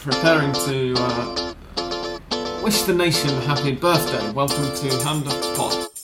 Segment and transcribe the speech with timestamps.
[0.00, 1.54] preparing to uh,
[2.62, 4.30] wish the nation a happy birthday.
[4.32, 5.97] Welcome to Hand of Pod.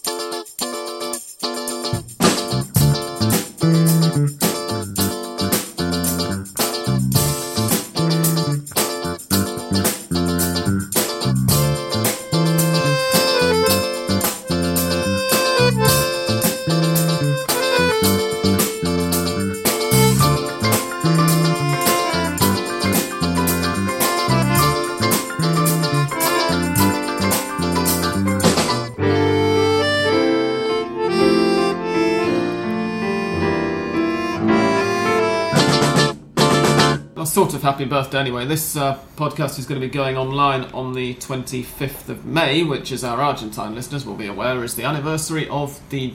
[37.75, 38.47] Happy birthday anyway.
[38.47, 42.93] This uh, podcast is going to be going online on the 25th of May, which,
[42.93, 46.15] as our Argentine listeners will be aware, is the anniversary of the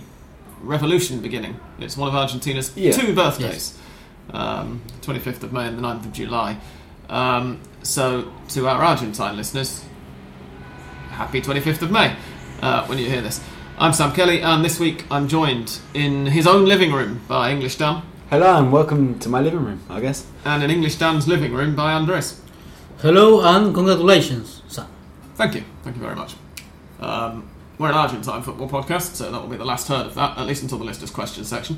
[0.62, 1.60] revolution beginning.
[1.78, 2.94] It's one of Argentina's Yeah.
[2.94, 3.78] two birthdays
[4.32, 6.58] um, 25th of May and the 9th of July.
[7.10, 9.84] Um, so, to our Argentine listeners,
[11.10, 12.16] happy 25th of May
[12.62, 13.42] uh, when you hear this.
[13.78, 17.76] I'm Sam Kelly, and this week I'm joined in his own living room by English
[17.76, 20.26] Dan, Hello and welcome to my living room, I guess.
[20.46, 22.40] and an English Dan's living room by Andres.
[23.00, 24.88] Hello and congratulations, Sam.
[25.36, 25.64] Thank you.
[25.84, 26.36] Thank you very much.
[27.00, 30.38] Um, we're an Argentine football podcast, so that will be the last heard of that,
[30.38, 31.78] at least until the listeners' questions section.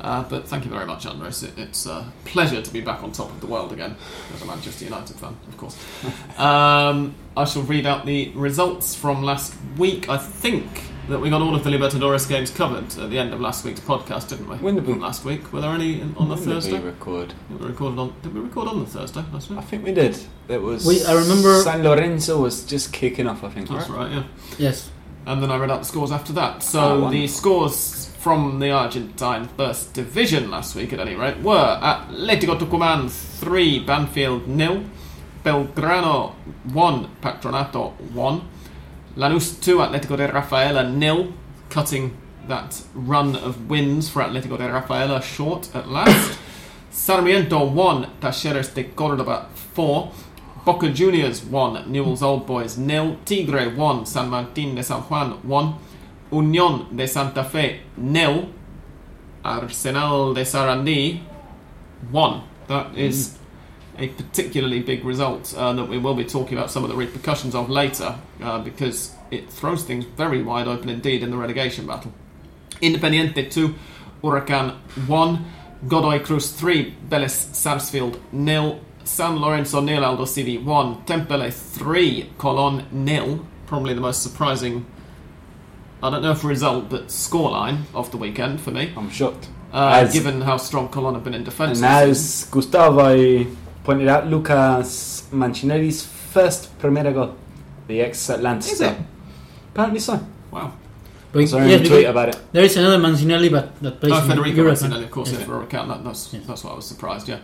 [0.00, 1.44] Uh, but thank you very much, Andres.
[1.44, 3.94] It, it's a pleasure to be back on top of the world again,
[4.34, 5.76] as a Manchester United fan, of course.
[6.38, 10.08] Um, I shall read out the results from last week.
[10.08, 10.66] I think
[11.08, 13.80] that we got all of the Libertadores games covered at the end of last week's
[13.80, 14.56] podcast, didn't we?
[14.56, 15.52] When did we- last week?
[15.52, 16.78] Were there any in- on the When did Thursday?
[16.78, 17.34] we record?
[17.50, 18.12] We recorded on.
[18.22, 19.58] Did we record on the Thursday last week?
[19.58, 20.16] I think we did.
[20.48, 20.86] It was.
[20.86, 23.42] We- I remember- San Lorenzo was just kicking off.
[23.42, 23.68] I think.
[23.68, 23.98] That's right?
[24.10, 24.12] right.
[24.12, 24.22] Yeah.
[24.58, 24.90] Yes.
[25.26, 26.62] And then I read out the scores after that.
[26.62, 31.78] So Oh, the scores from the Argentine First Division last week, at any rate, were
[31.82, 34.82] Atletico Tucumán 3, Banfield nil,
[35.44, 36.32] Belgrano
[36.72, 38.42] 1, Patronato 1,
[39.16, 41.34] Lanús 2, Atletico de Rafaela nil,
[41.68, 42.16] cutting
[42.48, 46.38] that run of wins for Atletico de Rafaela short at last.
[46.90, 50.12] Sarmiento 1, Talleres de Cordoba 4,
[50.64, 55.78] Boca Juniors 1, Newell's Old Boys nil, Tigre 1, San Martín de San Juan 1,
[56.30, 58.48] Unión de Santa Fe nil,
[59.44, 61.20] Arsenal de Sarandí
[62.10, 62.42] 1.
[62.68, 63.38] That is
[63.98, 67.54] a particularly big result uh, that we will be talking about some of the repercussions
[67.54, 72.12] of later uh, because it throws things very wide open indeed in the relegation battle.
[72.80, 73.74] Independiente 2,
[74.22, 74.76] Huracan
[75.06, 75.44] 1,
[75.88, 83.44] Godoy Cruz 3, Vélez Sarsfield nil, San Lorenzo nil, Aldosivi 1, Temperley 3, Colon nil.
[83.66, 84.86] Probably the most surprising,
[86.02, 89.48] I don't know if result, but scoreline of the weekend for me, I'm shocked.
[89.72, 91.78] uh, given how strong Colon have been in defence.
[91.78, 93.46] And as Gustavo
[93.84, 97.34] pointed out, Lucas Mancinelli's first Primera goal,
[97.88, 98.96] the ex-Atlanta Is it?
[99.72, 100.20] Apparently so.
[100.50, 100.72] Wow.
[101.32, 102.38] But Sorry, yes, tweet about it.
[102.52, 104.90] there is another Mancinelli, but that plays Oh, in Federico Huracan.
[104.90, 105.40] Mancinelli, of course, Yes.
[105.40, 105.88] yeah, for Huracan.
[105.88, 106.42] That, that's, Yes.
[106.46, 107.38] that's why I was surprised, yeah.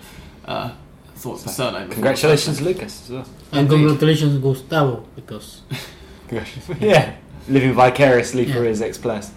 [0.44, 0.70] Uh,
[1.16, 1.88] thought the surname.
[1.88, 3.04] Congratulations, Lucas.
[3.04, 3.26] As well.
[3.52, 3.76] And Indeed.
[3.76, 5.62] congratulations, Gustavo, because
[6.80, 7.14] yeah,
[7.48, 9.30] living vicariously for his ex-players.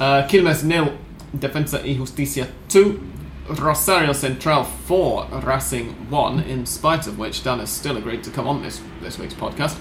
[0.00, 0.92] Uh, Quilmes nil,
[1.36, 3.00] Defensa y Justicia 2,
[3.48, 8.46] Rosario Central 4, Racing 1, in spite of which Dan has still agreed to come
[8.46, 9.78] on this, this week's podcast.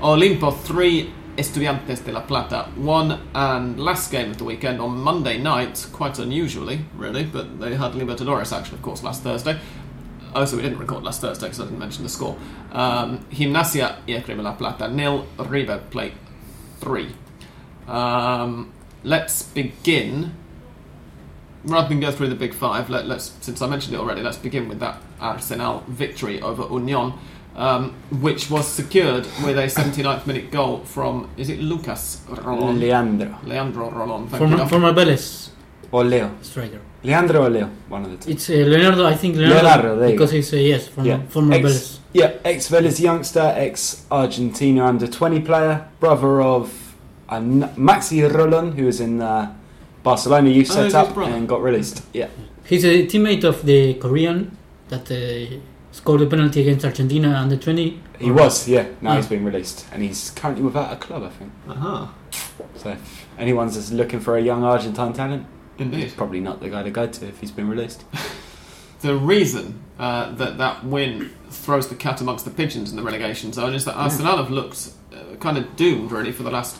[0.00, 5.38] Olimpo 3, Estudiantes de La Plata 1, and last game of the weekend on Monday
[5.38, 9.58] night, quite unusually, really, but they had Libertadores action, of course, last Thursday.
[10.34, 12.36] Oh, so we didn't record last Thursday because I didn't mention the score.
[12.72, 16.14] Um, Gimnasia y Esgrima La Plata nil, River Plate
[16.80, 17.14] 3.
[17.88, 20.34] Um, let's begin.
[21.68, 24.38] Rather than go through the big five, let, let's since I mentioned it already, let's
[24.38, 27.12] begin with that Arsenal victory over Union,
[27.56, 32.78] um, which was secured with a 79th minute goal from is it Lucas Rolon?
[32.80, 33.38] Leandro.
[33.44, 34.28] Leandro Rolon.
[34.28, 34.68] Thank former, you.
[34.68, 35.50] former Vélez
[35.92, 36.30] Or Leo.
[36.42, 36.80] striker.
[37.04, 37.70] Leandro or Leo.
[37.88, 38.30] One of the two.
[38.32, 41.20] It's uh, Leonardo, I think Leonardo, Leonardo, there because he's uh, yes, from, Yeah.
[41.28, 41.98] former Ex- Vélez.
[42.14, 46.94] Yeah, ex Vélez youngster, ex Argentina under 20 player, brother of
[47.28, 49.54] uh, Maxi Rolon, who was in uh,
[50.02, 52.02] Barcelona youth Oh, he's his and got released.
[52.12, 52.28] Yeah,
[52.64, 54.56] He's a teammate of the Korean
[54.88, 55.56] that uh,
[55.92, 58.00] scored a penalty against Argentina under 20.
[58.18, 58.86] he was, yeah.
[59.00, 59.16] Now Yeah.
[59.16, 61.52] he's been released and he's currently without a club, I think.
[61.68, 62.06] Uh-huh.
[62.76, 65.46] So if anyone's just looking for a young Argentine talent,
[65.78, 66.04] Indeed.
[66.04, 68.04] he's probably not the guy to go to if he's been released.
[69.00, 73.52] The reason uh, that that win throws the cat amongst the pigeons in the relegation
[73.52, 76.78] zone is that Arsenal have looked uh, kind of doomed really for the last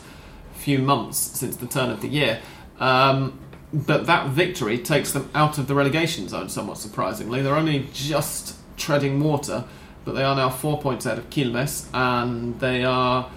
[0.53, 2.41] few months since the turn of the year.
[2.79, 3.39] Um,
[3.71, 7.41] but that victory takes them out of the relegation zone somewhat surprisingly.
[7.41, 9.65] They're only just treading water
[10.09, 13.29] but they are now four points ahead of Quilmes, and they are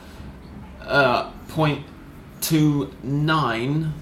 [0.81, 1.85] uh, point
[2.41, 3.93] two nine.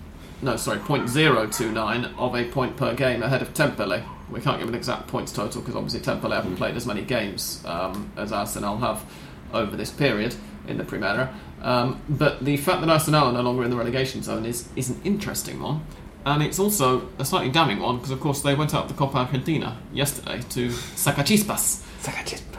[0.43, 4.05] No, sorry, point zero two nine of a point per game ahead of Temperley.
[4.31, 7.61] We can't give an exact points total because obviously Temperley haven't played as many games
[7.67, 9.05] um, as Arsenal have
[9.53, 10.37] over this period
[10.69, 11.35] in the Primera.
[11.63, 14.91] Um, but the fact that Arsenal are no longer in the relegation zone is, is
[14.91, 15.85] an interesting one.
[16.25, 19.19] And it's also a slightly damning one because, of course, they went out the Copa
[19.19, 21.83] Argentina yesterday to Sacachispas.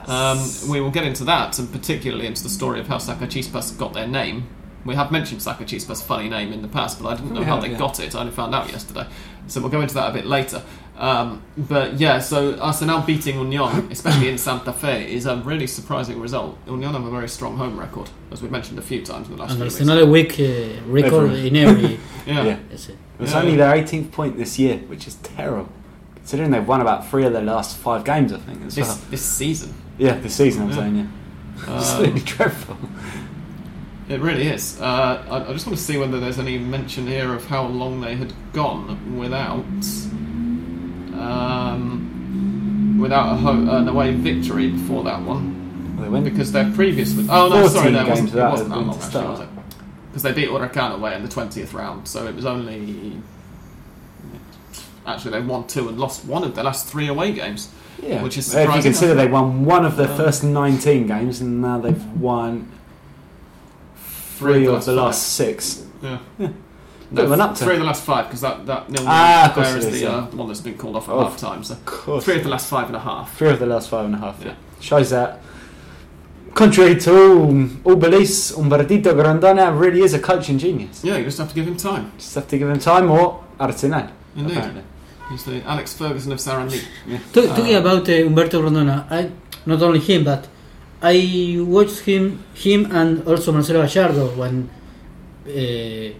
[0.08, 3.92] Um, we will get into that, and particularly into the story of how Sacachispas got
[3.92, 4.48] their name.
[4.84, 7.60] We have mentioned Sacachispas' funny name in the past, but I didn't know We how
[7.60, 7.78] they yeah.
[7.78, 8.16] got it.
[8.16, 9.06] I only found out yesterday.
[9.46, 10.62] So we'll go into that a bit later.
[10.96, 16.20] Um, but yeah, so Arsenal beating Union, especially in Santa Fe, is a really surprising
[16.20, 16.58] result.
[16.66, 19.40] Union have a very strong home record, as we've mentioned a few times in the
[19.40, 19.80] last And few there's weeks.
[19.82, 21.98] another weak uh, record Every- in every.
[22.26, 22.44] Yeah.
[22.44, 22.58] Yeah.
[22.70, 22.98] That's it.
[23.18, 23.38] It Yeah.
[23.40, 25.72] only their 18th point this year, which is terrible.
[26.14, 28.98] Considering they've won about three of their last five games, I think, as This, well.
[29.10, 29.74] this season.
[29.98, 30.76] Yeah, this season, I'm Yeah.
[30.76, 31.66] saying, yeah.
[31.66, 32.76] Um, Absolutely dreadful.
[34.08, 34.80] It really is.
[34.80, 38.00] Uh, I, I just want to see whether there's any mention here of how long
[38.02, 39.64] they had gone without
[41.14, 47.16] um, without a ho- an away victory before that one, They went because their previous.
[47.28, 49.48] Oh no, sorry, 14 there games wasn't, it wasn't that long actually, was it?
[50.08, 53.18] Because they beat Huracan away in the twentieth round, so it was only.
[55.06, 57.70] Actually, they won two and lost one of their last three away games.
[58.02, 61.40] Yeah, Which is if you consider they won one of their Um, first 19 games,
[61.40, 62.68] and now they've won
[64.36, 65.84] three of the last six.
[66.02, 66.18] Yeah.
[66.38, 66.48] Yeah.
[67.14, 67.66] Bit of an upturn.
[67.66, 69.86] Three of the last five, because that, that nil Ah, of course there it is
[69.86, 70.12] is, the, yeah.
[70.12, 71.24] uh, the one that's been called off at Oh.
[71.24, 71.62] half time.
[71.64, 72.24] So Of course.
[72.24, 73.36] three of the last five and a half.
[73.36, 74.36] Three of the last five and a half.
[74.40, 74.48] Yeah.
[74.48, 74.54] Yeah.
[74.80, 75.40] Shows that,
[76.54, 81.04] contrary to all, all beliefs, Humbertito Grondona really is a coaching genius.
[81.04, 82.12] Yeah, you just have to give him time.
[82.18, 84.08] Just have to give him time or Arsenal.
[84.36, 84.56] Indeed.
[84.56, 84.82] Apparently.
[85.30, 86.82] He's the Alex Ferguson of Sarandí.
[87.32, 89.30] Talk, talking Uh, about uh, Humberto Grondona, I
[89.64, 90.46] not only him, but
[91.02, 94.68] I watched him, him and also Marcelo Gallardo when
[95.46, 96.12] uh,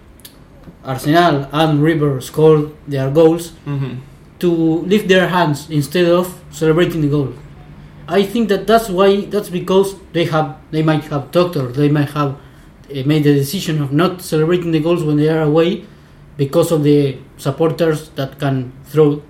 [0.84, 3.94] Arsenal and River scored their goals Mm-hmm.
[4.40, 4.50] to
[4.92, 7.32] lift their hands instead of celebrating the goal.
[8.08, 11.88] I think that that's why that's because they have they might have talked or they
[11.88, 15.84] might have uh, made the decision of not celebrating the goals when they are away
[16.36, 19.22] because of the supporters that can throw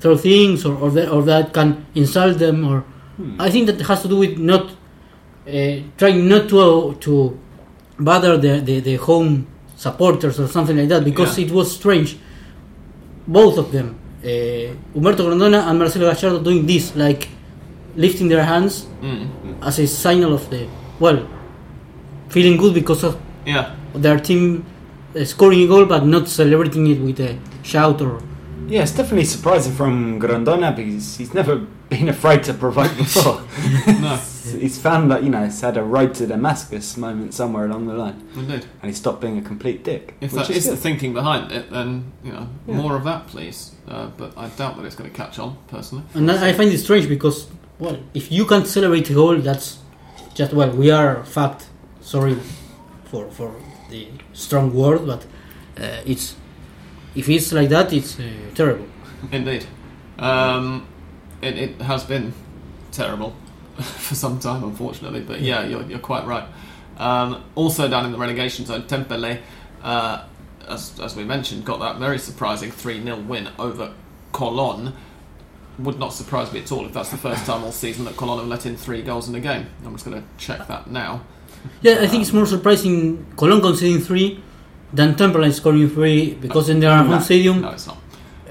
[0.00, 2.84] throw things or or, that or that can insult them or
[3.18, 3.34] Hmm.
[3.40, 4.70] I think that has to do with not
[5.48, 7.12] uh, trying not to to
[7.98, 9.46] bother the, the, the home
[9.84, 11.44] supporters or something like that because Yeah.
[11.46, 12.10] it was strange.
[13.38, 13.88] Both of them,
[14.24, 14.28] uh,
[14.94, 17.22] Humberto Grondona and Marcelo Gallardo, doing this like
[18.04, 19.26] lifting their hands Mm.
[19.68, 20.60] as a signal of the
[21.04, 21.20] well,
[22.34, 23.14] feeling good because of
[23.46, 23.64] Yeah.
[24.04, 24.42] their team
[25.16, 27.30] uh, scoring a goal but not celebrating it with a
[27.62, 28.12] shout or
[28.68, 31.56] Yeah, it's definitely surprising from Grondona because he's never
[31.88, 33.42] been afraid to provoke before.
[34.00, 34.16] No,
[34.60, 37.94] he's found that, you know, he's had a road to Damascus moment somewhere along the
[37.94, 38.64] line indeed.
[38.82, 40.14] and he stopped being a complete dick.
[40.20, 42.74] If which that is the thinking behind it, then you know Yeah.
[42.76, 43.72] more of that, please.
[43.88, 46.04] Uh, but I doubt that it's going to catch on, personally.
[46.14, 47.46] And I I find it strange because,
[47.78, 49.78] well, if you can't celebrate a goal, that's
[50.34, 51.66] just well, we are fact.
[52.00, 52.36] Sorry
[53.10, 53.50] for for
[53.90, 55.22] the strong word, but
[55.82, 56.34] uh, it's
[57.14, 58.86] if it's like that, it's uh, terrible.
[59.32, 59.66] Indeed.
[60.18, 60.86] Um,
[61.42, 62.32] it, it has been
[62.92, 63.34] terrible
[63.76, 65.20] for some time, unfortunately.
[65.20, 66.44] But yeah, you're, you're quite right.
[66.98, 69.40] Um, also down in the relegation zone, Temperley,
[69.82, 70.24] uh,
[70.66, 73.92] as, as we mentioned, got that very surprising 3 0 win over
[74.32, 74.92] Colon.
[75.78, 78.38] Would not surprise me at all if that's the first time all season that Colon
[78.38, 79.66] have let in three goals in a game.
[79.84, 81.22] I'm just going to check that now.
[81.82, 84.42] Yeah, I think it's more surprising Colon conceding three
[84.92, 87.98] than Temperley scoring three because in their No, home stadium, No, it's not.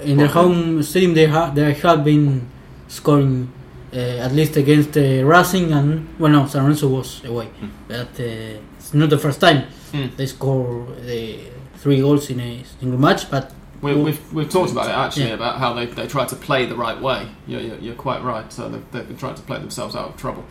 [0.02, 2.46] in their home stadium, they ha- they have been
[2.88, 3.50] scoring
[3.92, 7.48] uh, at least against uh, Racing and well, no, San Lorenzo was away,
[7.88, 10.14] but uh, it's not the first time Mm.
[10.16, 11.38] they score the
[11.76, 13.30] three goals in a single match.
[13.30, 15.34] But We, we've, we've talked about it actually Yeah.
[15.40, 17.26] about how they, they try to play the right way.
[17.46, 18.52] You're, you're, you're quite right.
[18.52, 20.44] So they've, they've been trying to play themselves out of trouble,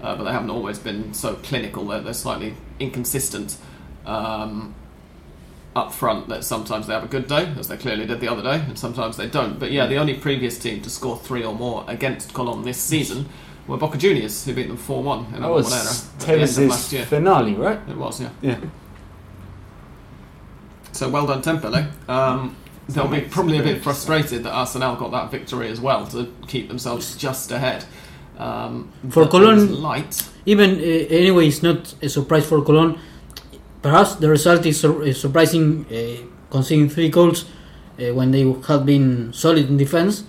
[0.00, 1.84] uh, but they haven't always been so clinical.
[1.86, 3.56] They're, they're slightly inconsistent
[4.06, 4.76] um,
[5.76, 6.28] up front.
[6.28, 8.78] That sometimes they have a good day, as they clearly did the other day, and
[8.78, 9.58] sometimes they don't.
[9.58, 13.26] But yeah, the only previous team to score three or more against Colon this season
[13.66, 16.42] were Boca Juniors, who beat them four one in That was Bombonera at the end
[16.42, 17.06] of last year.
[17.06, 17.80] finale, right?
[17.88, 18.30] It was, yeah.
[18.42, 18.58] Yeah.
[20.92, 21.88] So well done, Temperley.
[22.08, 22.56] Um,
[22.88, 26.68] they'll be probably a bit frustrated that Arsenal got that victory as well to keep
[26.68, 27.84] themselves just ahead.
[28.38, 30.28] Um, For light.
[30.44, 32.98] even uh, anyway, it's not a surprise for Colon.
[33.84, 38.86] Perhaps the result is sur- is surprising, uh, conceding three goals uh, when they have
[38.86, 40.24] been solid in defense.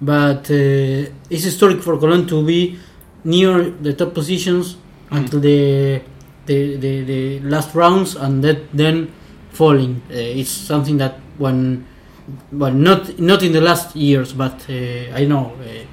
[0.00, 2.78] But uh, it's historic for Colon to be
[3.24, 4.76] near the top positions
[5.10, 6.00] until the,
[6.48, 9.12] the the the last rounds and that then
[9.52, 10.00] falling.
[10.10, 11.84] Uh, it's something that when
[12.52, 15.84] well not not in the last years, but uh, I know uh,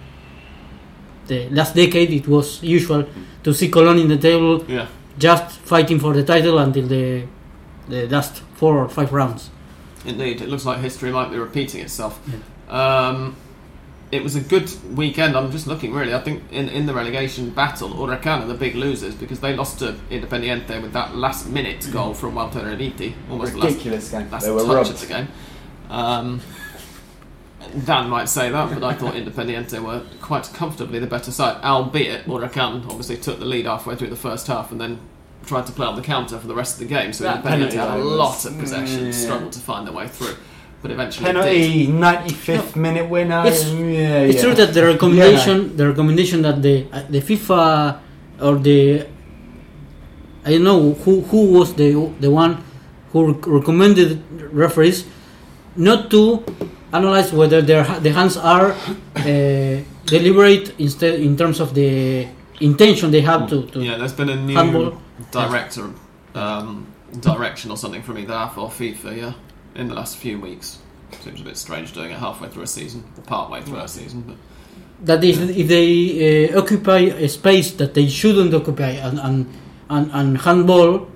[1.27, 3.03] the last decade it was usual
[3.43, 4.87] to see Colon in the table Yeah.
[5.21, 7.27] Just fighting for the title until the
[7.87, 9.49] the last four or five rounds.
[10.03, 12.19] Indeed, it looks like history might be repeating itself.
[12.69, 13.35] Um,
[14.11, 15.35] it was a good weekend.
[15.37, 16.13] I'm just looking really.
[16.15, 19.79] I think in, in the relegation battle, Huracan are the big losers because they lost
[19.79, 24.31] to Independiente with that last minute goal from Walter Erviti, almost the last, Ridiculous game.
[24.31, 24.89] last They were touch robbed.
[24.89, 25.27] of the game.
[25.89, 26.41] Um,
[27.85, 32.25] Dan might say that, but I thought Independiente were quite comfortably the better side, albeit
[32.25, 34.99] Huracan obviously took the lead halfway through the first half and then
[35.45, 37.11] tried to play on the counter for the rest of the game.
[37.13, 39.11] So That Independiente had a lot of possession, Yeah.
[39.11, 40.35] struggled to find their way through,
[40.81, 41.35] but eventually did.
[41.35, 43.41] Penalty, 95th minute winner.
[43.45, 44.41] It's- yeah, It's yeah.
[44.43, 47.97] true that the recommendation, the recommendation that the uh, the FIFA
[48.41, 49.05] or the
[50.45, 52.53] I don't know who who was the the one
[53.11, 54.09] who rec- recommended
[54.51, 55.05] referees
[55.75, 56.43] not to
[56.93, 62.27] analyze whether their the hands are uh, deliberate instead in terms of the
[62.59, 64.93] intention they have to, to Yeah, there's been a new Handball.
[65.31, 65.91] Director
[66.35, 66.87] um,
[67.19, 69.33] direction or something from either AFA or FIFA, yeah,
[69.75, 70.79] in the last few weeks.
[71.21, 73.87] Seems a bit strange doing it halfway through a season, or part way through a
[73.87, 74.37] season, but
[75.03, 79.53] that if, if they uh, occupy a space that they shouldn't occupy and and,
[79.89, 81.07] and, and handball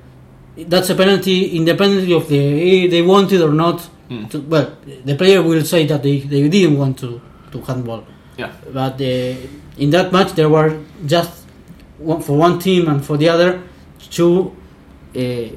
[0.57, 3.89] that's a penalty independently of the eh, they want it or not.
[4.09, 4.29] Mm.
[4.29, 7.21] to, well the player will say that they, they didn't want to,
[7.51, 8.05] to handball.
[8.37, 9.35] Yeah, but uh,
[9.77, 11.45] in that match there were just
[11.97, 13.63] one, for one team and for the other
[14.07, 14.55] two
[15.15, 15.49] uh,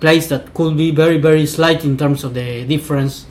[0.00, 3.26] plays that could be very very slight in terms of the difference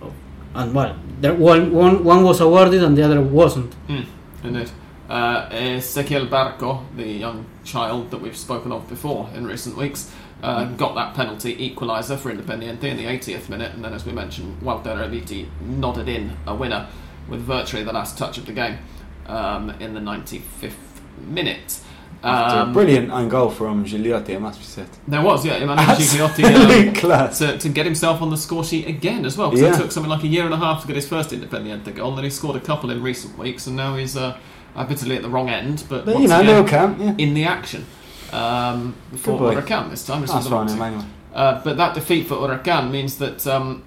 [0.00, 0.12] of,
[0.54, 4.04] and well there, one, one, one was awarded and the other wasn't mm,
[4.42, 4.70] indeed.
[5.08, 10.10] Uh, Ezequiel Barco, the young child that we've spoken of before in recent weeks,
[10.42, 14.12] uh, got that penalty equaliser for Independiente in the 80th minute, and then, as we
[14.12, 16.88] mentioned, Walter Erviti nodded in a winner
[17.28, 18.78] with virtually the last touch of the game
[19.26, 20.72] um, in the 95th
[21.18, 21.80] minute.
[22.24, 24.88] Um, brilliant own goal from Gigliotti, it must be said.
[25.06, 27.38] There was, yeah, Emmanuel Gigliotti um, class.
[27.38, 29.50] to, to get himself on the score sheet again as well.
[29.50, 29.74] Because Yeah.
[29.74, 32.08] it took something like a year and a half to get his first Independiente goal,
[32.10, 34.38] and then he scored a couple in recent weeks, and now he's uh,
[34.76, 36.96] admittedly at the wrong end, but, But you know, again.
[36.98, 37.14] Yeah.
[37.18, 37.84] in the action
[38.32, 39.38] um, for.
[39.38, 40.22] Huracan this time.
[40.22, 40.68] This That's fine.
[40.68, 41.04] Emmanuel.
[41.34, 43.82] Uh, but that defeat for Huracan means that um,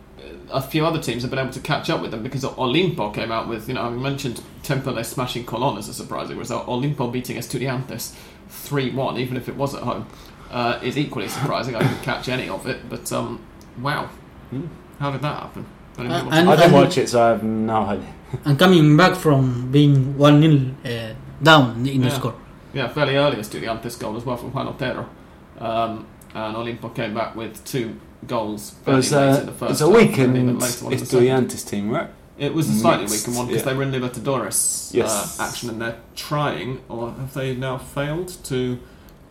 [0.51, 3.31] a few other teams have been able to catch up with them because Olimpo came
[3.31, 6.67] out with, you know, I mentioned Temperley smashing Colón as a surprising result.
[6.67, 8.15] Olimpo beating Estudiantes
[8.49, 10.07] 3 1, even if it was at home,
[10.51, 11.75] uh, is equally surprising.
[11.75, 13.41] I didn't catch any of it, but um,
[13.81, 14.05] wow.
[14.49, 14.67] Hmm.
[14.99, 15.65] How did that happen?
[15.97, 16.51] I didn't Uh, watch and- it.
[16.51, 18.13] I didn't watch it, so I have no idea.
[18.45, 21.13] and coming back from being 1 0 uh,
[21.43, 22.35] down in the score.
[22.73, 25.07] Yeah, fairly early Estudiantes goal as well from Juan Otero.
[25.59, 27.95] Um, and Olimpo came back with two
[28.25, 30.99] goals It was, uh, the first it's a half, and even weakened later on in
[30.99, 31.49] the second.
[31.49, 32.09] Estudiantes team, right?
[32.37, 33.71] It was a slightly Mixed, weakened one because yeah.
[33.71, 35.39] they were in Libertadores Yes.
[35.39, 38.79] uh, action and they're trying, or have they now failed to?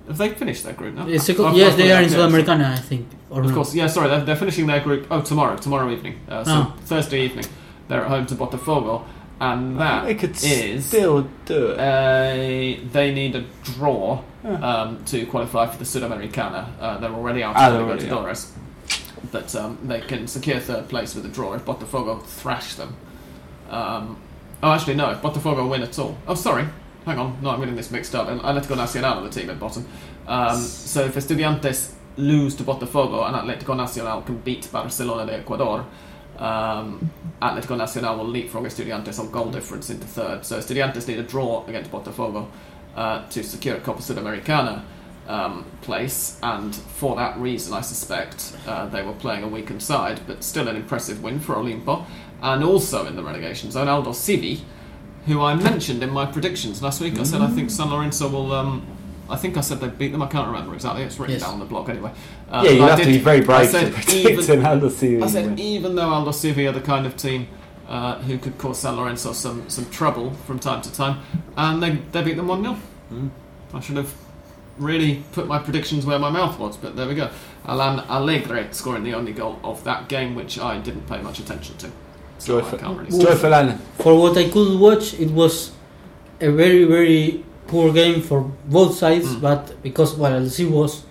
[0.08, 1.08] Have they finished their group now?
[1.08, 3.08] Uh, second- Oh, yes, they are in Sudamericana, I think.
[3.30, 3.54] Or Of not.
[3.54, 3.88] course, yeah.
[3.88, 5.06] Sorry, they're, they're finishing their group.
[5.10, 6.20] Oh, tomorrow, tomorrow evening.
[6.28, 6.74] Uh, so Oh.
[6.84, 7.46] Thursday evening,
[7.88, 9.02] they're at home to Botafogo,
[9.40, 11.78] and that they could is still do it.
[11.78, 14.52] uh, they need a draw Yeah.
[14.82, 16.66] um, to qualify for the Sudamericana.
[16.80, 18.50] Uh, they're already out Ah, of they're the already Libertadores,
[19.32, 22.96] but um, they can secure third place with a draw if Botafogo thrash them.
[23.70, 24.20] Um,
[24.62, 25.10] oh, actually, no.
[25.10, 26.16] If Botafogo win at all.
[26.26, 26.66] Oh, sorry.
[27.04, 27.38] Hang on.
[27.42, 28.28] No, I'm getting this mixed up.
[28.28, 29.86] Atletico Nacional are the team at bottom.
[30.26, 35.86] Um, so if Estudiantes lose to Botafogo and Atletico Nacional can beat Barcelona de Ecuador,
[36.38, 40.44] um, Atletico Nacional will leapfrog Estudiantes on goal difference into third.
[40.44, 42.48] So Estudiantes need a draw against Botafogo
[42.96, 44.82] uh, to secure Copa Sudamericana
[45.28, 50.20] um, place, and for that reason, I suspect uh, they were playing a weakened side,
[50.26, 52.04] but still an impressive win for Olimpo.
[52.42, 54.60] And also in the relegation zone, Aldosivi,
[55.26, 57.18] who I mentioned in my predictions last week.
[57.18, 58.52] I said I think San Lorenzo will.
[58.52, 58.86] Um,
[59.28, 60.22] I think I said they beat them.
[60.22, 61.02] I can't remember exactly.
[61.02, 61.42] It's written Yes.
[61.42, 62.12] down on the blog anyway.
[62.48, 65.58] Uh, yeah, you have to be very brave to said predict even- Aldosivi I said
[65.58, 67.48] even though Aldosivi are the kind of team
[67.88, 71.20] uh, who could cause San Lorenzo some, some trouble from time to time,
[71.56, 72.76] and they, they beat them 1 0.
[73.12, 73.30] Mm.
[73.74, 74.14] I should have
[74.78, 77.30] really put my predictions where my mouth was, but there we go.
[77.66, 81.76] Alan Allegre scoring the only goal of that game, which I didn't pay much attention
[81.78, 81.90] to.
[82.38, 83.78] So I can't really joyful Alan.
[83.98, 85.72] For what I could watch, it was
[86.40, 89.26] a very, very poor game for both sides.
[89.26, 89.40] Mm.
[89.40, 91.04] But because well, LC was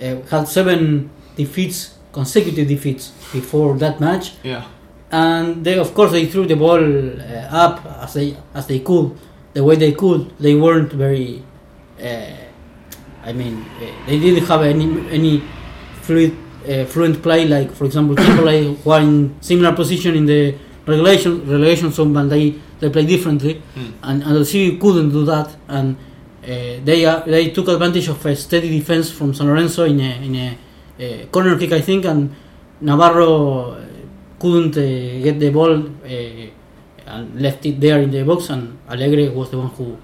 [0.00, 4.64] uh, had seven defeats, consecutive defeats before that match, Yeah,
[5.10, 9.16] and they of course they threw the ball uh, up as they as they could,
[9.52, 10.36] the way they could.
[10.38, 11.42] They weren't very
[12.00, 12.32] uh,
[13.24, 15.42] I mean, uh, they didn't have any any
[16.02, 16.32] fluid,
[16.68, 17.46] uh, fluent play.
[17.46, 20.54] Like for example, Temperley were in similar position in the
[20.86, 23.92] regulation relegation zone, but they they play differently, Mm.
[24.02, 25.96] and and LCB couldn't do that, and
[26.42, 26.48] uh,
[26.84, 30.34] they uh, they took advantage of a steady defense from San Lorenzo in a in
[30.34, 30.48] a,
[30.98, 32.34] uh corner kick, I think, and
[32.80, 33.76] Navarro
[34.40, 39.30] couldn't uh, get the ball uh, and left it there in the box, and Alegre
[39.32, 39.96] was the one who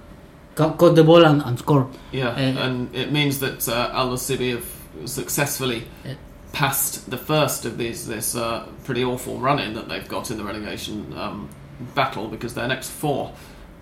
[0.58, 1.86] ca- caught the ball and, and scored.
[2.12, 4.66] Yeah, Uh, and it means that uh, Aldosivi have
[5.08, 6.14] successfully Yeah.
[6.52, 10.36] passed the first of these this uh, pretty awful run in that they've got in
[10.38, 11.48] the relegation um,
[11.94, 13.32] battle because their next four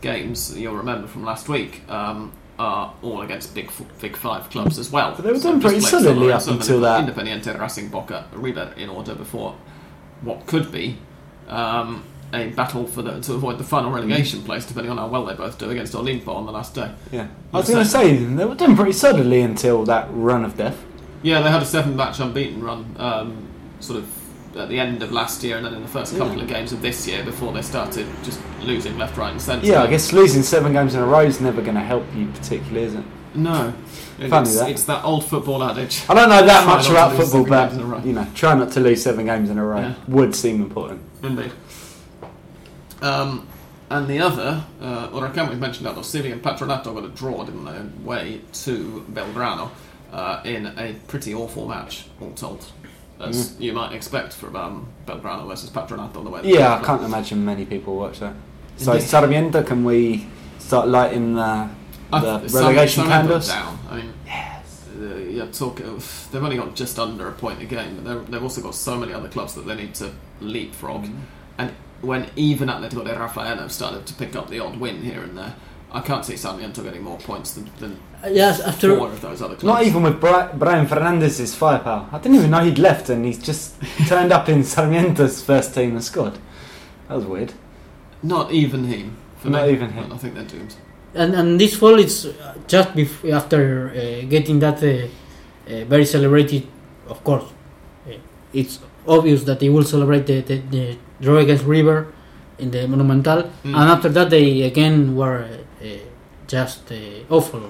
[0.02, 4.90] games, you'll remember from last week, um, are all against big big five clubs as
[4.90, 5.12] well.
[5.16, 7.00] But they were So doing pretty like solidly up and until that.
[7.06, 9.54] Independiente Racing Boca River in order before
[10.23, 10.97] what could be.
[11.49, 12.02] Um,
[12.37, 15.35] a battle for the, to avoid the final relegation place, depending on how well they
[15.35, 16.90] both do against Olimpo on the last day.
[17.11, 20.57] Yeah, I was going to say they were doing pretty solidly until that run of
[20.57, 20.85] death.
[21.23, 23.49] Yeah, they had a seven match unbeaten run, um,
[23.81, 24.09] sort of
[24.57, 26.43] at the end of last year and then in the first couple Yeah.
[26.45, 29.66] of games of this year before they started just losing left, right, and centre.
[29.66, 32.26] Yeah, I guess losing seven games in a row is never going to help you
[32.28, 33.05] particularly, is it?
[33.35, 33.75] No.
[34.31, 34.71] Funny it's, that.
[34.71, 36.02] it's that old football adage.
[36.09, 37.99] I don't know that Try much about football, but games in a row.
[38.02, 39.95] you know, try not to lose seven games in a row Yeah.
[40.09, 41.02] would seem important.
[41.23, 41.52] Indeed.
[43.03, 43.47] Um,
[43.88, 47.65] and the other, uh, Huracan, we've mentioned that Sili and Patronato got a draw, didn't
[47.65, 49.71] they, away to Belgrano
[50.12, 52.67] uh, in a pretty awful match, all told.
[53.19, 57.03] As you might expect from um, Belgrano versus Patronato, on the way Yeah, I can't
[57.03, 58.35] imagine many people watch that.
[58.76, 59.07] So Indeed.
[59.07, 60.26] Sarmiento, can we
[60.59, 61.71] start lighting the,
[62.11, 63.49] the relegation candles?
[63.49, 63.79] down.
[63.88, 65.45] I mean, uh, you're.
[65.47, 68.99] Of, they've only got just under a point a game, but they've also got so
[68.99, 71.05] many other clubs that they need to leapfrog.
[71.05, 71.21] Mm-hmm.
[71.59, 75.23] And when even Atletico de Rafael have started to pick up the odd win here
[75.23, 75.55] and there,
[75.93, 79.41] I can't see Sarmiento getting more points than, than Uh, yes, after four of those
[79.41, 79.65] other clubs.
[79.65, 82.09] Not even with Bri- Brian Fernandez's firepower.
[82.12, 83.75] I didn't even know he'd left, and he's just
[84.09, 86.35] turned up in Sarmiento's first team and scored.
[87.09, 87.52] That was weird.
[88.23, 89.17] Not even him.
[89.39, 89.73] For Not me.
[89.75, 90.13] even him.
[90.13, 90.75] I think they're doomed.
[91.15, 94.91] and and this fall it's uh, just bef- after uh, getting that uh,
[95.73, 96.63] uh, very celebrated
[97.09, 97.45] of course
[98.06, 98.13] uh,
[98.52, 100.85] it's obvious that they will celebrate the, the, the
[101.21, 102.07] draw against river
[102.59, 103.75] in the monumental Mm.
[103.79, 105.45] and after that they again were
[105.83, 105.87] uh,
[106.47, 106.97] just uh,
[107.35, 107.63] awful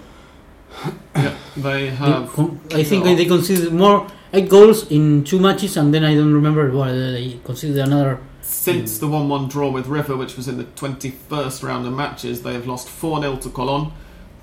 [1.17, 2.29] Yeah, they They have.
[2.33, 6.35] con- i think they conceded more eight goals in two matches and then i don't
[6.35, 10.57] remember whether they conceded another Since the 1 1 draw with River, which was in
[10.57, 13.91] the 21st round of matches, they have lost 4 0 to Colon,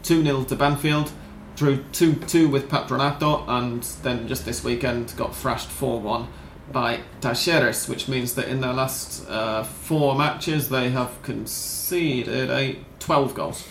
[0.03, 1.07] 2 0 to Banfield,
[1.55, 6.27] drew 2 2 with Patronato, and then just this weekend got thrashed 4 1
[6.71, 12.77] by Talleres, which means that in their last uh, four matches they have conceded a
[12.99, 13.67] 12 goals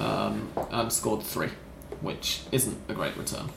[0.00, 1.48] um, and scored 3,
[2.00, 3.48] which isn't a great return.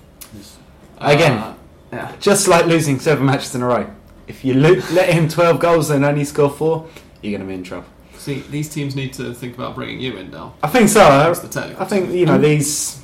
[0.99, 1.33] Again.
[1.37, 1.55] Uh,
[1.91, 2.15] yeah.
[2.19, 3.89] Just like losing seven matches in a row.
[4.27, 6.87] If you lo- let him 12 goals and only score four,
[7.21, 7.87] you're going to be in trouble.
[8.17, 10.55] See, these teams need to think about bringing you in now.
[10.63, 10.99] I think so.
[10.99, 12.99] That's the technical I think, you know, these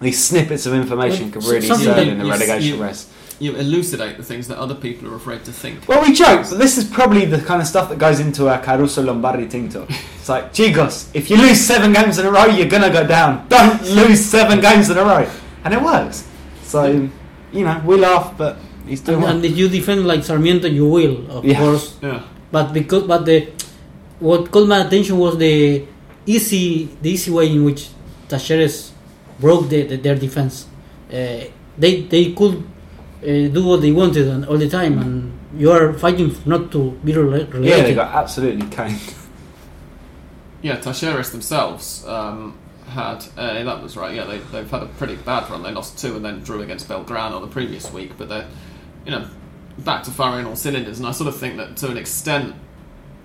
[0.00, 3.10] these snippets of information could really Something serve in the relegation you- race.
[3.38, 5.86] You elucidate the things that other people are afraid to think.
[5.88, 8.60] Well, we joke, but this is probably the kind of stuff that goes into our
[8.62, 9.88] Caruso Lombardi team talk.
[9.90, 13.06] It's like, chicos, if you lose seven games in a row, you're going to go
[13.06, 13.46] down.
[13.48, 15.30] Don't lose seven games in a row.
[15.64, 16.26] And it works.
[16.62, 17.08] So,
[17.52, 19.34] you know, we laugh, but he's doing and, well.
[19.36, 21.58] and if you defend like sarmiento you will of Yeah.
[21.58, 22.22] course Yeah.
[22.52, 23.48] but because but the
[24.20, 25.84] what caught my attention was the
[26.24, 27.88] easy the easy way in which
[28.28, 28.90] Talleres
[29.40, 30.66] broke the, the, their defense.
[31.12, 31.44] Uh,
[31.78, 32.64] they they could
[33.22, 36.90] uh, do what they wanted and all the time, and you are fighting not to
[37.04, 39.00] be rele- Yeah, they got absolutely caned.
[40.62, 42.56] Yeah, Talleres themselves um,
[42.88, 45.62] had, uh, that was right, yeah, they, they've had a pretty bad run.
[45.62, 48.48] They lost two and then drew against Belgrano the previous week, but they're,
[49.04, 49.28] you know,
[49.78, 50.98] back to firing all cylinders.
[50.98, 52.54] And I sort of think that to an extent,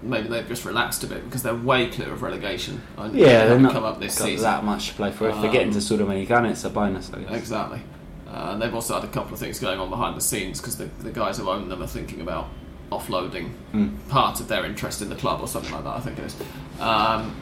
[0.03, 2.81] maybe they've just relaxed a bit because they're way clear of relegation.
[2.97, 4.43] And Yeah, they they're haven't come up this got season.
[4.43, 5.29] that much to play for.
[5.29, 7.31] If they get Um, into Sudamericana, it's a bonus, I guess.
[7.31, 7.81] Exactly.
[8.31, 10.77] Uh, and they've also had a couple of things going on behind the scenes because
[10.77, 12.47] the, the guys who own them are thinking about
[12.91, 13.95] offloading Mm.
[14.09, 16.35] part of their interest in the club or something like that, I think it is.
[16.79, 17.35] Um,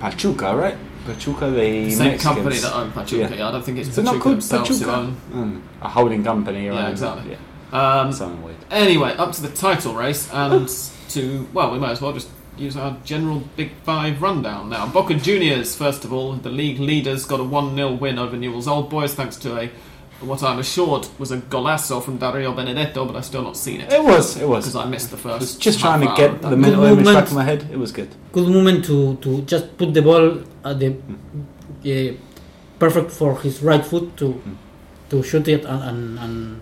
[0.00, 0.76] Pachuca, right?
[1.06, 2.22] Pachuca, the same Mexicans.
[2.22, 3.34] company that own Pachuca.
[3.36, 3.48] Yeah.
[3.48, 4.96] I don't think it's not Pachuca called themselves who Pachuca?
[4.98, 5.16] own.
[5.32, 6.66] Mm, a holding company.
[6.66, 7.32] Yeah, exactly.
[7.72, 8.56] Yeah, Um, something weird.
[8.70, 10.68] anyway, up to the title race and
[11.10, 14.86] to well, we might as well just use our general Big Five rundown now.
[14.86, 18.66] Boca Juniors, first of all, the league leaders got a one 0 win over Newell's
[18.68, 19.70] Old Boys thanks to a
[20.20, 23.92] what I'm assured was a golazo from Dario Benedetto, but I've still not seen it
[23.92, 24.64] It was, it was.
[24.64, 25.40] because I missed the I first.
[25.40, 26.56] was just trying to get the that.
[26.56, 27.68] mental Good image back in my head.
[27.70, 28.08] It was good.
[28.32, 30.96] Good moment to, to just put the ball at the
[31.86, 32.14] uh,
[32.78, 34.56] perfect for his right foot to Mm.
[35.10, 36.60] to shoot it and, and, and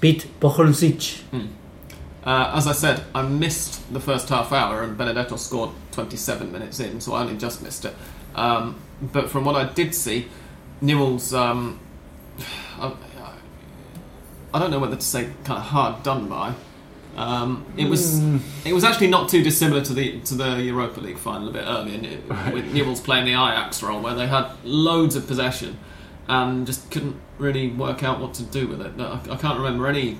[0.00, 1.22] beat Poholsic.
[2.24, 6.80] Uh, as I said, I missed the first half hour, and Benedetto scored 27 minutes
[6.80, 7.94] in, so I only just missed it.
[8.34, 8.74] Um,
[9.12, 10.26] but from what I did see,
[10.80, 11.78] Newell's, um,
[12.78, 12.92] I,
[14.54, 16.54] I don't know whether to say kind of hard done by.
[17.16, 21.00] Um, it was Mm, it was actually not too dissimilar to the to the Europa
[21.00, 22.52] League final a bit earlier, Right.
[22.52, 25.78] with Newell's playing the Ajax role, where they had loads of possession
[26.28, 28.92] and just couldn't really work out what to do with it.
[29.00, 30.18] I, I can't remember any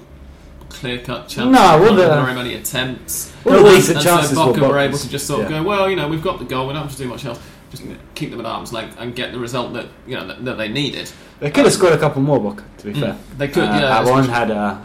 [0.70, 1.52] clear cut chances.
[1.52, 3.30] No, well, Not the- very many attempts.
[3.44, 4.88] The And- and chances so were Boca were Boca's.
[4.88, 5.58] able to just sort of Yeah.
[5.62, 7.38] go, well, you know, we've got the goal, we don't have to do much else.
[7.70, 7.82] Just
[8.14, 10.68] keep them at arm's length and get the result that you know that, that they
[10.68, 11.10] needed.
[11.40, 13.16] They could have scored a couple more, Boca, to be Mm, fair.
[13.38, 14.02] They could, Uh, yeah.
[14.04, 14.80] Aguan had a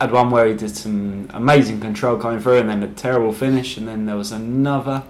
[0.00, 3.76] had one where he did some amazing control coming through, and then a terrible finish,
[3.78, 5.02] and then there was another.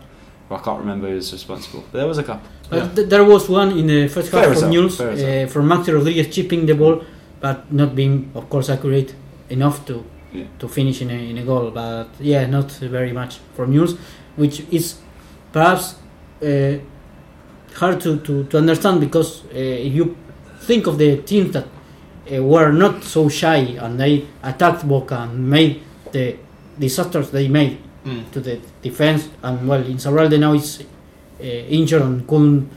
[0.48, 1.82] Well, I can't remember who was responsible.
[1.92, 2.46] There was a couple.
[2.70, 2.88] But Yeah.
[2.94, 5.50] th- there was one in the first half result, from News fair uh, result.
[5.50, 7.02] from Maxi Rodriguez chipping the ball,
[7.40, 9.14] but not being, of course, accurate
[9.50, 9.94] enough to
[10.32, 10.44] Yeah.
[10.60, 11.70] to finish in a, in a goal.
[11.70, 13.96] But yeah, not very much from News,
[14.36, 14.96] which is
[15.52, 15.94] perhaps
[16.42, 16.78] uh,
[17.72, 20.16] hard to, to, to understand because uh, if you
[20.60, 21.66] think of the teams that
[22.32, 25.82] uh, were not so shy and they attacked Boca and made
[26.12, 26.36] the
[26.78, 28.28] disasters they made Mm.
[28.32, 30.82] to the defense and well Insaurralde now is
[31.40, 32.68] uh, injured and couldn't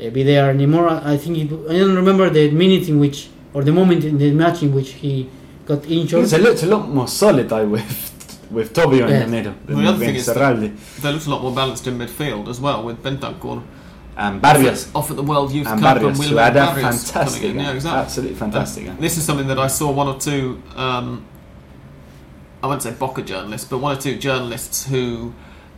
[0.00, 3.64] uh, be there anymore I think it, I don't remember the minute in which or
[3.64, 5.28] the moment in the match in which he
[5.66, 9.54] got injured It looked a lot more solid though with with Tobio in the middle
[9.66, 10.70] than Well, the other with thing is that- Serralde.
[11.02, 13.62] They looked a lot more balanced in midfield as well, with Bentancur
[14.20, 17.54] and Barrios off at the World Youth and Cup Barrios, and who had a fantastic.
[17.54, 18.00] Yeah, exactly.
[18.00, 18.84] absolutely fantastic.
[18.84, 18.96] game.
[19.00, 21.24] This is something that I saw one or two, um,
[22.62, 25.32] I won't say Boca journalists, but one or two journalists who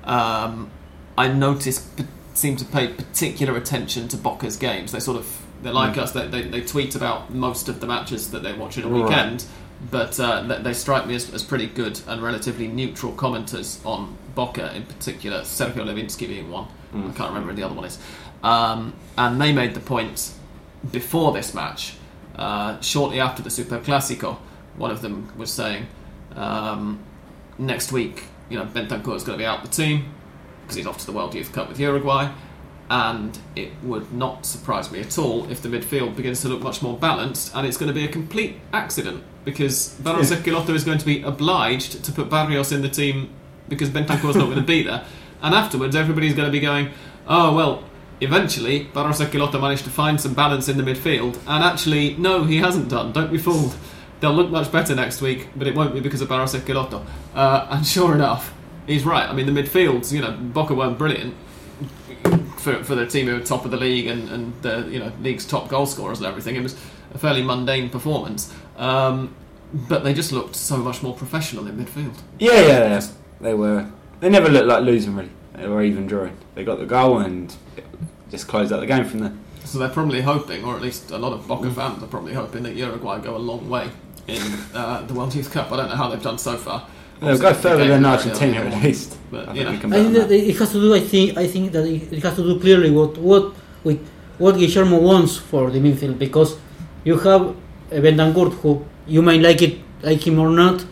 [0.04, 0.70] um,
[1.16, 4.90] I noticed p- seem to pay particular attention to Boca's games.
[4.90, 5.26] They sort of,
[5.62, 5.98] they're like Mm.
[6.02, 8.88] us, they, they, they tweet about most of the matches that they watch in a
[8.88, 9.44] weekend,
[9.90, 14.16] but uh, they, they strike me as, as pretty good and relatively neutral commenters on
[14.34, 16.66] Boca in particular, Sergio Levinsky being one.
[16.94, 17.10] Mm.
[17.10, 17.98] I can't remember who the other one is.
[18.42, 20.32] Um, and they made the point
[20.90, 21.94] before this match,
[22.36, 24.36] uh, shortly after the Super Classico,
[24.76, 25.86] one of them was saying,
[26.34, 26.98] um,
[27.58, 30.12] next week, you know, Bentancur is going to be out the team
[30.62, 32.32] because he's off to the World Youth Cup with Uruguay,
[32.90, 36.82] and it would not surprise me at all if the midfield begins to look much
[36.82, 40.74] more balanced, and it's going to be a complete accident because Barros Yeah.
[40.74, 43.30] Is going to be obliged to put Barrios in the team
[43.68, 45.04] because Bentancur is not going to be there,
[45.42, 46.90] and afterwards everybody's going to be going,
[47.28, 47.84] oh well.
[48.22, 52.88] Eventually, Barros managed to find some balance in the midfield, and actually, no, he hasn't
[52.88, 53.10] done.
[53.10, 53.74] Don't be fooled.
[54.20, 56.54] They'll look much better next week, but it won't be because of Barros.
[56.54, 58.54] Uh, and sure enough,
[58.86, 59.28] he's right.
[59.28, 61.34] I mean, the midfields, you know, Boca weren't brilliant
[62.58, 65.10] for, for the team who were top of the league and, and the you know
[65.20, 66.54] league's top goal scorers and everything.
[66.54, 66.74] It was
[67.12, 69.34] a fairly mundane performance, um,
[69.72, 72.16] but they just looked so much more professional in midfield.
[72.38, 73.06] Yeah, yeah, yeah.
[73.40, 73.90] They were.
[74.20, 75.30] They never looked like losing really.
[75.58, 76.36] Were even drawing.
[76.54, 77.54] They got the goal and
[78.32, 79.32] just close out the game from there.
[79.64, 82.64] So they're probably hoping, or at least a lot of Boca fans are probably hoping
[82.64, 83.88] that Uruguay go a long way
[84.26, 84.42] in
[84.74, 85.70] uh, the World Youth Cup.
[85.70, 86.88] I don't know how they've done so far.
[87.20, 89.16] They'll go further than Argentina at on, least.
[89.30, 90.48] But I think we know, I think that that.
[90.50, 90.94] it has to do.
[90.94, 91.38] I think.
[91.38, 94.00] I think that it it has to do clearly what what with
[94.38, 96.56] what Guillermo wants for the midfield because
[97.04, 97.54] you have uh,
[97.90, 100.84] Bentancur who you may like it like him or not,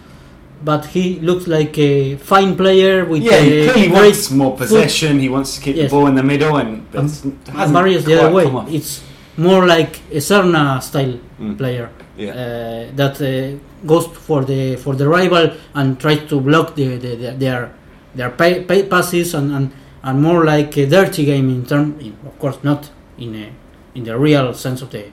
[0.64, 5.18] but he looks like a fine player with Yeah, he clearly wants more possession.
[5.20, 5.90] He wants to keep Yes.
[5.90, 8.46] the ball in the middle, and it's- hasn't the other way.
[8.77, 9.03] It's
[9.37, 11.57] more like a Serna style Mm.
[11.57, 12.31] player Yeah.
[12.33, 17.16] uh, that uh, goes for the for the rival and tries to block the, the,
[17.16, 17.70] the, their
[18.14, 19.70] their pay, pay passes and, and,
[20.03, 23.49] and more like a dirty game in term in, of course not in a,
[23.94, 25.05] in the real sense of the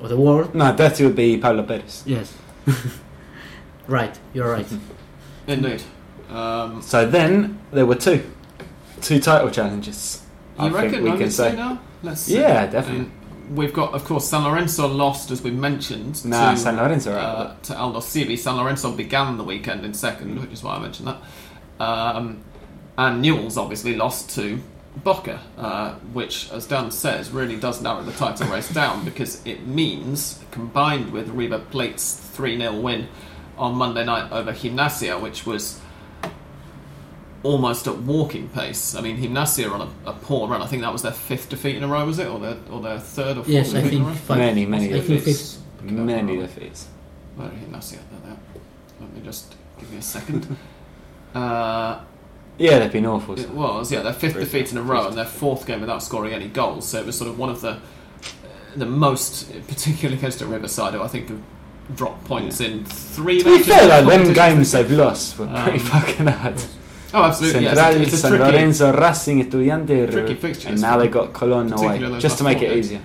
[0.00, 2.02] of the word No, dirty would be Pablo Perez.
[2.06, 2.34] yes
[3.86, 4.66] right you're right
[5.46, 5.82] indeed.
[6.30, 8.22] Um, So then there were two,
[9.02, 10.22] two title challenges.
[10.58, 11.04] I you think reckon?
[11.04, 11.54] we can say.
[11.54, 11.80] now.
[12.02, 12.38] Let's see.
[12.38, 13.06] Yeah, definitely.
[13.06, 16.24] Um, we've got, of course, San Lorenzo lost, as we mentioned.
[16.24, 18.38] Nah, to, San Lorenzo are out of uh, to Aldosivi.
[18.38, 21.82] San Lorenzo began the weekend in second, which is why I mentioned that.
[21.84, 22.42] Um,
[22.96, 24.60] and Newell's obviously lost to
[24.96, 29.66] Boca, uh, which, as Dan says, really does narrow the title race down because it
[29.66, 33.08] means, combined with River Plate's 3 0 win
[33.58, 35.80] on Monday night over Gimnasia, which was
[37.42, 38.94] almost at walking pace.
[38.94, 40.62] I mean, Gimnasia are on a, a poor run.
[40.62, 42.26] I think that was their fifth defeat in a row, was it?
[42.26, 44.14] Or their, or their third or fourth yes I defeat in a think row?
[44.14, 44.38] five.
[44.38, 45.58] Many, many defeats.
[45.82, 46.88] Many defeats.
[47.36, 47.98] Where are Gimnasia?
[48.10, 48.38] There they are.
[49.00, 50.56] Let me just give me a second.
[51.34, 52.00] uh,
[52.58, 53.38] Yeah, they've been awful.
[53.38, 56.02] it was, yeah, their fifth Very defeat in a row and their fourth game without
[56.02, 56.88] scoring any goals.
[56.88, 57.80] So it was sort of one of the.
[58.76, 61.42] the most, particularly against a Riverside, who I think have
[61.94, 63.66] dropped points in three To be matches.
[63.66, 66.62] fair though, them games they've lost were pretty Um, fucking hard.
[67.12, 67.62] Oh, absolutely.
[67.62, 67.76] yes.
[67.76, 70.66] Central, It's a San tricky, Lorenzo, Racing, Estudiante, tricky fixtures.
[70.72, 73.00] and now they got Colon away, just to make it easier.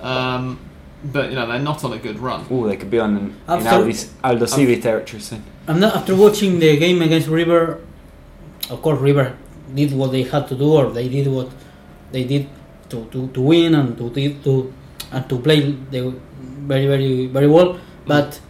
[0.00, 0.58] Um,
[1.04, 2.44] but you know they're not on a good run.
[2.50, 5.42] Oh, they could be on in, in After- Aldo, Aldosivi territory soon.
[5.68, 7.80] And then after watching the game against River,
[8.70, 9.36] of course, River
[9.74, 11.50] did what they had to do, or they did what
[12.10, 12.48] they did
[12.88, 14.72] to, to, to win and to, to
[15.12, 16.12] and to play the
[16.66, 17.78] very very very well.
[18.06, 18.40] But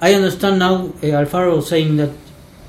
[0.00, 2.10] I understand now uh, Alfaro saying that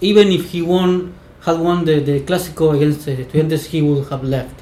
[0.01, 4.23] even if he won had won the, the Clásico against uh, Estudiantes, he would have
[4.23, 4.55] left.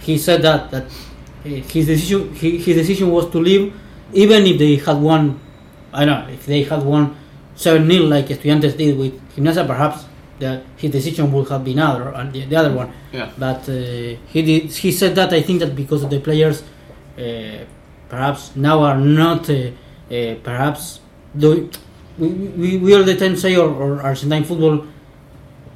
[0.00, 3.72] He said that that uh, his decision he, his decision was to leave,
[4.12, 5.40] even if they had won.
[5.92, 7.16] I don't know if they had won
[7.54, 10.04] seven 0 like Estudiantes did with Gimnasia, perhaps
[10.38, 12.92] the, his decision would have been other and the, the other one.
[13.12, 13.30] Yeah.
[13.38, 13.72] But uh,
[14.28, 14.70] he did.
[14.70, 16.62] He said that I think that because of the players,
[17.18, 17.64] uh,
[18.08, 19.70] perhaps now are not uh,
[20.10, 21.00] uh, perhaps
[21.38, 21.70] do.
[22.18, 24.86] We, we, we all the time say or, or Argentine football,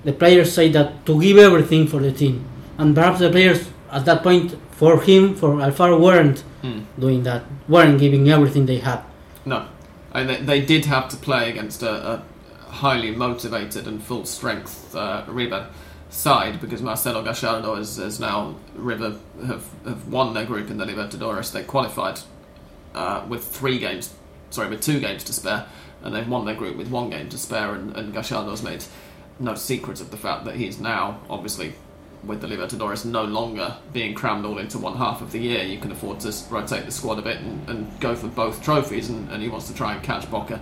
[0.05, 2.45] the players say that to give everything for the team,
[2.79, 6.81] and perhaps the players at that point for him for Alfaro weren't Hmm.
[6.99, 9.01] doing that, weren't giving everything they had.
[9.47, 9.67] No,
[10.13, 12.23] and they, they did have to play against a, a
[12.71, 15.69] highly motivated and full strength uh, River
[16.11, 20.85] side because Marcelo Gallardo is, is now River have, have won their group in the
[20.85, 21.51] Libertadores.
[21.53, 22.21] They qualified
[22.95, 24.13] uh, with three games,
[24.51, 25.67] sorry, with two games to spare,
[26.03, 27.75] and they've won their group with one game to spare.
[27.75, 28.85] And, and Gallardo's made
[29.39, 31.75] no secret of the fact that he's now obviously
[32.25, 35.79] with the Libertadores no longer being crammed all into one half of the year, you
[35.79, 39.31] can afford to rotate the squad a bit and, and go for both trophies, and,
[39.31, 40.61] and he wants to try and catch Boca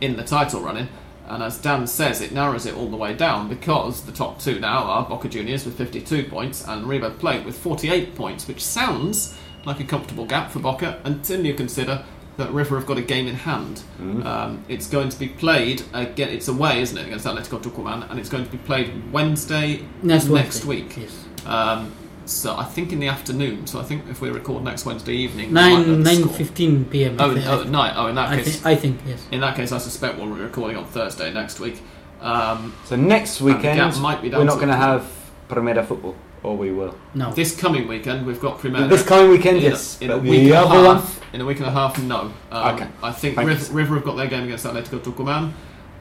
[0.00, 0.88] in the title running.
[1.26, 4.60] And as Dan says, it narrows it all the way down because the top two
[4.60, 9.36] now are Boca Juniors with 52 points and River Plate with 48 points, which sounds
[9.64, 12.04] like a comfortable gap for Boca until you consider
[12.36, 13.82] that River have got a game in hand.
[14.00, 16.30] Um, it's going to be played again.
[16.30, 20.26] It's away, isn't it, against Atletico Tucumán, and it's going to be played Wednesday Next,
[20.28, 20.68] next Wednesday.
[20.68, 20.96] week.
[20.96, 21.24] Yes.
[21.46, 21.92] Um,
[22.26, 23.66] so I think in the afternoon.
[23.66, 26.22] So I think if we record next Wednesday evening, we might know Nine the nine
[26.22, 26.32] score.
[26.32, 27.16] fifteen p.m.
[27.20, 27.92] Oh, think- oh, at night.
[27.96, 29.26] Oh, in that I, case, think, I think yes.
[29.30, 31.80] in that case, I suspect we'll be recording on Thursday next week.
[32.20, 35.06] Um, So next And weekend, might be we're not going to have
[35.50, 36.94] Primera football, or we will.
[37.14, 37.32] No.
[37.32, 38.88] this coming weekend, we've got Primera.
[38.88, 40.00] This coming weekend, in, yes.
[40.00, 41.34] in a week and a other one, half.
[41.34, 42.32] In a week and a half, no.
[42.52, 42.88] Um, Okay.
[43.02, 43.72] I think River.
[43.72, 45.52] River have got their game against Atletico Tucumán,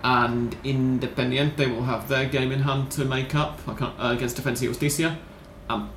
[0.03, 4.37] and Independiente will have their game in hand to make up I can't, uh, against
[4.37, 5.17] Defensa y Justicia.
[5.69, 5.89] Um,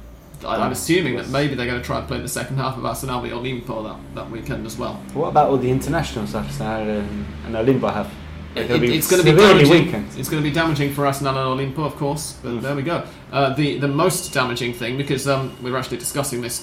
[0.45, 1.27] I, I'm assuming yes.
[1.27, 3.83] that maybe they're going to try and play the second half of Arsenal v Olimpo
[3.85, 4.95] that, that weekend as well.
[5.15, 8.13] what about all the international stuff Snad and, and Olimpo have?
[8.55, 9.71] They're It- it's going to be damaging.
[9.71, 10.09] weakened.
[10.17, 12.35] It's going to be damaging for Arsenal and Olimpo, of course.
[12.43, 12.61] But Mm.
[12.63, 13.03] there we go.
[13.37, 16.57] Uh, the the most damaging thing, because um, we were actually discussing this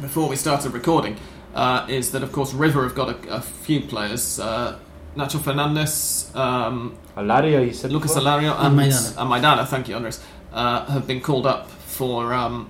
[0.00, 1.14] before we started recording,
[1.54, 4.40] uh, is that of course River have got a, a few players.
[4.40, 4.76] Uh,
[5.16, 8.28] Nacho Fernandez, um, Alario, you said Lucas before?
[8.30, 9.20] Alario, And and, Maidana.
[9.20, 10.18] and Maidana, thank you, Andres,
[10.52, 12.68] uh, have been called up for um,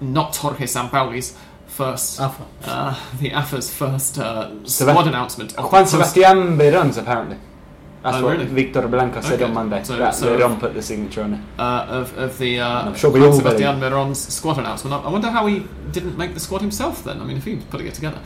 [0.00, 1.36] not Jorge Sampaoli's
[1.66, 2.44] first, Alpha.
[2.64, 5.52] uh, the AFA's first uh, Seba- squad announcement.
[5.58, 7.36] of Juan the post- Sebastian Verons, apparently.
[8.06, 8.44] That's Oh, what really?
[8.46, 9.44] Victor Blanco said Okay.
[9.44, 9.82] on Monday.
[9.82, 11.40] So- that so- Veron put the signature on it.
[11.58, 15.04] uh, of, of the uh, I'm sure we all Sebastian Veron's squad announcement.
[15.04, 17.20] I wonder how he didn't make the squad himself then.
[17.20, 18.20] I mean, if he was putting it together.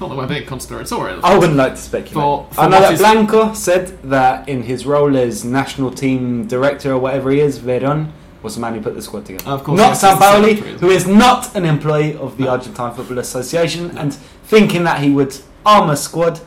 [0.00, 1.20] Not that we're being conspiratorial.
[1.24, 2.14] I wouldn't like to speculate.
[2.14, 6.92] For- for I know that Blanco said that in his role as national team director
[6.94, 8.08] or whatever he is, Veron
[8.42, 9.48] was the man who put the squad together.
[9.48, 12.50] Of course, not Sampaoli, who is not an employee of the No.
[12.50, 16.40] Argentine Football Association, and thinking that he would arm a squad,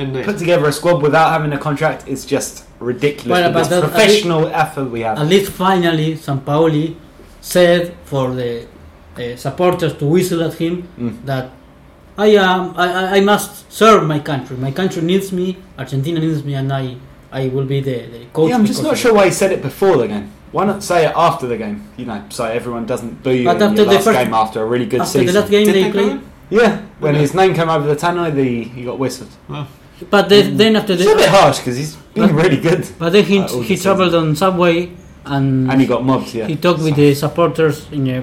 [0.00, 0.24] Indeed.
[0.24, 3.30] put together a squad without having a contract is just ridiculous.
[3.34, 5.18] Well, with but this that- professional effort we have.
[5.18, 6.86] At least finally, Sampaoli
[7.40, 8.66] said for the
[9.16, 11.24] uh, supporters to whistle at him Mm.
[11.30, 11.50] that
[12.18, 14.56] I am I, I- I must serve my country.
[14.56, 15.56] My country needs me.
[15.78, 16.96] Argentina needs me, and I
[17.32, 18.48] I will be the, the coach.
[18.50, 20.26] Yeah, I'm just not sure why he said it before the game.
[20.52, 21.78] Why not say it after the game?
[21.96, 24.34] You know, so everyone doesn't boo you But in after your the last first- game
[24.34, 25.34] after a really good After season.
[25.34, 26.20] the last game Did they, they played.
[26.50, 27.20] Yeah, when Okay.
[27.20, 29.30] his name came over the tannoy, the, he got whistled.
[30.08, 32.86] But then, then after It's a bit harsh because he's been But- really good.
[32.98, 34.90] but then he Uh, he the traveled on subway
[35.26, 36.46] and And he got mobbed, yeah.
[36.46, 38.22] he talked with the supporters in a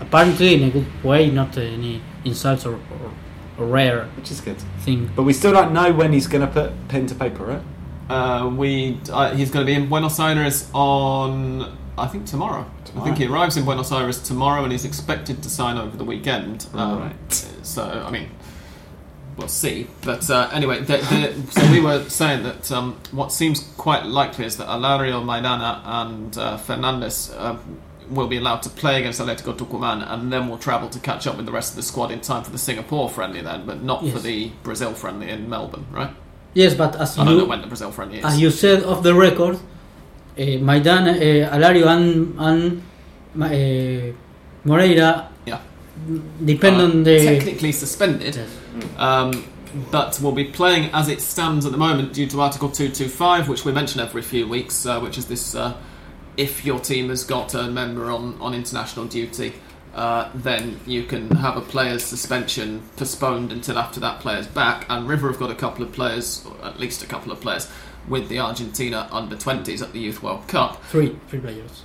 [0.00, 3.10] apparently in a good way, not any insults or, or,
[3.58, 4.56] or rare Which is good.
[4.84, 5.10] thing.
[5.16, 7.62] But we still don't know when he's going to put pen to paper, right?
[8.08, 11.66] Uh, we uh, he's going to be in Buenos Aires on
[11.98, 12.64] I think tomorrow.
[12.96, 16.04] I think he arrives in Buenos Aires tomorrow, and he's expected to sign over the
[16.04, 16.66] weekend.
[16.74, 17.46] Um, Right.
[17.62, 18.26] So I mean,
[19.40, 19.86] we'll see.
[20.02, 24.68] But uh, anyway, so we were saying that um, what seems quite likely is that
[24.68, 27.56] Alario, Maidana, and uh, Fernandez uh,
[28.10, 31.36] will be allowed to play against Atletico Tucumán, and then will travel to catch up
[31.36, 34.06] with the rest of the squad in time for the Singapore friendly, then, but not
[34.08, 36.10] for the Brazil friendly in Melbourne, right?
[36.54, 38.24] Yes, but as I don't know you when the Brazil friendly is.
[38.24, 42.82] as you said off the record, uh, Maidan, uh, Alario, and and
[43.42, 44.12] uh,
[44.64, 45.60] Moreira Yeah.
[46.44, 47.24] depend on the.
[47.24, 48.48] technically suspended, Yes.
[48.96, 49.44] Um,
[49.90, 53.64] but will be playing as it stands at the moment due to Article 225, which
[53.64, 55.76] we mention every few weeks, uh, which is this uh,
[56.36, 59.52] if your team has got a member on, on international duty,
[59.94, 64.86] uh, then you can have a player's suspension postponed until after that player's back.
[64.88, 67.70] And River have got a couple of players, or at least a couple of players,
[68.08, 70.82] with the Argentina under 20s at the Youth World Cup.
[70.84, 71.82] Three, three players.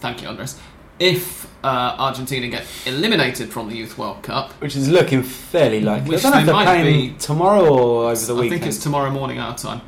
[0.00, 0.58] Thank you, Andres.
[0.98, 6.10] If uh, Argentina get eliminated from the Youth World Cup, Which is looking fairly likely.
[6.10, 8.54] Which I don't know if they might be- tomorrow or over the I weekend.
[8.54, 9.80] I think it's tomorrow morning our time,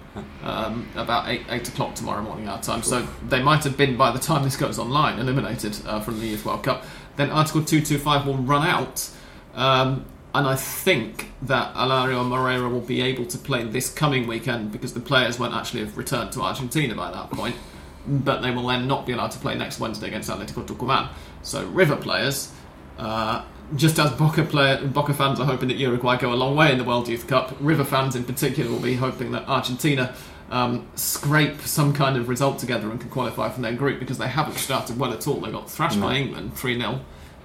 [0.42, 2.82] um, about eight eight o'clock tomorrow morning our time.
[2.82, 6.26] So they might have been by the time this goes online eliminated uh, from the
[6.26, 6.84] Youth World Cup.
[7.16, 9.08] Then Article two two five will run out,
[9.54, 14.72] um, and I think that Alario Moreira will be able to play this coming weekend
[14.72, 17.56] because the players won't actually have returned to Argentina by that point.
[18.06, 21.08] But they will then not be allowed to play next Wednesday against Atletico Tucumán.
[21.42, 22.52] So River players.
[22.98, 23.44] Uh,
[23.76, 26.78] just as Boca player, Boca fans are hoping that Uruguay go a long way in
[26.78, 30.14] the World Youth Cup, River fans in particular will be hoping that Argentina
[30.50, 34.28] um, scrape some kind of result together and can qualify from their group because they
[34.28, 35.40] haven't started well at all.
[35.40, 37.00] They got thrashed by England 3 0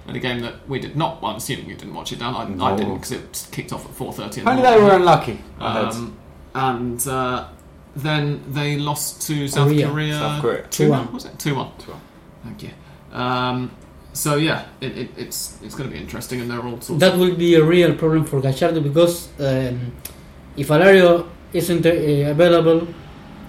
[0.08, 1.22] in a game that we did not.
[1.22, 2.34] Well, I'm assuming you didn't watch it down.
[2.34, 5.40] I, I didn't because it kicked off at 4.30 in the they were unlucky.
[5.58, 6.16] Um,
[6.54, 7.48] and uh,
[7.96, 9.88] then they lost to South Korea.
[9.88, 10.12] Korea.
[10.14, 10.62] South Korea.
[10.68, 11.08] 2 1.
[11.08, 11.12] 2-1.
[11.12, 11.38] Was it?
[11.38, 11.66] 2 1.
[11.78, 11.96] 2-1.
[12.44, 12.70] Thank you.
[13.12, 13.70] Um,
[14.12, 17.14] so, yeah, it, it, it's it's going to be interesting, and they're all sorts That
[17.14, 17.20] of.
[17.20, 19.92] will be a real problem for Gallardo because um,
[20.56, 21.90] if Alario isn't uh,
[22.30, 22.82] available,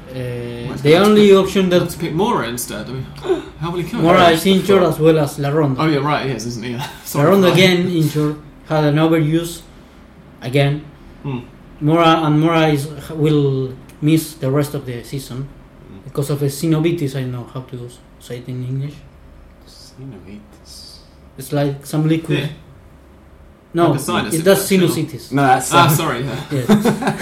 [0.10, 2.88] uh, it's the only pick- option Let's pick Mora instead.
[2.88, 3.03] I mean,
[3.60, 4.01] how will he come?
[4.03, 5.75] Mora is injured as well as Larrondo.
[5.79, 6.79] Oh, yeah, right, he is, isn't he?
[7.05, 9.62] Sorry, Larrondo again injured, had an overuse
[10.41, 10.86] again.
[11.23, 11.39] Hmm.
[11.79, 15.47] Mora and Mora is, will miss the rest of the season
[16.03, 17.15] because of a synovitis.
[17.15, 18.95] I don't know how to say it in English.
[19.67, 20.99] Synovitis.
[21.38, 22.39] It's like some liquid.
[22.39, 22.47] Yeah.
[23.73, 25.31] No, Like a sinus it does infection sinusitis.
[25.31, 26.21] No, that's Ah, um, sorry.
[26.23, 26.45] Yeah.
[26.51, 26.69] Yes.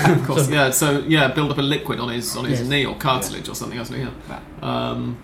[0.09, 0.45] of course.
[0.45, 0.69] So- Yeah.
[0.71, 2.69] So yeah, build up a liquid on his on his Yes.
[2.69, 3.99] knee or cartilage or something, hasn't?
[3.99, 4.39] Yeah.
[4.61, 5.17] Um,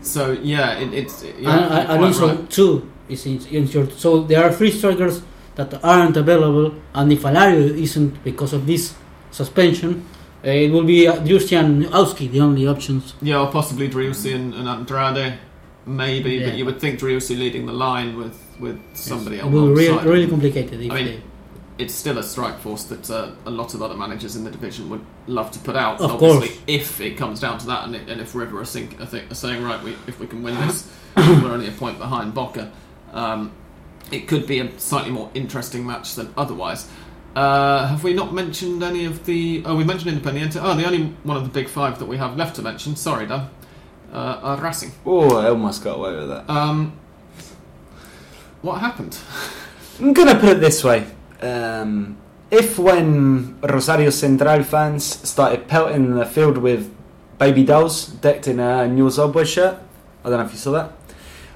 [0.00, 2.50] so yeah, it, it's yeah, and, you're and quite Alonso right.
[2.50, 3.92] too is in- injured.
[3.94, 5.22] So there are three strikers
[5.56, 8.94] that aren't available, and if Alario isn't because of this
[9.32, 10.04] suspension,
[10.42, 13.14] it will be uh, Drusian and Auzqui the only options.
[13.20, 15.38] Yeah, or possibly Driussi and, and Andrade,
[15.86, 16.34] maybe.
[16.34, 16.50] Yeah.
[16.50, 19.52] But you would think Driussi leading the line with with somebody It else.
[19.52, 21.22] will be really, really complicated I mean, they,
[21.78, 24.88] It's still a strike force that uh, a lot of other managers in the division
[24.90, 26.00] would love to put out.
[26.00, 26.60] Of obviously, course.
[26.66, 29.62] if it comes down to that, and, it, and if River are, think, are saying
[29.62, 32.72] right, we, if we can win this, we're only a point behind Boca.
[33.12, 33.52] Um,
[34.10, 36.88] it could be a slightly more interesting match than otherwise.
[37.34, 39.62] Uh, have we not mentioned any of the?
[39.64, 40.58] Oh, we mentioned Independiente.
[40.62, 42.96] Oh, the only one of the big five that we have left to mention.
[42.96, 43.48] Sorry, Dan.
[44.12, 44.92] Uh, are Racing.
[45.04, 46.48] Oh, I almost got away with that.
[46.50, 46.98] Um,
[48.62, 49.18] what happened?
[50.00, 51.06] I'm gonna put it this way:
[51.42, 52.16] um,
[52.50, 56.92] if when Rosario Central fans started pelting the field with
[57.38, 59.78] baby dolls decked in a Newell's shirt,
[60.24, 60.92] I don't know if you saw that.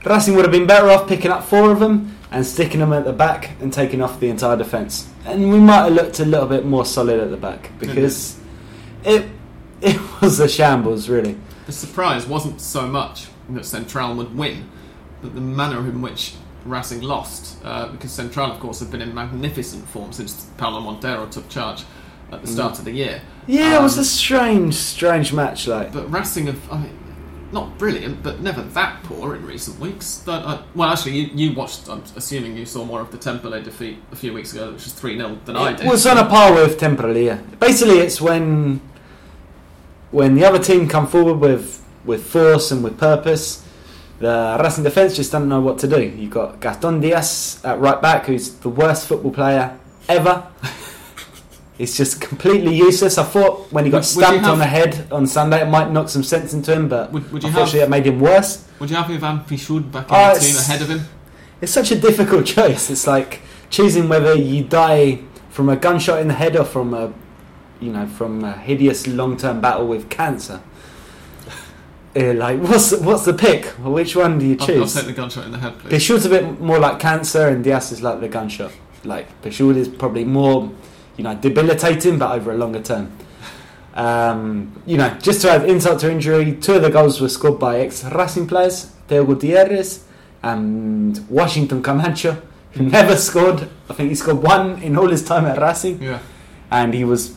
[0.04, 3.04] Racing would have been better off picking up four of them and sticking them at
[3.04, 5.08] the back and taking off the entire defence.
[5.26, 8.38] And we might have looked a little bit more solid at the back because
[9.04, 9.26] it
[9.80, 11.36] it was a shambles, really.
[11.66, 14.68] The surprise wasn't so much that Central would win,
[15.20, 19.12] but the manner in which Racing lost, uh, because Central, of course, have been in
[19.14, 21.82] magnificent form since Paolo Montero took charge
[22.30, 23.20] at the start of the year.
[23.48, 25.66] Yeah, it was Um, a strange, strange match.
[25.66, 26.98] Like, But Racing have, I mean,
[27.52, 30.18] not brilliant, but never that poor in recent weeks.
[30.18, 33.62] That, uh, well, actually, you, you watched, I'm assuming you saw more of the Temperley
[33.62, 35.86] defeat a few weeks ago, which was 3 0 than I did.
[35.86, 37.58] was on a par with Temperley.
[37.58, 38.80] Basically, it's when
[40.10, 43.66] when the other team come forward with with force and with purpose.
[44.18, 46.00] The Racing defence just don't know what to do.
[46.00, 49.76] You've got Gaston Diaz at right back, who's the worst football player
[50.08, 50.46] ever.
[51.78, 53.16] He's just completely useless.
[53.18, 55.68] I thought when he got Would- would you stamped on the head on Sunday, it
[55.68, 58.20] might knock some sense into him, but Would- would you unfortunately, have- that made him
[58.20, 58.64] worse.
[58.78, 61.00] Would you have Ivan Pillud back in Oh, the team ahead of him?
[61.60, 62.90] It's such a difficult choice.
[62.90, 65.20] It's like choosing whether you die
[65.50, 67.12] from a gunshot in the head or from a,
[67.80, 70.60] you know, from a hideous long-term battle with cancer.
[72.14, 73.64] Uh, like, what's what's the pick?
[73.78, 74.94] Which one do you I'll, I'll choose?
[74.94, 76.06] take the gunshot in the head, please.
[76.06, 78.70] Pillud's a bit more like cancer, and Diaz is like the gunshot.
[79.02, 80.70] Like Pishul is probably more,
[81.22, 83.12] you know, debilitating, but over a longer term.
[83.94, 87.60] Um, you know, just to add insult to injury, two of the goals were scored
[87.60, 88.90] by ex-Racing players.
[89.08, 90.04] Teo Gutierrez
[90.42, 92.40] and Washington Camacho,
[92.72, 93.68] who never scored.
[93.88, 96.18] I think he scored one in all his time at Racing, Yeah.
[96.70, 97.36] and he was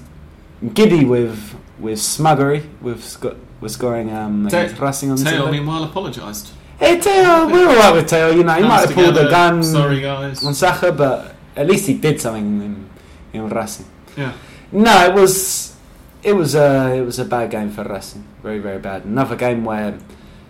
[0.73, 5.83] giddy with with smuggery with sco- with scoring um, Te- against Racing on Teo, meanwhile,
[5.83, 6.53] apologised.
[6.79, 8.31] Hey Teo, we're all right with Teo.
[8.31, 10.43] You know, he might Hands have pulled a gun Sorry, guys.
[10.43, 12.89] on Saka, but at least he did something in,
[13.35, 13.85] in Racing.
[14.17, 14.33] Yeah.
[14.71, 15.75] No, it was
[16.23, 18.25] it was a it was a bad game for Racing.
[18.43, 19.05] Very very bad.
[19.05, 19.97] Another game where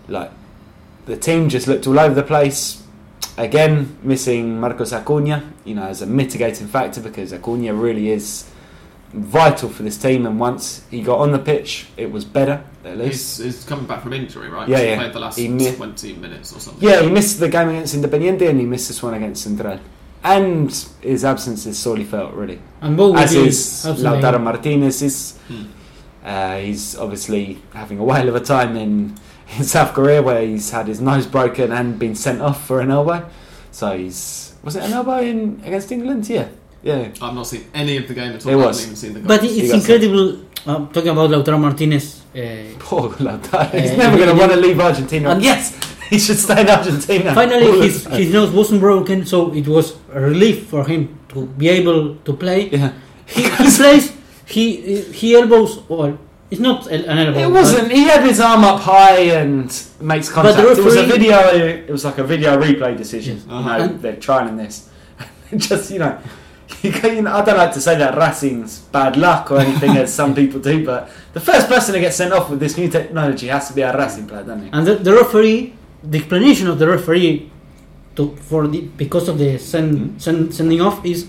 [0.07, 0.31] like
[1.05, 2.81] the team just looked all over the place.
[3.37, 8.49] Again, missing Marcos Acuna, you know, as a mitigating factor because Acuna really is
[9.13, 10.25] vital for this team.
[10.25, 13.37] And once he got on the pitch, it was better at least.
[13.37, 14.67] He's, he's coming back from injury, right?
[14.69, 14.97] Yeah, he yeah.
[14.97, 16.87] played the last He mi- 20 minutes or something.
[16.87, 19.79] Yeah, he missed the game against Independiente and he missed this one against Central.
[20.25, 20.71] And
[21.01, 22.59] his absence is sorely felt, really.
[22.81, 25.39] And Bow As is absolutely- Lautaro Martinez is.
[26.25, 29.13] Uh, he's obviously having a whale of a time in,
[29.57, 32.89] in South Korea where he's had his nose broken and been sent off for an
[32.89, 33.29] elbow.
[33.71, 36.27] So he's was it an elbow in against England?
[36.27, 36.47] Yeah,
[36.81, 37.09] yeah.
[37.21, 38.51] I've not seen any of the game at all.
[38.51, 38.79] It I was.
[38.79, 39.27] haven't even seen the goal.
[39.27, 40.41] But it's it's got incredible.
[40.65, 43.69] Um, talking about Lautaro Martinez, uh, Poor Lautaro.
[43.79, 45.29] He's Uh, never going to want to leave Argentina.
[45.29, 45.77] and- yes,
[46.09, 47.29] he should stay in Argentina.
[47.29, 51.45] All finally his, his nose wasn't broken, so it was a relief for him to
[51.45, 52.69] be able to play.
[52.69, 52.93] yeah.
[53.27, 54.13] He, he plays.
[54.45, 55.79] He he elbows.
[55.89, 56.17] Well,
[56.51, 57.39] it's not an elbow.
[57.39, 57.91] It wasn't.
[57.91, 59.65] He had his arm up high and
[59.99, 60.57] makes contact.
[60.57, 61.37] the it was a video.
[61.49, 63.37] It was like a video replay decision.
[63.37, 63.45] Yes.
[63.47, 63.77] You Uh-huh.
[63.77, 64.89] know, they're trying this.
[65.57, 66.19] Just you know,
[66.83, 69.97] you can- you know, I don't like to say that Racing's bad luck or anything,
[69.97, 70.85] as some people do.
[70.85, 73.81] But the first person to get sent off with this new technology has to be
[73.81, 74.69] a Racing player, doesn't he?
[74.71, 75.73] And the, the referee,
[76.09, 77.49] the explanation of the referee
[78.15, 80.21] to for the because of the send, Mhm.
[80.21, 81.25] send, sending off is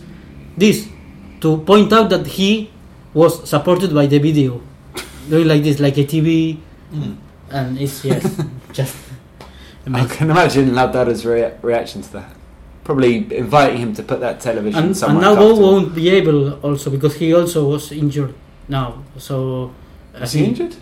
[0.57, 0.87] this
[1.41, 2.71] to point out that he
[3.15, 4.61] was supported by the video,
[5.31, 6.59] doing like this, like a TV,
[6.95, 7.17] Mm.
[7.51, 8.23] and it's yes,
[8.73, 8.95] just
[9.93, 12.31] I can imagine Lautaro's rea- reaction to that.
[12.85, 15.23] Probably inviting him to put that television And, and somewhere.
[15.23, 18.35] now Bou won't be able also because he also was injured
[18.69, 19.03] now.
[19.19, 19.71] So
[20.15, 20.77] uh, Is he injured?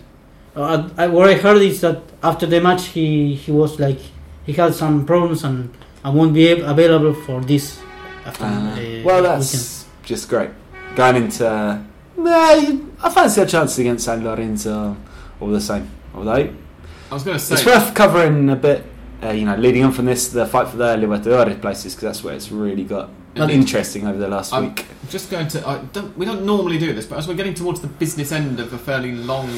[0.55, 3.99] Uh, I, what I heard is that after the match he he was like
[4.45, 5.69] he had some problems and,
[6.03, 7.79] and won't be ab- available for this.
[8.25, 9.25] After, Uh, uh, well, weekend.
[9.25, 10.49] that's just great.
[10.95, 11.79] Going into, uh,
[12.17, 14.95] nah, you- I fancy a chance against San Lorenzo
[15.41, 15.89] all the same.
[16.13, 16.31] Although
[17.11, 18.85] I was going to say, it's worth covering a bit,
[19.23, 22.23] uh, you know, leading on from this, the fight for the Libertadores places because that's
[22.23, 23.55] where it's really got Indeed.
[23.55, 24.85] interesting over the last I'm week.
[25.09, 25.67] just going to.
[25.67, 28.59] I don't, we don't normally do this, but as we're getting towards the business end
[28.61, 29.49] of a fairly long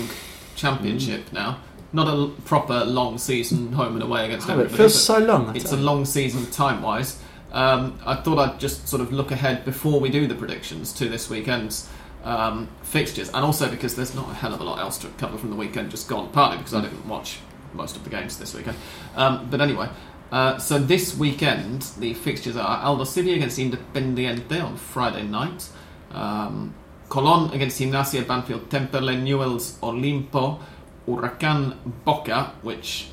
[0.58, 1.60] championship now,
[1.94, 4.78] not a l- proper long season home and away against Oh, it everybody.
[4.78, 5.48] feels but so long.
[5.50, 5.86] I it's a tell you.
[5.86, 7.22] long season time wise.
[7.54, 11.08] Um, I thought I'd just sort of look ahead before we do the predictions to
[11.08, 11.88] this weekend's
[12.26, 15.38] um, fixtures, and also because there's not a hell of a lot else to cover
[15.38, 17.40] from the weekend just gone, partly because I didn't watch
[17.74, 18.76] most of the games this weekend.
[19.16, 19.88] Um, but anyway,
[20.32, 25.70] uh, so this weekend the fixtures are Aldosivi against Independiente on Friday night,
[26.12, 26.74] um,
[27.10, 30.60] Colon against Gimnasia, Banfield, Temperley, Newells, Olimpo,
[31.08, 33.08] Huracan, Boca, which,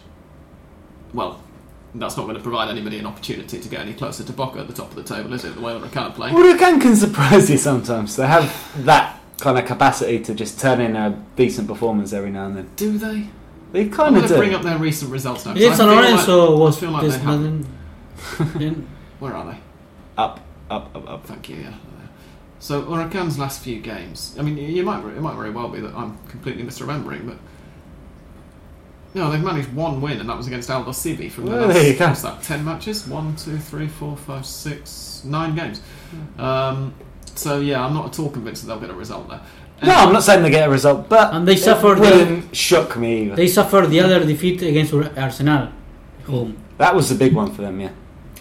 [1.13, 1.41] well,
[1.95, 4.67] that's not going to provide anybody an opportunity to get any closer to Boca at
[4.67, 5.55] the top of the table, is it?
[5.55, 6.35] The way Huracan are playing.
[6.35, 8.17] Huracan can surprise you sometimes.
[8.17, 8.53] They have
[8.85, 12.71] that kind of capacity to just turn in a decent performance every now and then.
[12.77, 13.29] Do they?
[13.73, 14.37] They I'm kind of do.
[14.37, 15.53] bring up their recent results now.
[15.53, 18.87] 'cause Yes, I San feel Lorenzo like- was I feel like this they have- Madden.
[19.21, 19.59] Where are they?
[20.17, 20.41] up,
[20.71, 21.27] up, up, up.
[21.27, 21.57] Thank you.
[21.57, 21.75] Yeah.
[22.61, 24.35] So Huracan's last few games.
[24.39, 27.37] I mean, you might it might very well be that I'm completely misremembering, but
[29.15, 31.93] no, they've managed one win, and that was against Aldosivi from the Well, last there
[31.93, 32.07] you go.
[32.09, 32.43] what's that?
[32.43, 33.07] Ten matches?
[33.07, 35.81] One, two, three, four, five, six, nine games.
[36.39, 36.95] Um,
[37.35, 39.41] so yeah, I'm not at all convinced that they'll get a result there.
[39.83, 42.97] No, I'm not saying they get a result, but And they suffered the- wouldn't shock
[42.97, 43.37] me either.
[43.37, 45.69] They suffered the other defeat against Arsenal.
[46.27, 46.57] Home.
[46.79, 47.91] That was the big one for them, yeah.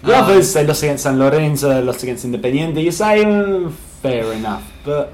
[0.03, 2.81] The Uh, others, they lost against San Lorenzo, they lost against Independiente.
[2.83, 3.23] You say,
[4.03, 5.13] fair enough, but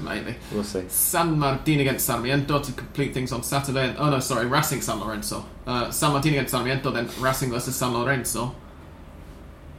[0.00, 0.34] Maybe.
[0.52, 0.84] we'll see.
[0.88, 3.94] San Martin against San Sarmiento to complete things on Saturday.
[3.96, 5.44] Oh no, sorry, Racing San Lorenzo.
[5.66, 8.54] Uh, San Martin against Sarmiento, then Racing versus San Lorenzo,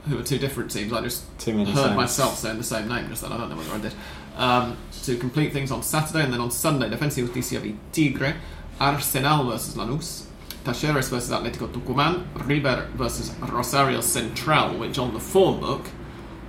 [0.07, 0.93] who are two different teams.
[0.93, 1.75] I just heard names.
[1.75, 3.31] myself saying the same name just then.
[3.33, 3.93] I don't know whether I did.
[4.37, 8.35] Um, to complete things on Saturday, and then on Sunday, Defensa y Justicia v Tigre,
[8.79, 10.25] Arsenal versus Lanús,
[10.63, 15.85] Talleres versus Atletico Tucumán, River versus Rosario Central, which on the form book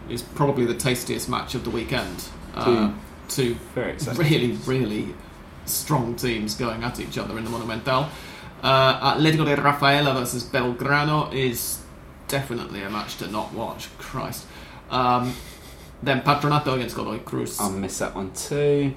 [0.09, 2.25] is probably the tastiest match of the weekend.
[2.55, 2.93] Uh,
[3.29, 4.21] two Very exciting.
[4.21, 5.15] really, really
[5.65, 8.09] strong teams going at each other in the Monumental.
[8.63, 11.81] Uh, Atletico de Rafaela versus Belgrano is
[12.29, 13.89] definitely a match to not watch.
[13.99, 14.47] Christ.
[14.91, 15.35] Um,
[16.03, 17.59] then Patronato against Godoy Cruz.
[17.61, 18.95] I'll miss that one too.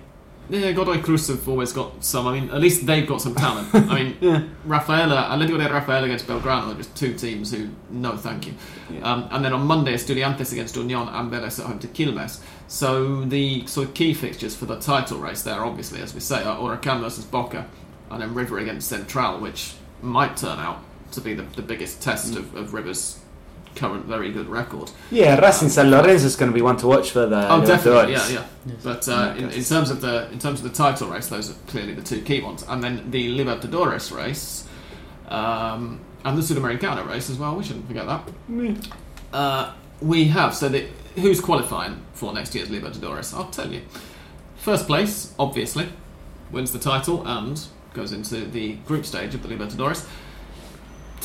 [0.49, 2.27] Yeah, Godoy Cruz have always got some.
[2.27, 3.67] I mean, at least they've got some talent.
[3.73, 4.43] I mean, Yeah.
[4.65, 8.53] Rafaela, Atletico de Rafael against Belgrano are just two teams who, no thank you.
[8.91, 9.11] Yeah.
[9.11, 12.41] Um, and then on Monday, Estudiantes against Union and Vélez at home to Quilmes.
[12.67, 16.43] So the sort of key fixtures for the title race there, obviously, as we say,
[16.43, 17.67] are Huracan versus Boca,
[18.11, 20.79] and then River against Central, which might turn out
[21.11, 23.19] to be the, the biggest test of, of River's
[23.75, 24.91] current very good record.
[25.11, 27.51] Yeah, Racing San Lorenzo is going to be one to watch for the.
[27.51, 28.45] Oh, definitely, yeah, yeah.
[28.65, 28.77] Yes.
[28.83, 31.55] But uh, in, in terms of the in terms of the title race, those are
[31.67, 32.63] clearly the two key ones.
[32.67, 34.67] And then the Libertadores race,
[35.27, 37.55] um, and the Sudamericana race as well.
[37.55, 38.29] We shouldn't forget that.
[39.33, 43.33] Uh, we have so the, who's qualifying for next year's Libertadores?
[43.33, 43.81] I'll tell you.
[44.55, 45.89] First place, obviously,
[46.51, 47.61] wins the title and
[47.93, 50.07] goes into the group stage of the Libertadores.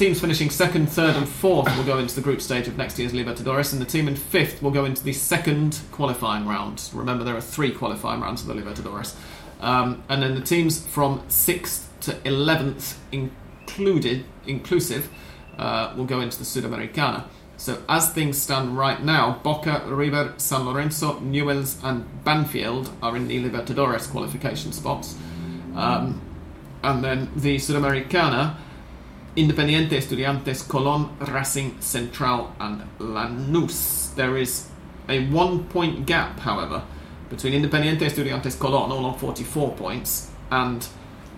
[0.01, 3.13] Teams finishing second, third, and fourth will go into the group stage of next year's
[3.13, 6.89] Libertadores, and the team in fifth will go into the second qualifying round.
[6.95, 9.15] Remember, there are three qualifying rounds of the Libertadores.
[9.61, 15.11] Um, and then the teams from sixth to eleventh, included, inclusive,
[15.59, 17.25] uh, will go into the Sudamericana.
[17.59, 23.29] So, as things stand right now, Boca, River, San Lorenzo, Newells, and Banfield are in
[23.29, 25.15] the Libertadores qualification spots.
[25.77, 26.23] Um,
[26.83, 28.57] and then the Sudamericana,
[29.37, 34.15] Independiente, Estudiantes, Colón, Racing, Central, and Lanús.
[34.17, 34.69] There is
[35.09, 36.83] a one point gap, however,
[37.29, 40.87] between Independiente, Estudiantes, Colón, all on 44 points, and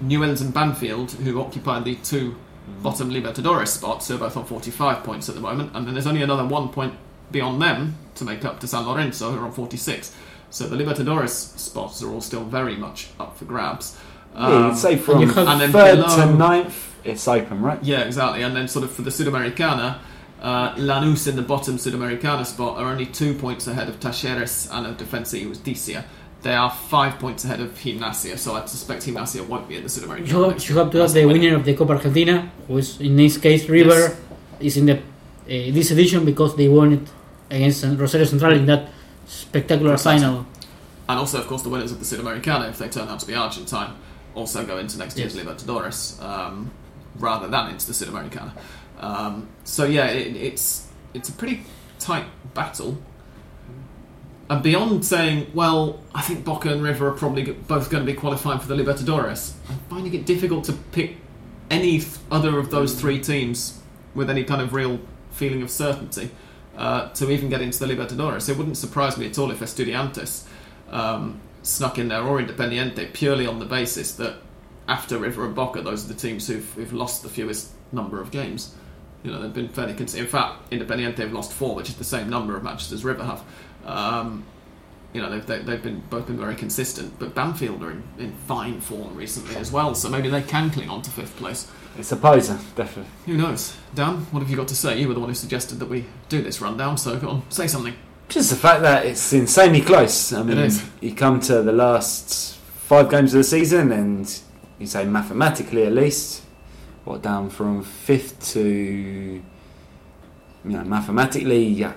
[0.03, 2.35] Newells and Banfield, who occupy the two
[2.83, 6.07] bottom Libertadores spots, who are both on 45 points at the moment, and then there's
[6.07, 6.95] only another one point
[7.31, 10.15] beyond them to make up to San Lorenzo, who are on 46.
[10.49, 13.99] So the Libertadores spots are all still very much up for grabs.
[14.35, 17.79] Yeah, Um, you'd say from and then third below- to ninth, it's open, right?
[17.83, 18.43] yeah, exactly.
[18.43, 19.99] And then sort of for the Sudamericana,
[20.41, 24.87] uh, Lanús in the bottom Sudamericana spot are only two points ahead of Talleres and
[24.87, 26.05] of Defensa y Justicia.
[26.43, 29.89] They are five points ahead of Gimnasia, so I suspect Gimnasia won't be in the
[29.89, 30.27] Sudamericana.
[30.29, 31.39] You, next you have to That's add the winner.
[31.41, 34.17] winner of the Copa Argentina, who is in this case River,
[34.59, 35.01] is in the uh,
[35.47, 37.09] this edition because they won it
[37.51, 38.89] against Rosario Central in that
[39.27, 40.25] spectacular Precisely.
[40.27, 40.47] final.
[41.09, 43.35] And also, of course, the winners of the Sudamericana, if they turn out to be
[43.35, 43.95] Argentine,
[44.35, 45.45] also go into next year's Yes.
[45.45, 46.71] Libertadores um,
[47.19, 48.53] rather than into the Sudamericana.
[48.99, 51.65] Um, so yeah, it, it's it's a pretty
[51.99, 52.99] tight battle.
[54.51, 58.19] And beyond saying, well, I think Boca and River are probably both going to be
[58.19, 61.17] qualifying for the Libertadores, I'm finding it difficult to pick
[61.71, 63.81] any other of those three teams
[64.15, 65.01] with any kind of real
[65.31, 66.31] feeling of certainty
[66.77, 68.49] uh, to even get into the Libertadores.
[68.49, 70.47] It wouldn't surprise me at all if Estudiantes
[70.91, 74.37] um, snuck in there or Independiente purely on the basis that
[74.89, 78.31] after River and Boca, those are the teams who've, who've lost the fewest number of
[78.31, 78.75] games.
[79.23, 80.27] You know, they've been fairly consistent.
[80.27, 83.25] In fact, Independiente have lost four, which is the same number of matches as River
[83.25, 83.45] have.
[83.87, 84.45] Um,
[85.13, 88.33] you know, they've, they, they've been both been very consistent, but Banfield are in, in
[88.33, 91.71] fine form recently as well, so maybe they can cling on to fifth place.
[91.99, 93.11] It's a poser, definitely.
[93.27, 93.77] Who knows?
[93.95, 94.99] Dan, what have you got to say?
[94.99, 97.67] You were the one who suggested that we do this rundown, so go on, say
[97.67, 97.95] something.
[98.29, 100.33] Just the fact that it's insanely close.
[100.33, 100.71] I mean,
[101.03, 104.41] you come to the last five games of the season, and
[104.83, 106.43] you say mathematically at least,
[107.05, 109.43] what down from fifth to, you
[110.65, 111.95] know, mathematically, yeah,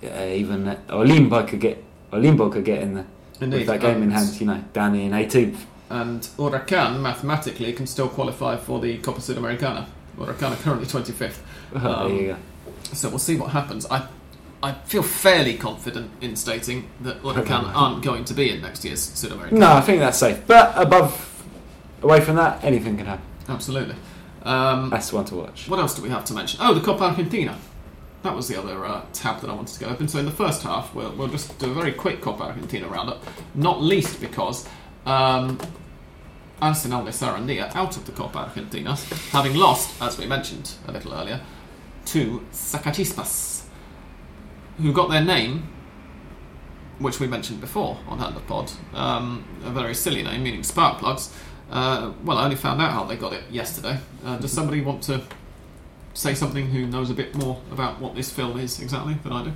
[0.00, 3.04] yeah even Olimpo could get Olimpo could get in the,
[3.40, 3.58] Indeed.
[3.58, 4.40] with that game in and- hand.
[4.40, 5.58] You know, down in 18th.
[5.90, 9.86] And Huracan, mathematically, can still qualify for the Copa Sudamericana.
[10.18, 11.38] Huracan are currently 25th.
[11.72, 12.36] there um, you go.
[12.92, 13.86] So we'll see what happens.
[13.90, 14.06] I
[14.62, 19.00] I feel fairly confident in stating that Huracan aren't going to be in next year's
[19.00, 19.52] Sudamericana.
[19.52, 20.46] No, I think that's safe.
[20.46, 21.37] But above,
[22.02, 23.24] away from that, anything can happen.
[23.48, 23.96] Absolutely.
[24.42, 25.68] Um, That's the one to watch.
[25.68, 26.60] what else do we have to mention?
[26.62, 27.58] Oh, the Copa Argentina.
[28.22, 30.08] That was the other uh, tab that I wanted to go open.
[30.08, 33.22] So in the first half, we'll, we'll just do a very quick Copa Argentina roundup.
[33.54, 34.68] Not least because
[35.06, 35.58] um,
[36.60, 38.96] Arsenal de Sarandía out of the Copa Argentina,
[39.30, 41.40] having lost, as we mentioned a little earlier,
[42.06, 43.64] to Sacachispas,
[44.78, 45.68] who got their name,
[46.98, 51.32] which we mentioned before on Hand Pod, um, a very silly name meaning spark plugs.
[51.70, 53.98] Uh, well, I only found out how they got it yesterday.
[54.24, 55.22] Uh, does somebody want to
[56.14, 59.44] say something who knows a bit more about what this film is exactly than I
[59.44, 59.52] do?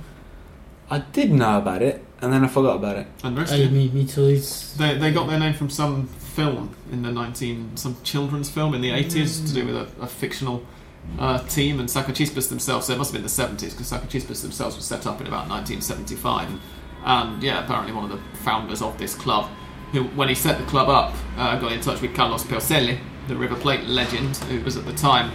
[0.89, 3.07] I did know about it, and then I forgot about it.
[3.23, 4.25] And rest I, me, me too.
[4.25, 8.73] It's They, they got their name from some film in the 19 some children's film
[8.73, 10.65] in the 80s to do with a, a fictional
[11.19, 14.75] uh, team and Sacachispas themselves so it must have been the 70s because Sacachispas themselves
[14.75, 16.59] were set up in about 1975
[17.05, 19.47] and yeah apparently one of the founders of this club
[19.93, 23.35] who when he set the club up uh, got in touch with Carlos Peucelle the
[23.35, 25.31] River Plate legend who was at the time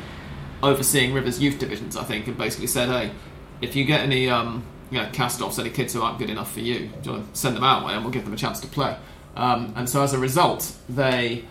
[0.63, 3.13] overseeing River's youth divisions I think and basically said hey
[3.61, 6.61] if you get any um, you know, cast-offs any kids who aren't good enough for
[6.61, 8.97] you, you send them our way and we'll give them a chance to play
[9.37, 11.45] Um, and so as a result, they.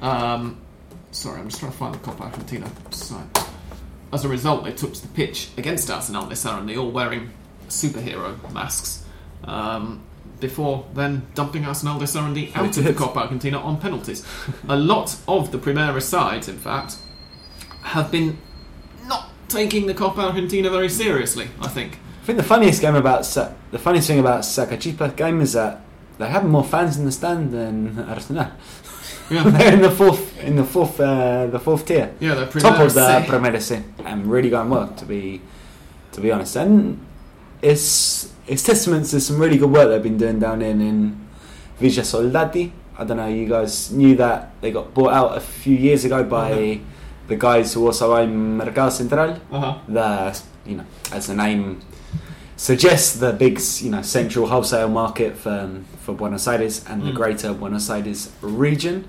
[0.00, 0.60] Um,
[1.12, 3.26] sorry, I'm just trying to find the Copa Argentina side.
[4.12, 7.30] As a result, they took to the pitch against Arsenal this Sarandí, all wearing
[7.68, 9.04] superhero masks.
[9.44, 10.02] Um,
[10.42, 12.92] before then dumping Arsenal de Sarandí out of the.
[12.92, 14.26] Copa Argentina on penalties.
[14.68, 16.96] a lot of the Primera sides, in fact,
[17.82, 18.36] have been
[19.06, 21.48] not taking the Copa Argentina very seriously.
[21.60, 21.98] I think.
[22.22, 25.80] I think the funniest game about Sa- the funniest thing about Sakachipa game is that
[26.18, 28.48] they have more fans in the stand than Arsenal.
[29.30, 32.80] Yeah, They're in the fourth in the fourth uh, the fourth tier, yeah, they're top
[32.80, 33.76] of the Primera C.
[33.76, 35.40] Primera C, and really going well to be
[36.12, 36.56] to be honest.
[36.56, 37.04] And
[37.62, 41.26] it's it's testament to some really good work they've been doing down in in
[41.78, 42.70] Villa Soldati.
[42.98, 46.22] I don't know, you guys knew that they got bought out a few years ago
[46.24, 46.80] by Mhm.
[47.28, 49.74] the guys who also own Mercado Central Uh-huh.
[49.88, 51.80] the you know as the name
[52.56, 55.68] suggests the big you know central wholesale market for
[56.04, 57.14] for Buenos Aires and the Mm.
[57.14, 59.04] greater Buenos Aires region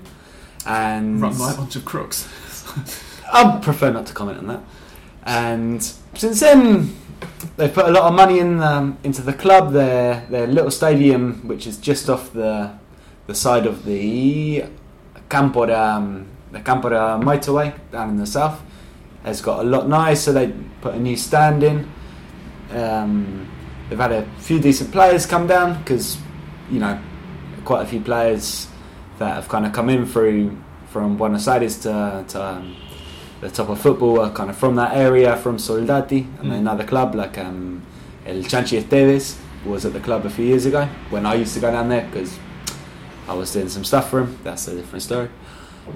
[0.66, 2.26] and Run by a bunch of crooks.
[3.32, 4.60] I prefer not to comment on that
[5.26, 5.82] and
[6.14, 6.94] since then
[7.56, 11.46] they've put a lot of money in um, into the club their their little stadium
[11.46, 12.72] which is just off the
[13.26, 14.64] the side of the
[15.28, 18.62] Campora um, the Campora motorway down in the south.
[19.24, 21.90] Has got a lot nicer they put a new stand in.
[22.70, 23.50] Um,
[23.88, 26.18] they've had a few decent players come down because
[26.70, 27.00] you know
[27.64, 28.68] quite a few players
[29.18, 30.56] that have kind of come in through
[30.88, 32.76] from Buenos Aires to, to um,
[33.44, 36.58] the top of football are kind of from that area from Soldati and Mm.
[36.64, 37.82] another club like um,
[38.26, 39.36] El Chanchi Esteves
[39.66, 42.06] was at the club a few years ago when I used to go down there
[42.10, 42.30] because
[43.28, 45.28] I was doing some stuff for him that's a different story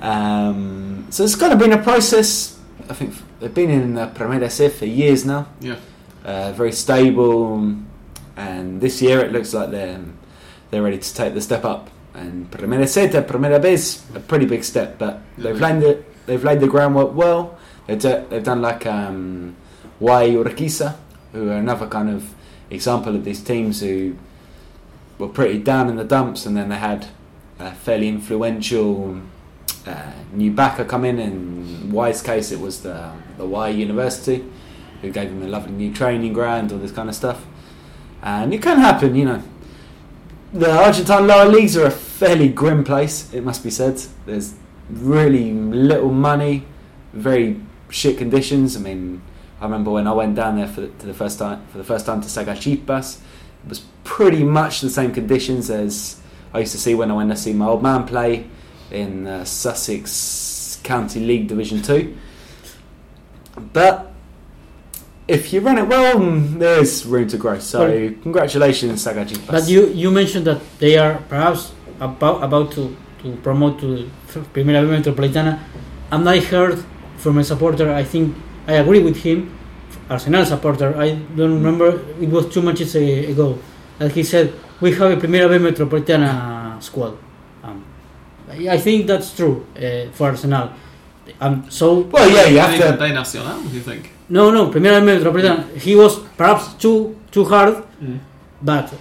[0.00, 4.50] um, so it's kind of been a process I think they've been in the Primera
[4.50, 5.76] C for years now Yeah.
[6.24, 7.74] uh, very stable,
[8.36, 10.00] and this year it looks like they're
[10.70, 11.88] they're ready to take the step up.
[12.14, 15.66] And Primera C to Primera B is a pretty big step, but they've Yeah.
[15.72, 15.92] laid the
[16.28, 17.58] they've laid the groundwork well.
[17.86, 19.56] They've, they've done like um,
[19.98, 20.96] Y Urquiza,
[21.32, 22.34] who are another kind of
[22.70, 24.16] example of these teams who
[25.18, 27.08] were pretty down in the dumps, and then they had
[27.58, 29.20] a fairly influential
[29.86, 31.18] uh, new backer come in.
[31.18, 34.44] In Y's case, it was the the Y University
[35.00, 37.46] who gave him a lovely new training ground, all this kind of stuff.
[38.22, 39.42] And it can happen, you know.
[40.52, 44.02] The Argentine lower leagues are a fairly grim place, it must be said.
[44.26, 44.54] There's
[44.90, 46.64] really little money,
[47.12, 47.60] very
[47.90, 48.76] shit conditions.
[48.76, 49.22] I mean,
[49.60, 51.84] I remember when I went down there for the, to the first time for the
[51.84, 53.18] first time to Sagachipas,
[53.64, 56.20] it was pretty much the same conditions as
[56.54, 58.46] I used to see when I went to see my old man play
[58.90, 62.16] in uh, Sussex County League Division Two.
[63.72, 64.12] But
[65.26, 67.58] if you run it well, mm, there is room to grow.
[67.58, 69.50] So Well- congratulations, Sagachipas.
[69.50, 74.40] But you you mentioned that they are perhaps about about to, to promote to the
[74.52, 75.58] Primera B Metropolitana,
[76.10, 76.78] and I heard
[77.16, 77.92] from a supporter.
[77.92, 79.56] I think I agree with him,
[80.08, 80.96] Arsenal supporter.
[80.96, 82.00] I don't remember.
[82.20, 83.58] It was two matches ago
[83.98, 87.16] that he said we have a Primera B Metropolitana squad.
[87.62, 87.84] Um,
[88.50, 90.70] I I think that's true uh, for Arsenal.
[91.40, 92.96] Um, so well, yeah, you have to.
[92.98, 94.10] Day Nacional, do you think?
[94.28, 95.76] no, no, Primera B Metropolitana.
[95.76, 97.84] He was perhaps too too hard
[98.62, 98.92] but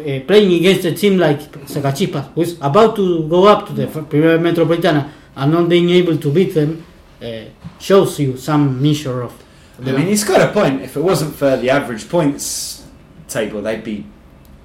[0.00, 3.94] uh, playing against a team like Sakachipa, who's about to go up to the f-
[4.08, 6.84] Primera Metropolitana and not being able to beat them,
[7.22, 7.44] uh,
[7.80, 9.32] shows you some measure of.
[9.80, 10.82] I mean, he's got a point.
[10.82, 12.86] If it wasn't for the average points
[13.28, 14.06] table, they'd be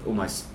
[0.05, 0.45] almost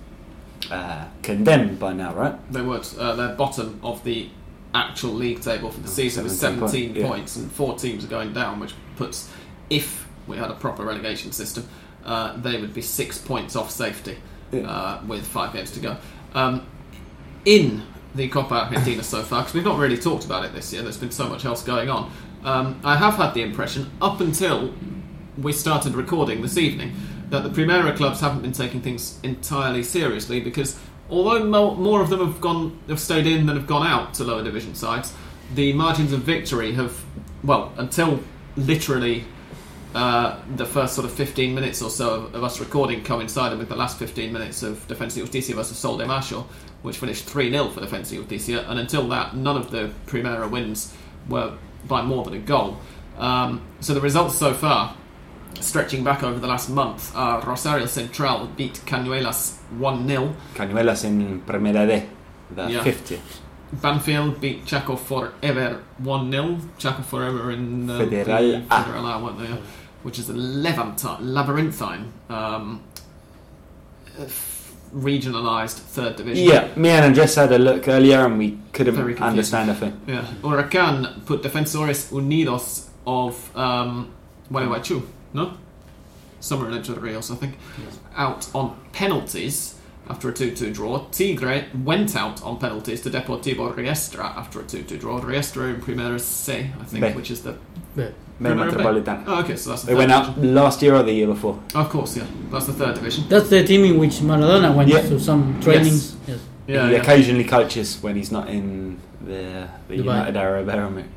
[0.70, 2.52] uh, condemned by now, right?
[2.52, 2.86] They would.
[2.98, 4.28] Uh, they're bottom of the
[4.74, 7.08] actual league table for the season with 17 17 point- yeah.
[7.08, 9.30] points, and four teams are going down, which puts,
[9.70, 11.68] if we had a proper relegation system,
[12.04, 14.16] uh, they would be six points off safety
[14.55, 14.68] Yeah.
[14.68, 15.96] uh, with five games to go.
[16.34, 16.66] Um,
[17.44, 17.82] in
[18.14, 20.96] the Copa Argentina so far, because we've not really talked about it this year, there's
[20.96, 22.11] been so much else going on.
[22.44, 24.72] Um, I have had the impression, up until
[25.38, 26.94] we started recording this evening,
[27.30, 30.78] that the Primera clubs haven't been taking things entirely seriously because
[31.11, 34.24] although mo- more of them have gone have stayed in than have gone out to
[34.24, 35.12] lower division sides,
[35.55, 37.05] the margins of victory have
[37.42, 38.20] well until
[38.57, 39.24] literally
[39.95, 43.68] uh, the first sort of 15 minutes or so of, of us recording coincided with
[43.68, 46.47] the last 15 minutes of Defensa Justicia versus Sol de Mayo,
[46.82, 50.92] which finished 3 0 for Defensa Justicia, and until that, none of the Primera wins
[51.28, 52.78] were by more than a goal.
[53.18, 54.97] Um, so the results so far,
[55.61, 60.34] stretching back over the last month, are Rosario Central beat Cañuelas 1 0.
[60.55, 62.07] Cañuelas in Primera D,
[62.55, 62.82] the Yeah.
[62.82, 63.40] 50th.
[63.72, 66.59] Banfield beat Chaco Forever 1 0.
[66.78, 68.61] Chaco Forever in uh, Federal.
[68.62, 69.59] Federal A, weren't they?
[70.05, 70.07] Yeah.
[70.07, 72.82] Which is a Levantine, labyrinthine um,
[74.18, 74.24] uh,
[74.94, 76.44] regionalised third division.
[76.44, 80.00] Yeah, me and Andres had a look earlier and we couldn't understand a thing.
[80.07, 80.24] Yeah.
[80.42, 84.11] Huracan put Defensores Unidos of um,
[84.50, 85.02] Gualeguaychú,
[85.32, 85.57] no?
[86.40, 87.57] Somewhere in Entre Rios, I think,
[88.14, 89.80] out on penalties
[90.11, 91.07] after a 2 2 draw.
[91.11, 95.20] Tigre went out on penalties to Deportivo Riestra after a 2 2 draw.
[95.20, 97.12] Riestra in Primera C, I think, B.
[97.12, 97.57] which is the.
[97.96, 99.24] But May Primera B.
[99.26, 100.55] Oh, okay, so that's the They third went out division.
[100.55, 101.59] last year or the year before.
[101.74, 102.24] Of course, yeah.
[102.51, 103.24] That's the third division.
[103.28, 105.03] that's the team in which Maradona went Yeah.
[105.03, 106.16] to some trainings.
[106.26, 106.39] Yes.
[106.66, 107.01] Yeah, he yeah.
[107.03, 110.66] occasionally coaches when he's not in the, the United Arab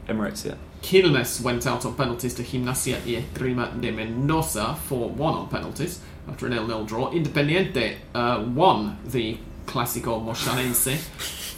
[0.07, 0.45] Emirates.
[0.45, 0.55] Yeah.
[0.83, 5.99] Quilmes went out on penalties to Gimnasia y Esgrima de Mendoza for 1 on penalties
[6.29, 7.09] after a nil-nil draw.
[7.11, 10.97] Independiente uh, won the Clásico Moshanense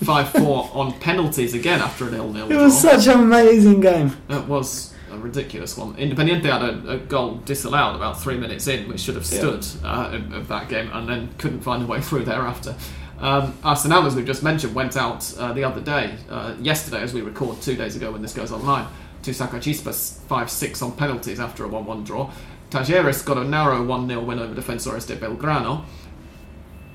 [0.03, 4.15] 5-4 on penalties again after a nil-nil It was such an amazing game.
[4.29, 5.93] It was a ridiculous one.
[5.95, 9.39] Independiente had a, a goal disallowed about three minutes in, which should have Yeah.
[9.39, 12.75] stood uh, of, of that game, and then couldn't find a way through thereafter.
[13.19, 17.13] Um, Arsenal, as we've just mentioned, went out uh, the other day, uh, yesterday, as
[17.13, 18.87] we record two days ago when this goes online,
[19.23, 22.31] to Sacachispas 5 6 on penalties after a 1 1 draw.
[22.69, 25.83] Talleres got a narrow 1 0 win over Defensores de Belgrano.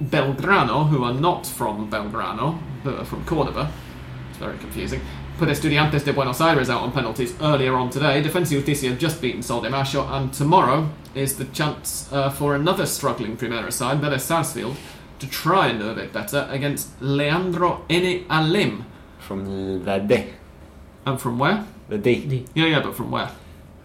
[0.03, 3.71] Belgrano, who are not from Belgrano, but are from Cordoba,
[4.31, 5.01] it's very confusing.
[5.39, 8.23] Put Estudiantes de Buenos Aires out on penalties earlier on today.
[8.23, 12.31] Defensa y Justicia have just beaten Sol de Mayo, and tomorrow is the chance uh,
[12.31, 14.77] for another struggling Primera side, Vélez Sarsfield,
[15.19, 18.25] to try and do a bit better against Leandro N.
[18.31, 18.85] Alem.
[19.19, 20.27] From the D.
[21.05, 21.65] And from where?
[21.89, 22.27] The D.
[22.27, 23.31] The- Yeah, yeah, but from where?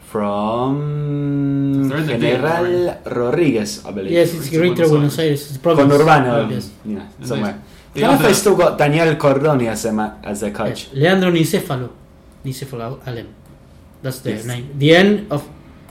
[0.02, 4.12] From They're in the D, General Rodriguez, I believe.
[4.12, 5.30] Yes, it's Buenos Greater Buenos Aires.
[5.42, 5.50] Aires.
[5.50, 5.92] It's province.
[5.94, 6.70] Conurbano, Um, Yes.
[6.86, 7.60] you know, And somewhere.
[7.94, 10.40] The I don't know if other- they still got Daniel Cordoni as their, ma- as
[10.42, 10.90] their coach.
[10.94, 10.94] Yes.
[10.94, 11.90] Leandro Nicéforo.
[12.46, 13.28] Nicéforo Alem.
[14.02, 14.46] That's the Yes.
[14.46, 14.70] name.
[14.78, 15.44] The end of.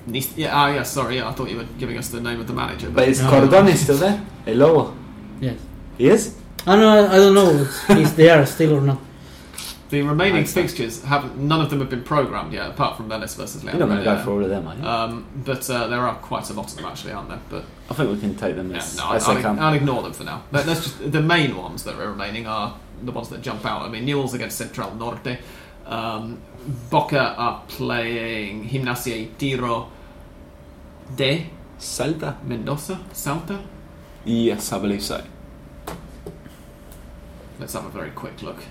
[0.07, 2.47] Nis- Yeah, ah, yeah, sorry, yeah, I thought you were giving us the name of
[2.47, 2.89] the manager.
[2.91, 3.29] But is No.
[3.31, 4.19] Cordoni still there?
[4.47, 4.95] El Lobo.
[5.41, 5.57] Yes.
[5.99, 6.35] He is?
[6.67, 7.11] I know.
[7.11, 8.99] I don't know if they are still or not.
[9.91, 13.63] The remaining fixtures haven't, none of them have been programmed yet, apart from Vélez versus
[13.63, 13.89] You're Leandro.
[13.89, 14.85] not going to go for all of them, are you?
[14.85, 17.41] Um, but uh, there are quite a lot of them actually, aren't there?
[17.49, 19.59] But I think we can take them yeah, as, no, as I'll, they I'll, come.
[19.59, 20.45] I'll ignore them for now.
[20.51, 23.83] But that's just the main ones that are remaining are the ones that jump out.
[23.83, 25.39] I mean, Newell's against Central Norte.
[25.87, 26.43] Um,
[26.91, 29.91] Boca are playing Gimnasia y Tiro
[31.17, 32.37] de Salta?
[32.45, 33.65] Mendoza, Salta.
[34.25, 35.25] Yes, I believe so.
[37.59, 38.63] Let's have a very quick look.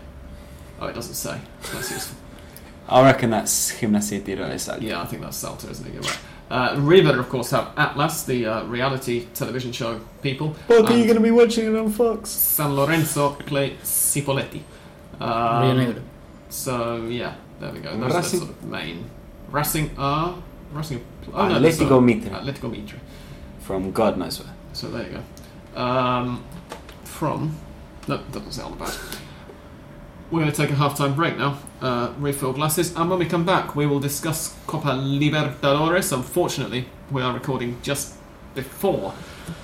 [0.79, 1.39] Oh, it doesn't say.
[1.73, 2.17] That's useful.
[2.89, 4.47] I reckon that's Gimnasia Tiro.
[4.79, 5.93] Yeah, I think that's Salta, isn't it?
[5.93, 6.19] You're right.
[6.49, 10.55] Uh, River, of course, have Atlas, the uh, reality television show people.
[10.67, 12.29] Boca, and you're going to be watching it on Fox.
[12.29, 14.61] San Lorenzo play Cipolletti.
[15.19, 16.01] Um,
[16.49, 17.97] so yeah, there we go.
[17.97, 19.09] Those are the sort of main.
[19.49, 21.03] Racing are Racing.
[21.33, 22.29] Oh, no, that's Atletico not- Mitre.
[22.29, 22.97] Atletico Mitre.
[23.59, 24.53] From God knows where.
[24.73, 25.17] So there you
[25.75, 25.81] go.
[25.81, 26.43] Um,
[27.03, 27.57] from
[28.07, 28.93] no, doesn't say on the back.
[30.29, 31.57] We're going to take a half-time break now.
[31.79, 36.11] Uh, refill glasses, and when we come back, we will discuss Copa Libertadores.
[36.11, 38.13] Unfortunately, we are recording just
[38.53, 39.13] before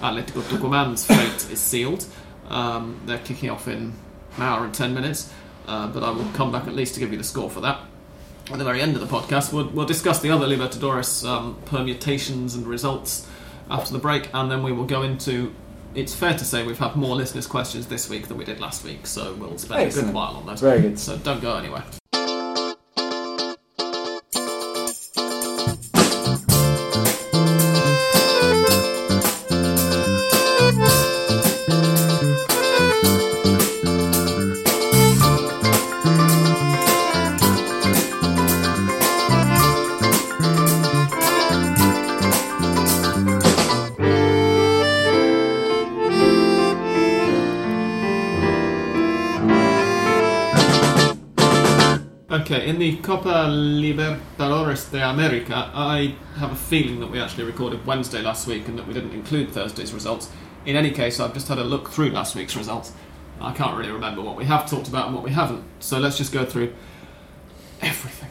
[0.01, 2.05] Atletico Tucumán's fate is sealed.
[2.47, 3.91] Um, they're kicking off in
[4.37, 5.33] an hour and ten minutes,
[5.67, 7.81] uh, but I will come back at least to give you the score for that.
[8.49, 12.55] At the very end of the podcast, we'll, we'll discuss the other Libertadores um, permutations
[12.55, 13.27] and results
[13.69, 15.53] after the break, and then we will go into.
[15.95, 18.83] It's fair to say we've had more listeners' questions this week than we did last
[18.83, 20.07] week, so we'll spend a Excellent.
[20.09, 20.59] good while on those.
[20.61, 20.97] Very good.
[20.99, 21.83] So don't go anywhere.
[52.63, 58.21] In the Copa Libertadores de America, I have a feeling that we actually recorded Wednesday
[58.21, 60.29] last week and that we didn't include Thursday's results.
[60.65, 62.93] In any case, I've just had a look through last week's results.
[63.41, 66.17] I can't really remember what we have talked about and what we haven't, so let's
[66.17, 66.73] just go through
[67.81, 68.29] everything.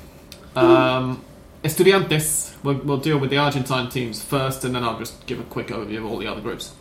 [0.57, 1.25] Um,
[1.63, 5.45] Estudiantes, we'll, we'll deal with the Argentine teams first, and then I'll just give a
[5.45, 6.73] quick overview of all the other groups,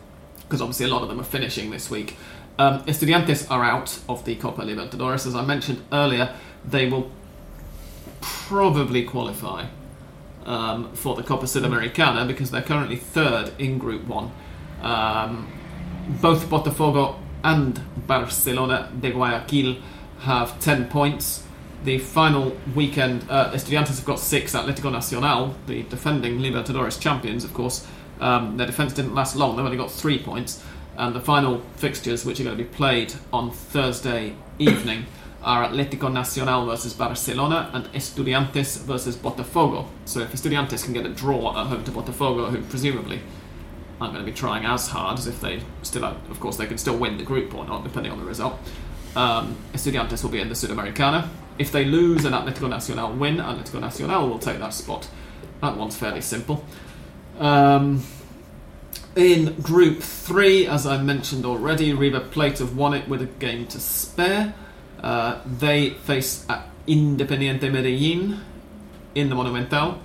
[0.43, 2.15] because obviously a lot of them are finishing this week.
[2.57, 6.35] Um, Estudiantes are out of the Copa Libertadores, as I mentioned earlier.
[6.63, 7.11] They will
[8.21, 9.65] probably qualify
[10.45, 14.31] um, for the Copa Sudamericana because they're currently third in Group One.
[14.81, 15.51] Um,
[16.21, 19.77] both Botafogo and Barcelona de Guayaquil
[20.19, 21.43] have 10 points.
[21.83, 24.53] The final weekend, uh, Estudiantes have got six.
[24.53, 27.87] Atletico Nacional, the defending Libertadores champions, of course,
[28.19, 29.55] um, their defence didn't last long.
[29.55, 30.63] They've only got three points.
[30.97, 35.05] And the final fixtures, which are going to be played on Thursday evening,
[35.43, 39.87] are Atlético Nacional versus Barcelona and Estudiantes versus Botafogo.
[40.05, 43.21] So if Estudiantes can get a draw at home to Botafogo, who presumably
[43.99, 46.77] aren't going to be trying as hard as if they still, of course, they can
[46.77, 48.59] still win the group or not, depending on the result.
[49.15, 51.27] Um, Estudiantes will be in the Sudamericana.
[51.57, 55.07] If they lose and Atlético Nacional win, Atlético Nacional will take that spot.
[55.61, 56.65] That one's fairly simple.
[57.39, 58.03] Um,
[59.15, 63.67] in Group 3, as I mentioned already, River Plate have won it with a game
[63.67, 64.53] to spare.
[65.01, 68.39] Uh, they face uh, Independiente Medellin
[69.15, 69.99] in the Monumental,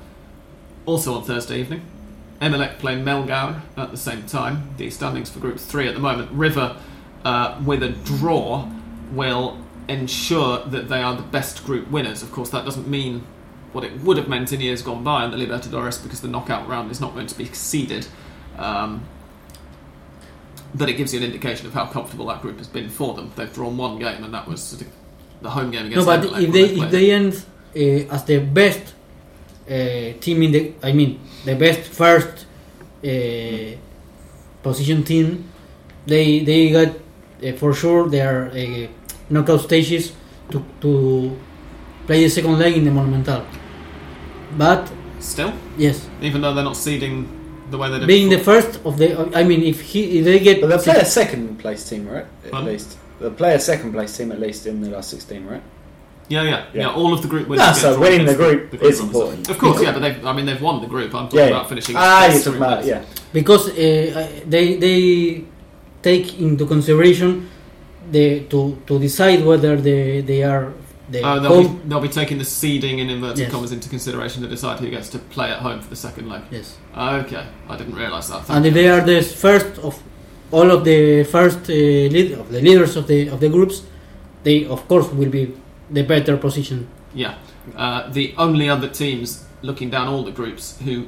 [0.85, 1.83] also on Thursday evening.
[2.41, 4.75] Emelec play Melgar at the same time.
[4.77, 6.31] The standings for Group 3 at the moment.
[6.33, 6.77] River,
[7.25, 8.71] uh, with a draw,
[9.13, 12.23] will ensure that they are the best group winners.
[12.23, 13.25] Of course, that doesn't mean
[13.73, 16.69] what it would have meant in years gone by in the Libertadores because the knockout
[16.69, 18.07] round is not going to be seeded.
[18.59, 19.07] Um,
[20.77, 23.31] but it gives you an indication of how comfortable that group has been for them.
[23.37, 24.89] They've drawn one game, and that was sort of
[25.43, 27.45] the home game No, against but Emelec if they if they end
[27.77, 28.95] uh, as the best
[29.69, 29.73] uh,
[30.21, 32.47] team in the, I mean, the best first
[33.05, 33.77] uh,
[34.63, 35.45] position team,
[36.07, 38.87] they they got uh, for sure their uh,
[39.31, 40.13] knockout stages
[40.51, 41.37] to to
[42.07, 43.45] play the second leg in the Monumental.
[44.57, 47.27] But Still, yes, even though they're not seeding
[47.71, 48.07] the way they did.
[48.07, 51.01] being the first of the, I mean, if he if they get But they'll play
[51.01, 52.27] a second place team, right?
[52.45, 52.73] At Pardon?
[52.73, 52.97] least.
[53.21, 55.63] They'll play a second place team at least in the last 16, right?
[56.29, 56.91] Yeah, yeah, yeah, Yeah.
[56.91, 57.67] All of the group winners.
[57.67, 59.49] No, so winning the against group is important.
[59.49, 61.15] Of course, yeah, but they, I mean, they've won the group.
[61.15, 61.47] I'm talking Yeah.
[61.55, 61.95] about finishing.
[61.97, 63.05] Ah, best you're talking about, yeah.
[63.33, 65.45] because uh, they they
[66.03, 67.49] take into consideration
[68.11, 70.73] the to to decide whether they they are
[71.09, 71.77] Oh, they'll, home.
[71.79, 73.53] be, they'll be taking the seeding in inverted Yes.
[73.53, 76.43] commas into consideration to decide who gets to play at home for the second leg.
[76.51, 78.49] Yes, Okay, I didn't realise that.
[78.51, 80.03] and if they are the first of
[80.51, 81.73] all of the first uh,
[82.17, 83.83] lead of the leaders of the of the groups,
[84.43, 85.55] they of course will be
[85.91, 86.89] the better position.
[87.15, 87.35] Yeah.
[87.77, 91.07] Uh, the only other teams looking down all the groups who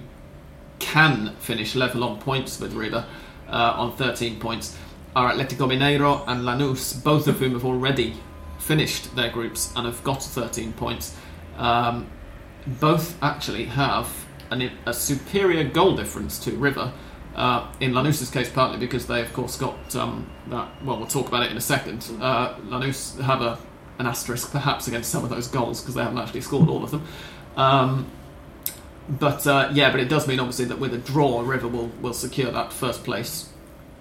[0.78, 3.04] can finish level on points with River
[3.48, 4.76] uh, on 13 points
[5.16, 8.14] are Atletico Mineiro and Lanús, both of whom have already
[8.58, 11.16] finished their groups and have got 13 points.
[11.56, 12.10] Um,
[12.66, 16.92] both actually have an, a superior goal difference to River.
[17.34, 20.68] Uh, in Lanús's case, partly because they, of course, got um, that.
[20.84, 22.04] Well, we'll talk about it in a second.
[22.20, 23.58] Uh, Lanús have a,
[23.98, 26.90] an asterisk, perhaps, against some of those goals because they haven't actually scored all of
[26.90, 27.06] them.
[27.56, 28.10] Um,
[29.08, 32.12] but uh, yeah, but it does mean obviously that with a draw, River will, will
[32.12, 33.50] secure that first place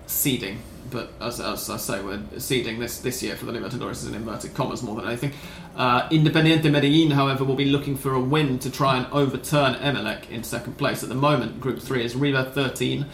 [0.08, 0.60] seeding.
[0.90, 4.54] But as, as I say, we're seeding this this year for the Libertadores in inverted
[4.54, 5.34] commas more than anything.
[5.76, 10.30] Uh, Independiente Medellin, however, will be looking for a win to try and overturn Emelec
[10.30, 11.04] in second place.
[11.04, 13.06] At the moment, Group 3 is River 13,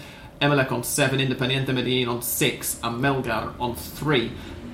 [0.42, 4.32] Emelec on 7, Independiente Medellin on 6, and Melgar on 3.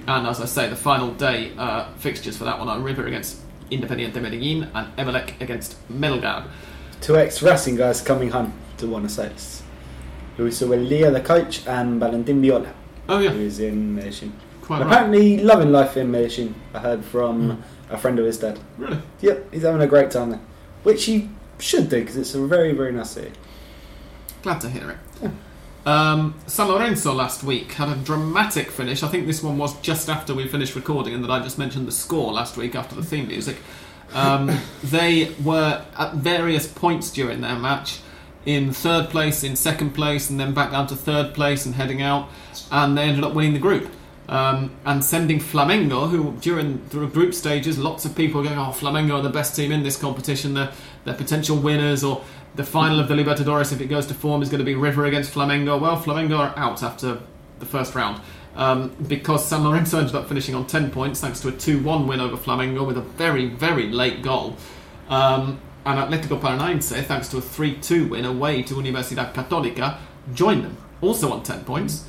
[0.08, 3.40] And as I say, the final day uh, fixtures for that one are River against
[3.72, 6.48] Independiente Medellin and Emelec against Melgar.
[7.02, 9.64] Two ex Racing guys coming home to Buenos Aires.
[10.38, 12.74] Luis Zubeldía, the coach, and Valentin Viola,
[13.10, 14.34] Oh yeah, who is in Medellin.
[14.62, 14.88] quite right.
[14.88, 16.56] apparently loving life in Medellin.
[16.74, 17.94] I heard from Hmm.
[17.94, 18.60] a friend of his dad.
[18.78, 19.00] Really?
[19.22, 20.40] Yep, he's having a great time there.
[20.84, 21.30] Which he
[21.60, 23.32] should do because it's a very, very nice city.
[24.44, 24.92] Glad to hear
[25.22, 25.32] it.
[25.86, 29.02] Um, San Lorenzo last week had a dramatic finish.
[29.02, 31.88] I think this one was just after we finished recording, and that I just mentioned
[31.88, 33.58] the score last week after the theme music.
[34.14, 34.52] Um,
[34.84, 38.00] they were at various points during their match
[38.50, 42.02] in third place, in second place, and then back down to third place and heading
[42.02, 42.30] out,
[42.72, 43.92] and they ended up winning the group.
[44.28, 49.20] Um, and sending Flamengo, who during the group stages, lots of people going, "Oh, Flamengo
[49.20, 50.56] are the best team in this competition.
[50.56, 50.72] They're,
[51.04, 52.24] they're potential winners." Or
[52.56, 55.06] the final of the Libertadores, if it goes to form, is going to be River
[55.06, 55.80] against Flamengo.
[55.80, 57.20] Well, Flamengo are out after
[57.60, 58.20] the first round
[58.56, 62.08] um, because San Lorenzo ended up finishing on 10 points thanks to a 2 1
[62.08, 64.56] win over Flamengo with a very, very late goal.
[65.08, 65.60] Um,
[65.90, 69.98] and Atletico Paranaense, thanks to a 3 2 win away to Universidad Católica,
[70.36, 72.06] joined them, also on 10 points.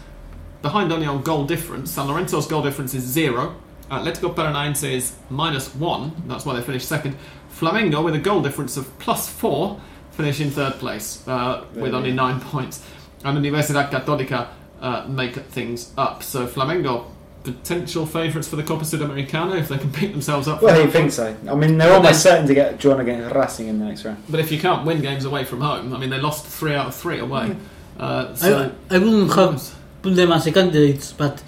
[0.60, 3.56] Behind only on goal difference, San Lorenzo's goal difference is 0.
[3.90, 7.16] Atletico Paranaense is minus 1, that's why they finished second.
[7.50, 12.12] Flamengo, with a goal difference of plus 4, finish in third place uh, with only
[12.12, 12.84] 9 points.
[13.24, 14.48] And Universidad Católica
[14.82, 16.22] uh, make things up.
[16.22, 17.06] So Flamengo,
[17.44, 20.60] potential favourites for the Copa Sudamericana if they can pick themselves up.
[20.62, 21.36] Well, for he that so.
[21.48, 24.04] I mean, they're Well, almost then- certain to get drawn against Racing in the next
[24.04, 24.22] round.
[24.28, 26.86] But if you can't win games away from home, I mean, they lost three out
[26.88, 27.56] of three away.
[27.98, 31.42] Uh, so I, I wouldn't have put them as a candidates, but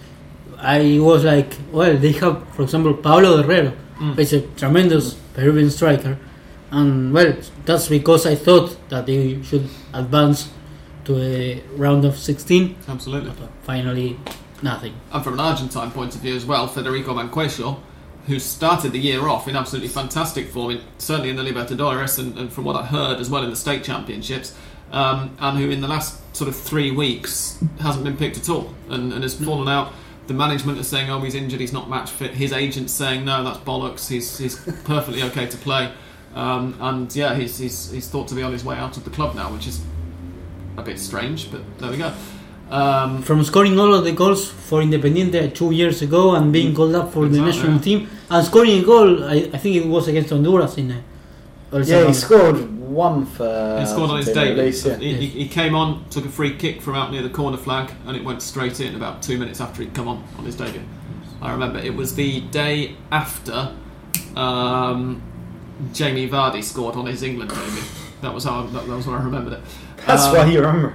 [0.58, 4.18] I was like, well, they have, for example, Paolo Guerrero, Mm.
[4.18, 6.18] He's a tremendous Peruvian striker,
[6.72, 10.50] and well, that's because I thought that they should advance
[11.04, 12.74] to a round of 16.
[12.88, 13.30] Absolutely.
[13.38, 14.18] But finally,
[14.62, 14.94] nothing.
[15.12, 17.80] And from an Argentine point of view as well, Federico Mancuello,
[18.26, 22.38] who started the year off in absolutely fantastic form, in, certainly in the Libertadores and,
[22.38, 24.56] and from what I heard as well in the state championships,
[24.92, 28.72] um, and who in the last sort of three weeks hasn't been picked at all
[28.88, 29.92] and, and has fallen out.
[30.28, 31.58] The management is saying, "Oh, he's injured.
[31.58, 34.08] He's not match fit." His agent's saying, "No, that's bollocks.
[34.08, 35.92] He's he's perfectly okay to play."
[36.34, 39.10] Um, and yeah, he's, he's he's thought to be on his way out of the
[39.10, 39.82] club now, which is
[40.76, 42.12] a bit strange, but there we go.
[42.72, 46.94] Um, From scoring all of the goals for Independiente two years ago and being called
[46.94, 47.82] up for the Exactly, national yeah.
[47.82, 51.02] team and scoring a goal, I, I think it was against Honduras in a,
[51.70, 53.76] El Yeah, he scored one for.
[53.78, 54.90] He scored on his Argentina, debut.
[54.90, 54.96] yeah.
[54.96, 57.92] he, he, he came on, took a free kick from out near the corner flag,
[58.06, 60.82] and it went straight in about two minutes after he'd come on on his debut.
[61.42, 63.74] I remember it was the day after
[64.36, 65.20] um,
[65.92, 67.82] Jamie Vardy scored on his England debut.
[68.22, 69.60] That was how I, that, that was where I remembered it.
[70.06, 70.94] That's Um, why you remember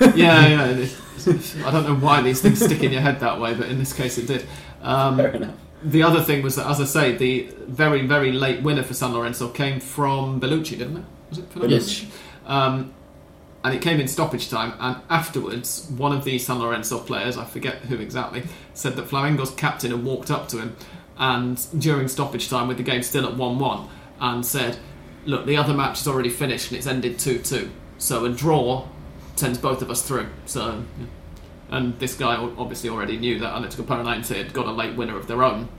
[0.00, 0.16] it.
[0.16, 0.86] yeah, yeah.
[1.26, 1.54] It.
[1.64, 3.94] I don't know why these things stick in your head that way, but in this
[3.94, 4.44] case it did.
[4.82, 5.54] Um, Fair enough.
[5.82, 9.14] the other thing was that, as I say, the very, very late winner for San
[9.14, 11.04] Lorenzo came from Belluschi, didn't it?
[11.30, 12.08] Was it Belluschi.
[12.46, 12.92] Um,
[13.64, 17.46] and it came in stoppage time, and afterwards, one of the San Lorenzo players, I
[17.46, 18.42] forget who exactly,
[18.74, 20.76] said that Flamengo's captain had walked up to him
[21.16, 23.88] and during stoppage time, with the game still at 1 1,
[24.20, 24.76] and said,
[25.24, 27.70] Look, the other match is already finished and it's ended 2 2.
[28.04, 28.86] So a draw
[29.34, 30.28] sends both of us through.
[30.44, 31.06] So, yeah.
[31.70, 35.26] And this guy obviously already knew that Atletico Paranaense had got a late winner of
[35.26, 35.70] their own.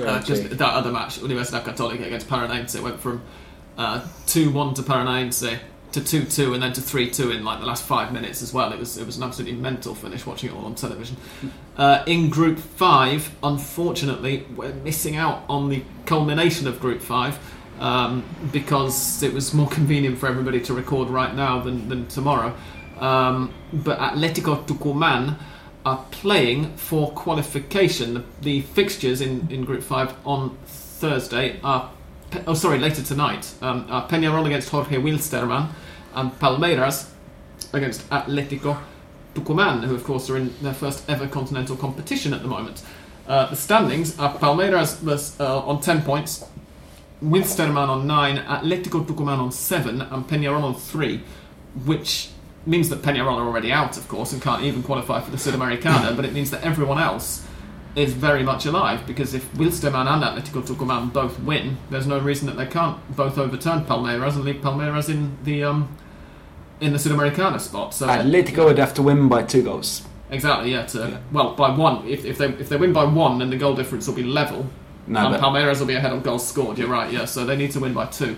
[0.00, 3.22] Uh, just that other match, Universidad Católica against Paranaense, went from
[3.76, 5.60] uh, 2 1 to Paranaense
[5.92, 8.52] to 2 2 and then to 3 2 in like the last five minutes as
[8.52, 8.72] well.
[8.72, 11.16] It was it was an absolutely mental finish watching it all on television.
[11.78, 17.38] Uh, in Group 5, unfortunately, we're missing out on the culmination of Group 5
[17.80, 22.54] um, because it was more convenient for everybody to record right now than, than tomorrow.
[22.98, 25.36] Um, but Atletico Tucumán
[25.84, 28.14] are playing for qualification.
[28.14, 31.90] The, the fixtures in, in Group 5 on Thursday are,
[32.46, 35.70] oh sorry, later tonight, um, are Peñarol against Jorge Wilstermann
[36.14, 37.10] and Palmeiras
[37.72, 38.78] against Atletico
[39.34, 42.82] Tucumán, who of course are in their first ever continental competition at the moment.
[43.26, 46.44] Uh, the standings are Palmeiras uh, on 10 points,
[47.22, 51.20] Wilstermann on 9, Atletico Tucumán on 7, and Peñarol on 3,
[51.84, 52.30] which
[52.64, 56.14] means that Peñarol are already out, of course, and can't even qualify for the Sudamericana,
[56.14, 57.44] but it means that everyone else
[57.96, 62.46] is very much alive, because if Wilstermann and Atletico Tucumán both win, there's no reason
[62.46, 65.96] that they can't both overturn Palmeiras and leave Palmeiras in the um,
[66.80, 67.94] in the Sudamericana spot.
[67.94, 70.02] So Atletico would have to win by two goals.
[70.30, 70.86] exactly, yeah.
[70.86, 71.18] To, Yeah.
[71.32, 72.06] Well, by one.
[72.06, 74.66] If, if they if they win by one, then the goal difference will be level,
[75.08, 76.78] No, and but Palmeiras will be ahead on goals scored.
[76.78, 77.24] You're right, yeah.
[77.24, 78.36] So they need to win by two,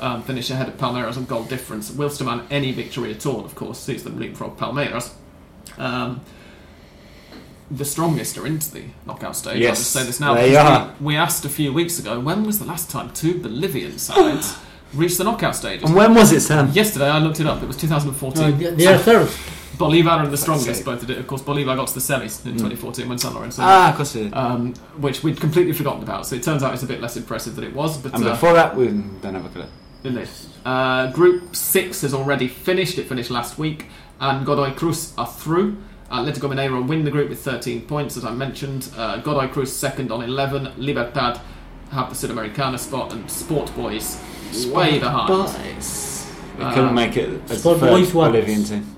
[0.00, 1.90] um, finish ahead of Palmeiras on goal difference.
[1.90, 5.12] Wilstermann, any victory at all, of course, sees them leapfrog Palmeiras.
[5.78, 6.20] Um,
[7.70, 9.64] the strongest are into the knockout stage.
[9.64, 10.34] I'll just say this now.
[10.34, 10.94] they because are.
[10.98, 14.56] We, we asked a few weeks ago when was the last time two Bolivian sides
[14.92, 15.82] reached the knockout stage.
[15.82, 16.70] and when was it, Sam?
[16.72, 17.62] Yesterday, I looked it up.
[17.62, 18.42] It was 2014.
[18.42, 19.30] No, they, they are third.
[19.80, 20.84] Bolivar are the strongest.
[20.84, 21.18] Both did it.
[21.18, 22.58] Of course, Bolivar got to the semis in Mm.
[22.58, 23.62] 2014 when San Lorenzo.
[23.64, 24.32] Ah, of course it is.
[24.34, 26.26] um, which we'd completely forgotten about.
[26.26, 27.98] So it turns out it's a bit less impressive than it was.
[27.98, 29.64] But and uh, before that, we don't have a clue.
[30.04, 30.28] Indeed.
[30.64, 32.98] Uh, group six has already finished.
[32.98, 33.86] It finished last week,
[34.20, 35.76] and Godoy Cruz are through.
[36.10, 38.88] Atletico Mineiro win the group with 13 points, as I mentioned.
[38.96, 40.72] Uh, Godoy Cruz second on 11.
[40.76, 41.40] Libertad
[41.92, 44.18] have the Sudamericana spot, and Sport Boys
[44.72, 45.28] way behind.
[45.28, 46.26] Boys.
[46.58, 48.32] They Uh, couldn't make it as Sport the third Boys what?
[48.32, 48.96] Bolivian team.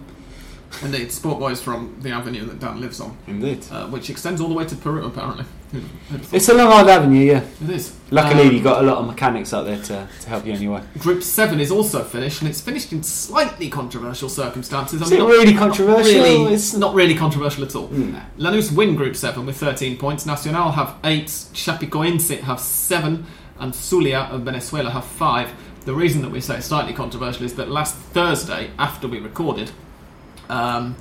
[0.82, 3.64] Indeed, Sport Boys from the avenue that Dan lives on, Indeed.
[3.70, 5.44] uh, which extends all the way to Peru, apparently.
[5.72, 6.36] Who'd- who'd have thought?
[6.36, 7.42] It's a long old avenue, yeah.
[7.64, 7.92] It is.
[8.10, 10.82] Luckily, Um, you got a lot of mechanics out there to, to help you anyway.
[10.98, 15.00] Group 7 is also finished, and it's finished in slightly controversial circumstances.
[15.00, 16.22] I Is mean, it not- really not controversial?
[16.22, 17.88] really- It's not really controversial at all.
[17.90, 18.18] Nah.
[18.38, 20.26] Lanús win Group 7 with 13 points.
[20.26, 21.28] Nacional have 8.
[21.54, 23.24] Chapecoense have 7.
[23.58, 25.48] And Zulia of Venezuela have 5.
[25.84, 29.70] The reason that we say it's slightly controversial is that last Thursday, after we recorded,
[30.48, 30.96] um,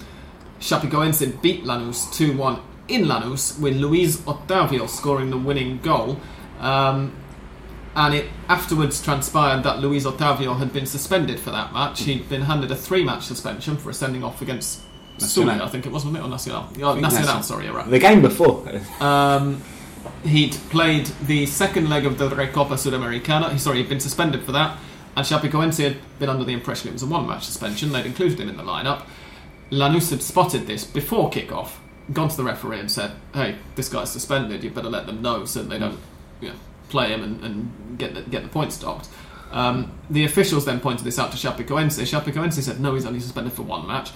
[0.59, 6.19] Chapecoense beat Lanús 2 1 in Lanús with Luis Otavio scoring the winning goal.
[6.59, 7.13] Um,
[7.95, 12.03] and it afterwards transpired that Luis Otavio had been suspended for that match.
[12.03, 14.81] He'd been handed a three match suspension for a sending off against
[15.19, 15.49] Nacional.
[15.51, 16.25] Zulia, I think it was, wasn't it?
[16.25, 16.67] Or Nacional?
[16.77, 17.43] Oh, Nacional, Nacional.
[17.43, 17.89] sorry, you're right.
[17.89, 18.65] The game before.
[19.01, 19.61] Um,
[20.23, 23.57] he'd played the second leg of the Recopa Sudamericana.
[23.59, 24.77] Sorry, he'd been suspended for that.
[25.15, 27.91] And Chapecoense had been under the impression it was a one-match suspension.
[27.91, 29.03] They'd included him in the lineup.
[29.71, 31.79] Lanús had spotted this before kick-off,
[32.13, 34.63] gone to the referee and said, "Hey, this guy's suspended.
[34.63, 35.99] You better let them know so they don't
[36.41, 36.55] you know,
[36.89, 39.07] play him and, and get the, get the points stopped."
[39.51, 41.99] Um, the officials then pointed this out to Chapecoense.
[41.99, 44.11] Chapecoense said, no, he's only suspended for one match.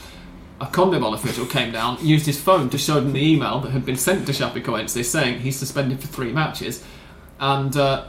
[0.62, 3.86] A CONMEBOL official came down, used his phone to show them the email that had
[3.86, 6.84] been sent to Chapecoense saying he's suspended for three matches.
[7.40, 8.06] And uh,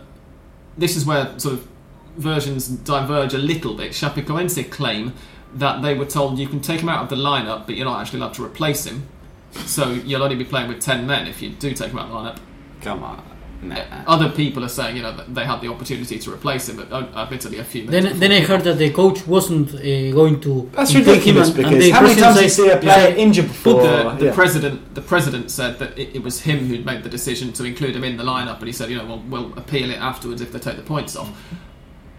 [0.78, 1.68] this is where sort of
[2.16, 3.90] versions diverge a little bit.
[3.90, 5.12] Chapecoense claim
[5.56, 8.00] that they were told you can take him out of the lineup, but you're not
[8.00, 9.06] actually allowed to replace him.
[9.52, 12.12] So you'll only be playing with 10 men if you do take him out of
[12.12, 12.38] the lineup.
[12.82, 13.22] Come on.
[13.62, 13.74] Nah.
[14.06, 16.92] Other people are saying, you know, that they had the opportunity to replace him, but
[16.92, 18.10] uh, admittedly a few minutes.
[18.10, 19.78] Then, then I heard that the coach wasn't uh,
[20.12, 22.64] going to That's take him and- and because the how many times do you said-
[22.64, 23.80] see a player injured before?
[23.82, 24.34] the, the yeah.
[24.34, 27.96] president the president said that it, it was him who'd made the decision to include
[27.96, 30.52] him in the lineup, and he said, you know, well, we'll appeal it afterwards if
[30.52, 31.30] they take the points off.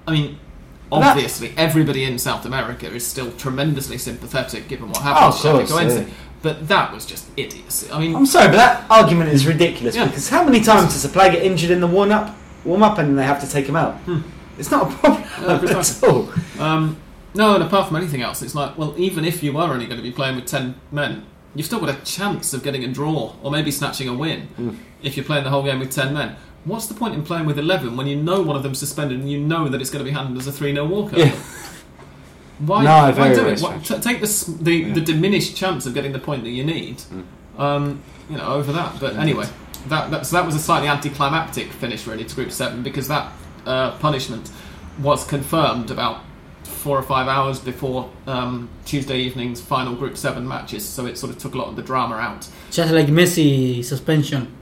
[0.08, 0.47] I mean, And that-
[0.92, 6.06] obviously, everybody in South America is still tremendously sympathetic given what Oh, happened of to
[6.42, 7.92] but that was just idiocy.
[7.92, 10.06] I mean, I'm sorry, but that argument is ridiculous Yeah.
[10.06, 13.00] because how many times does a player get injured in the warm up, warm up,
[13.00, 13.98] and they have to take him out?
[14.58, 15.24] It's not a problem
[15.78, 16.30] at all.
[16.60, 16.98] Um,
[17.34, 19.98] no, and apart from anything else, it's like, well, even if you are only going
[19.98, 21.26] to be playing with 10 men,
[21.56, 24.48] you've still got a chance of getting a draw or maybe snatching a win
[25.04, 26.36] if you're playing the whole game with 10 men.
[26.68, 29.32] What's the point in playing with 11 when you know one of them's suspended and
[29.32, 31.18] you know that it's going to be handled as a 3 0 walkover?
[31.20, 31.36] Yeah.
[32.60, 33.62] Why, No, why do very it?
[33.62, 34.94] Why, t- take the, the, Yeah.
[34.94, 37.02] the diminished chance of getting the point that you need
[37.58, 39.00] um, you know, over that.
[39.00, 39.46] But anyway,
[39.88, 43.32] that, that, so that was a slightly anticlimactic finish, really, to Group 7 because that
[43.66, 44.52] uh, punishment
[45.00, 46.22] was confirmed about
[46.64, 51.32] four or five hours before um, Tuesday evening's final Group 7 matches, so it sort
[51.32, 52.48] of took a lot of the drama out.
[52.72, 54.57] Just like Messi suspension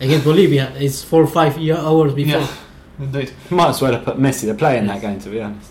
[0.00, 2.40] against Bolivia, it's four or five year hours before.
[2.40, 2.56] Yeah,
[2.98, 3.32] indeed.
[3.50, 5.70] Might as well have put Messi, the player, in that game, to be honest.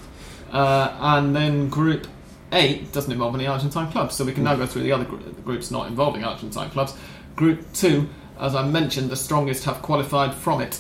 [0.51, 2.07] Uh, and then Group
[2.51, 5.17] 8 doesn't involve any Argentine clubs, so we can now go through the other gr-
[5.43, 6.93] groups not involving Argentine clubs.
[7.35, 8.07] Group 2,
[8.39, 10.79] as I mentioned, the strongest have qualified from it.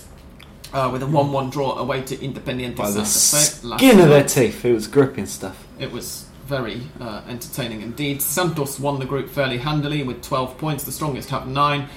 [0.73, 3.67] Uh, with a 1 1 draw away to Independiente By the Santa Fe.
[3.67, 5.65] last skin of their teeth, it was gripping stuff.
[5.79, 8.21] It was very uh, entertaining indeed.
[8.21, 10.83] Santos won the group fairly handily with 12 points.
[10.83, 11.87] The strongest have 9.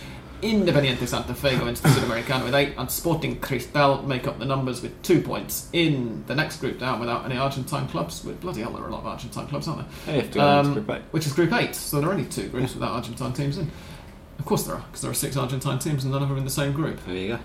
[0.42, 2.74] Independiente Santa Fe go into the Sudamericano with 8.
[2.78, 7.00] And Sporting Cristal make up the numbers with 2 points in the next group down
[7.00, 8.24] without any Argentine clubs.
[8.24, 10.22] With bloody hell, there are a lot of Argentine clubs, aren't there?
[10.22, 11.02] They to go into Um, eight.
[11.10, 11.74] which is Group 8.
[11.74, 13.70] So there are only two groups without Argentine teams in.
[14.38, 16.38] Of course there are, because there are six Argentine teams and none of them are
[16.38, 16.98] in the same group.
[17.04, 17.38] There you go.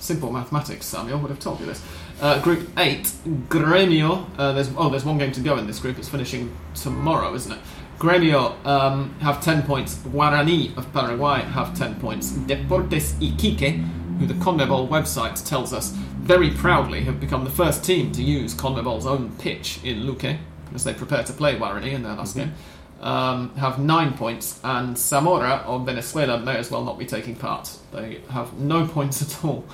[0.00, 1.82] Simple mathematics, Samuel would have told you this.
[2.20, 3.02] Uh, group 8,
[3.48, 4.26] Gremio.
[4.38, 5.98] Uh, there's, oh, there's one game to go in this group.
[5.98, 7.58] It's finishing tomorrow, isn't it?
[7.98, 9.96] Gremio um, have 10 points.
[9.96, 12.30] Guarani of Paraguay have 10 points.
[12.32, 13.84] Deportes Iquique,
[14.18, 15.90] who the CONMEBOL website tells us
[16.20, 20.38] very proudly have become the first team to use CONMEBOL's own pitch in Luque
[20.72, 22.52] as they prepare to play Guarani in their last game,
[23.00, 24.60] um, have 9 points.
[24.62, 27.76] And Zamora of Venezuela may as well not be taking part.
[27.92, 29.64] They have no points at all.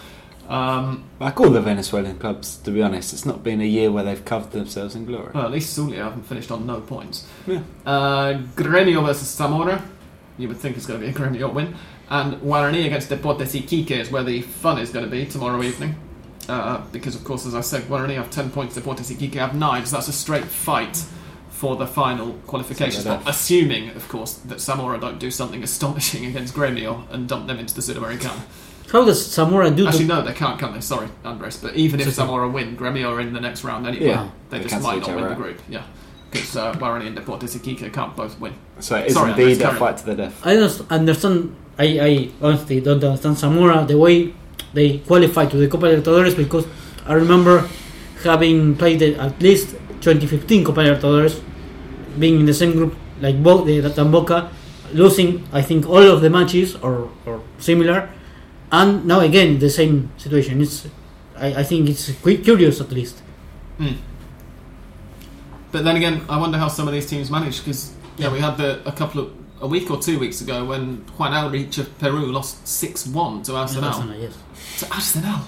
[0.49, 4.05] Um, Like all the Venezuelan clubs, to be honest, it's not been a year where
[4.05, 5.30] they've covered themselves in glory.
[5.34, 7.26] well, at least Zulia haven't finished on no points.
[7.47, 7.61] Yeah.
[7.86, 9.82] Uh, Gremio versus Zamora.
[10.36, 11.74] You would think it's going to be a Gremio win.
[12.11, 15.95] And Guarani against Deportes Iquique is where the fun is going to be tomorrow evening.
[16.49, 19.86] Uh, because, of course, as I said, Guarani have 10 points, Deportes Iquique have 9,
[19.86, 21.03] so that's a straight fight
[21.49, 23.22] for the final qualification spot.
[23.26, 27.74] Assuming, of course, that Zamora don't do something astonishing against Gremio and dump them into
[27.74, 28.42] the Sudamericano.
[28.91, 30.80] How does Zamora do Actually, to no, they can't, can they?
[30.80, 31.57] Sorry, Andres.
[31.57, 32.26] But even if It's okay.
[32.26, 34.07] Zamora win, Gremio are in the next round anyway.
[34.07, 35.61] Yeah, they, they just might not win other the group.
[35.68, 35.85] Yeah,
[36.30, 38.55] because uh, Guarani and Deportes Iquique can't both win.
[38.80, 40.47] So it is Sorry, indeed Andres, a carry fight to the death.
[40.47, 41.57] I don't understand.
[41.78, 44.33] I, I honestly don't understand Zamora the way
[44.75, 46.67] they qualified to the Copa Libertadores because
[47.07, 47.68] I remember
[48.22, 51.42] having played the, at least 2015 Copa Libertadores,
[52.18, 54.50] being in the same group like both the than Boca,
[54.92, 58.11] losing I think all of the matches or, or similar,
[58.79, 60.61] and now again the same situation.
[60.64, 60.87] It's
[61.37, 63.17] I, I think it's cu- curious at least.
[63.79, 63.96] Hmm.
[65.72, 68.57] But then again, I wonder how some of these teams manage because yeah, we had
[68.57, 72.26] the a couple of a week or two weeks ago when Juan Aurich of Peru
[72.26, 73.84] lost six one to Arsenal.
[73.91, 74.37] Arsenal, yes.
[74.80, 75.41] To Arsenal.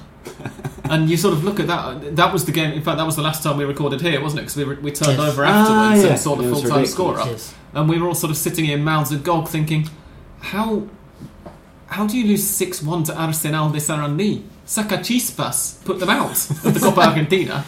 [0.84, 2.16] and you sort of look at that.
[2.16, 2.72] That was the game.
[2.72, 4.42] In fact, that was the last time we recorded here, wasn't it?
[4.42, 5.30] Because we, re- we turned Yes.
[5.32, 6.10] over Ah, afterwards yeah.
[6.10, 6.92] and saw the full time ridiculous.
[6.92, 7.26] score up.
[7.28, 7.54] yes.
[7.74, 9.88] and we were all sort of sitting here mouths agog thinking
[10.40, 10.88] how
[11.88, 16.80] how do you lose 6-1 to Arsenal de Sarandí Sacachispas put them out of the
[16.80, 17.64] Copa Argentina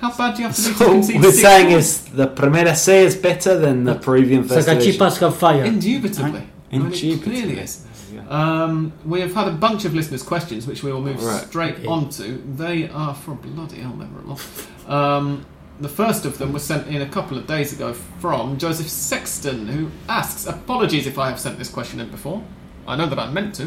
[0.00, 1.32] how bad do you have to be to So concede we're 6-1?
[1.42, 4.92] saying is the Primera C is better than the Peruvian First Division.
[5.00, 5.64] Sacachispas have fire.
[5.64, 7.18] indubitably I mean, it Indubitably.
[7.18, 7.84] clearly is
[8.28, 11.46] um, we have had a bunch of listeners' questions, which we will move Right.
[11.46, 11.86] straight Okay.
[11.86, 12.42] on to.
[12.56, 14.42] They are for bloody hell, never a lot.
[14.86, 15.46] Um,
[15.80, 19.66] the first of them was sent in a couple of days ago from Joseph Sexton,
[19.68, 22.42] who asks Apologies if I have sent this question in before.
[22.88, 23.66] I know that I meant to.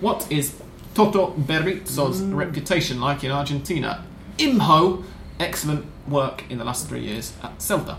[0.00, 0.60] What is
[0.94, 4.04] Toto Berizzo's reputation like in Argentina?
[4.38, 5.04] Imho,
[5.38, 7.96] excellent work in the last three years at Celta.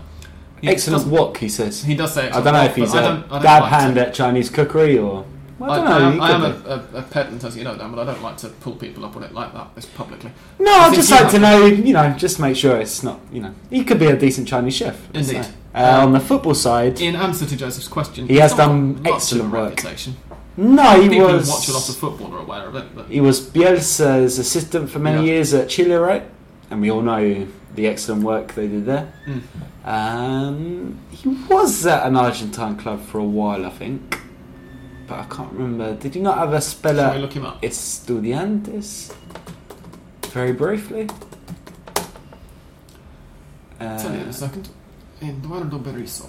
[0.60, 1.84] He Excellent does- wok, he says.
[1.84, 3.42] He does say I don't know work, if he's but I a don't- I don't
[3.42, 5.24] dab like to- hand at Chinese cookery or.
[5.60, 6.20] Well, I don't I, know.
[6.22, 6.48] I, I am a,
[6.94, 9.16] a, a pedant, as you know, Dan, but I don't like to pull people up
[9.16, 10.30] on it like that, this publicly.
[10.60, 13.20] No, I I'd just like to to- know, you know, just make sure it's not,
[13.32, 14.96] you know, he could be a decent Chinese chef.
[15.14, 15.44] let's Indeed.
[15.44, 15.50] say.
[15.74, 19.06] Uh, on the football side, In answer to Joseph's question, He has done got much
[19.06, 19.68] of a excellent work.
[19.70, 20.16] Reputation.
[20.58, 21.46] No, he People was.
[21.48, 24.90] who watch a lot of football are aware of it, but He was Bielsa's assistant
[24.90, 25.32] for many Yeah.
[25.34, 26.24] years at Chile, right?
[26.70, 29.12] And we all know the excellent work they did there.
[29.26, 29.42] Mm.
[29.88, 34.20] Um, he was at an Argentine club for a while, I think.
[35.06, 35.94] But I can't remember.
[35.94, 37.62] Did he not have a spell at look him up?
[37.62, 39.14] Estudiantes?
[40.26, 41.08] Very briefly.
[43.78, 44.68] Tell you in a Uh, second.
[45.22, 46.28] Eduardo Berizzo.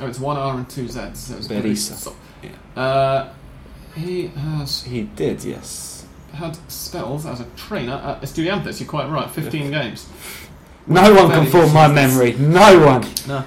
[0.00, 1.18] Oh, it's one R and two Z's.
[1.18, 2.06] So it's Berizzo.
[2.06, 2.12] Yeah.
[2.76, 3.28] Uh,
[3.94, 6.06] he has he did, yes.
[6.32, 8.80] had spells as a trainer at Estudiantes.
[8.80, 9.28] You're quite right.
[9.30, 10.08] 15 games.
[10.86, 12.32] No one can fool my memory.
[12.34, 13.04] No one.
[13.26, 13.44] No.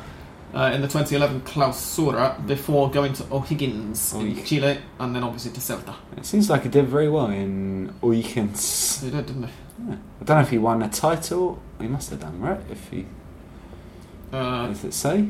[0.54, 4.48] Uh, in the 2011 Clausura before going to O'Higgins in O'Higgins.
[4.48, 5.96] Chile and then obviously to Celta.
[6.16, 9.02] It seems like he did very well in O'Higgins.
[9.02, 9.50] They did, didn't they?
[9.88, 9.96] Yeah.
[10.22, 11.60] I don't know if he won a title.
[11.82, 12.60] He must have done, right?
[12.70, 13.08] If he
[14.32, 15.30] Uh, does it say?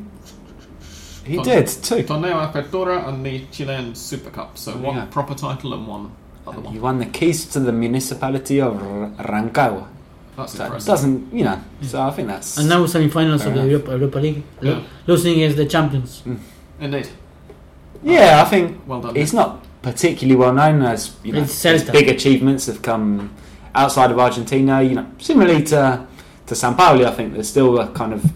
[1.25, 1.45] He Fun.
[1.45, 2.03] did too.
[2.03, 4.57] Torneo Apertura and the Chilean Super Cup.
[4.57, 5.05] So oh, one Yeah.
[5.05, 6.11] proper title and one
[6.45, 6.81] other He one.
[6.81, 8.73] won the keys to the municipality of
[9.19, 9.85] Rancagua.
[10.35, 10.87] That's So it impressive.
[10.87, 11.59] doesn't, you know.
[11.83, 12.57] So I think that's.
[12.57, 13.67] And now semi-finals Fair of the.
[13.67, 14.79] Europa, Europa League, Yeah.
[15.07, 16.23] losing against the champions.
[16.25, 16.37] Mm.
[16.81, 17.07] Indeed.
[18.03, 19.15] Yeah, um, I think Well done.
[19.15, 21.41] he's not particularly well known as you know.
[21.43, 23.29] His big achievements have come
[23.75, 24.81] outside of Argentina.
[24.81, 26.01] You know, similarly to
[26.47, 28.31] to Sampaoli, I think there's still a kind of Yeah.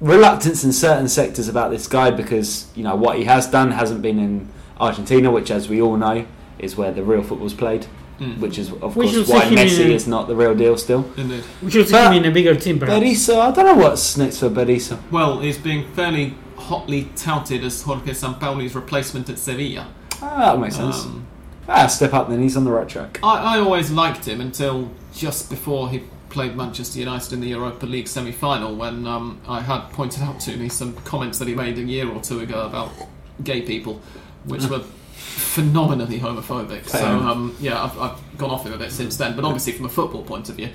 [0.00, 4.02] Reluctance in certain sectors about this guy because you know what he has done hasn't
[4.02, 4.48] been in
[4.80, 6.24] Argentina, which, as we all know,
[6.58, 7.86] is where the real football's played.
[8.20, 8.40] Mm.
[8.40, 11.08] Which is, of We course, why Messi is not the real deal still.
[11.16, 11.44] Indeed.
[11.62, 13.00] We should see But- him in a bigger team, perhaps.
[13.00, 14.98] Berizzo, I don't know what's next for Berizzo.
[15.12, 19.86] Well, he's being fairly hotly touted as Jorge Sampaoli's replacement at Sevilla.
[20.20, 21.04] Ah, that makes sense.
[21.04, 21.26] Um,
[21.68, 23.20] ah, step up then, he's on the right track.
[23.22, 26.02] I, I always liked him until just before he
[26.38, 30.56] played Manchester United in the Europa League semi-final when um, I had pointed out to
[30.56, 32.92] me some comments that he made a year or two ago about
[33.42, 34.00] gay people,
[34.44, 34.78] which were
[35.14, 36.86] phenomenally homophobic.
[36.86, 39.34] So um, yeah, I've, I've gone off him a bit since then.
[39.34, 40.68] But obviously, from a football point of view,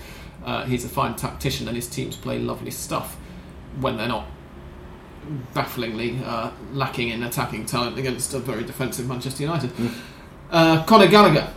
[0.44, 3.16] uh, he's a fine tactician, and his teams play lovely stuff
[3.80, 4.26] when they're not
[5.54, 9.70] bafflingly uh, lacking in attacking talent against a very defensive Manchester United.
[9.70, 9.94] Mm.
[10.52, 11.54] Uh, Conor Gallagher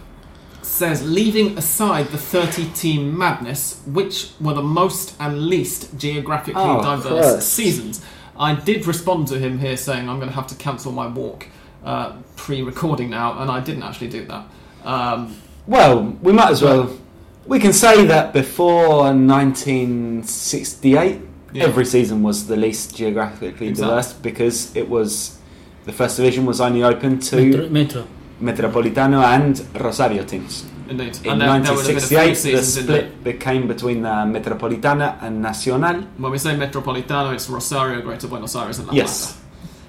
[0.66, 6.82] says, leaving aside the 30 team madness, which were the most and least geographically Oh,
[6.82, 7.48] diverse Christ.
[7.52, 8.04] seasons?
[8.38, 11.46] I did respond to him here saying I'm going to have to cancel my walk
[11.84, 14.44] uh, pre recording now, and I didn't actually do that.
[14.84, 15.36] Um,
[15.66, 16.90] Well, we might as well.
[17.46, 21.20] We can say that before 1968,
[21.52, 21.64] Yeah.
[21.64, 23.90] every season was the least geographically Exactly.
[23.96, 25.38] diverse because it was
[25.84, 28.04] the first division was only open to Metro, Metro.
[28.40, 30.66] Metropolitano and Rosario teams.
[30.88, 31.16] indeed.
[31.24, 32.62] In and there, there would have been a few 1968, the there.
[32.62, 36.02] split became between the Metropolitana and Nacional.
[36.18, 39.32] When we say Metropolitano, it's Rosario, Greater Buenos Aires, and La Yes.
[39.32, 39.42] Plata.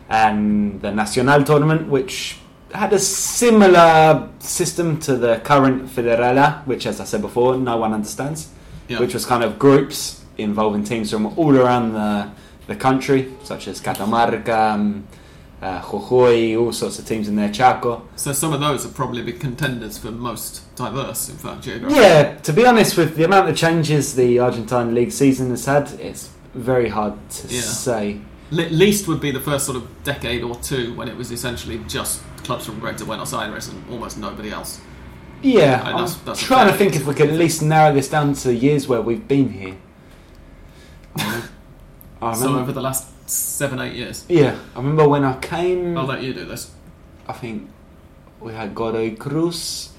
[0.09, 2.37] and the Nacional tournament, which
[2.73, 7.77] had a similar system to the current Federal A, which, as I said before, no
[7.77, 8.49] one understands,
[8.87, 8.99] Yeah.
[8.99, 12.27] which was kind of groups involving teams from all around the,
[12.67, 15.03] the country, such as Catamarca, um,
[15.61, 18.07] uh, Jujuy, all sorts of teams in there, Chaco.
[18.15, 22.03] So some of those are probably big contenders for most diverse, in fact, geographically.
[22.03, 25.91] Yeah, to be honest, with the amount of changes the Argentine league season has had,
[25.99, 27.61] it's very hard to Yeah.
[27.61, 28.21] say.
[28.51, 31.79] Le- least would be the first sort of decade or two when it was essentially
[31.87, 34.79] just clubs from Greater Buenos Aires and almost nobody else.
[35.41, 38.33] Yeah, I'm that's- that's trying to think if we could at least narrow this down
[38.35, 39.75] to the years where we've been here.
[41.17, 44.25] I So remember, over the last seven, eight years.
[44.27, 45.97] yeah, I remember when I came.
[45.97, 46.71] I'll let you do this.
[47.27, 47.69] I think
[48.39, 49.89] we had Godoy Cruz,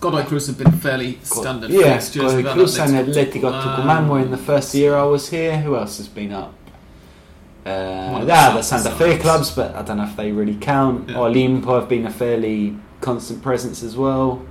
[0.00, 2.32] Godoy Cruz have been fairly standard yeah, fixtures.
[2.32, 5.58] Godoy had Cruz and Atletico Tucumán were in the first year I was here.
[5.58, 6.54] Who else has been up?
[7.66, 11.08] Uh, yeah, the Santa Fe clubs, but I don't know if they really count.
[11.08, 11.16] Yeah.
[11.16, 14.46] Olimpo have been a fairly constant presence as well.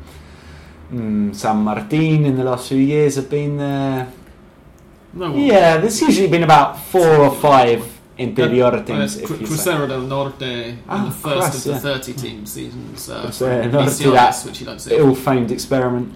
[0.91, 4.11] Mm, San Martin in the last few years have been there.
[5.17, 5.39] No one.
[5.39, 7.81] Yeah, there's usually been about four or five
[8.17, 9.15] inferior Uh, teams.
[9.25, 9.71] Cru- if you say.
[9.71, 11.95] Crucero del Norte in Ah, the first Christ, of the yeah.
[11.97, 13.09] 30 team seasons.
[13.09, 14.95] Uh, Crucero del Norte, that which you don't see.
[14.95, 16.13] Ill-famed experiment.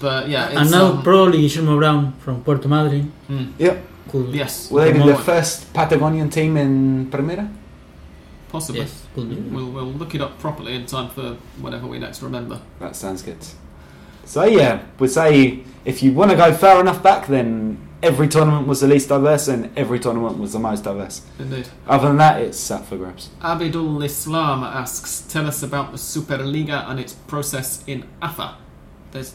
[0.00, 3.76] But yeah, it's, and now um, probably Guillermo Brown from Puerto Madryn mm, Yep.
[4.10, 7.48] could yes, Will they be the first Patagonian team in Primera?
[8.48, 8.80] possibly.
[8.82, 9.06] yes.
[9.16, 12.60] We'll, we'll look it up properly in time for whenever we next remember.
[12.80, 13.38] That sounds good.
[14.24, 18.66] So yeah, we'd say if you want to go far enough back, then every tournament
[18.66, 21.22] was the least diverse, and every tournament was the most diverse.
[21.38, 21.68] Indeed.
[21.86, 23.30] Other than that, it's up for grabs.
[23.40, 28.56] Abidul Islam asks, tell us about the Superliga and its process in AFA.
[29.12, 29.34] There's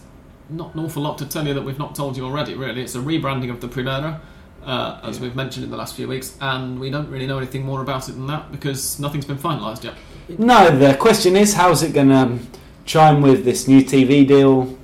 [0.50, 2.82] not an awful lot to tell you that we've not told you already, really.
[2.82, 4.20] It's a rebranding of the Primera,
[4.66, 5.24] uh, as Yeah.
[5.24, 8.10] we've mentioned in the last few weeks, and we don't really know anything more about
[8.10, 9.94] it than that because nothing's been finalised yet.
[10.38, 12.40] No, the question is, how's it going to
[12.88, 14.76] chime with this new TV deal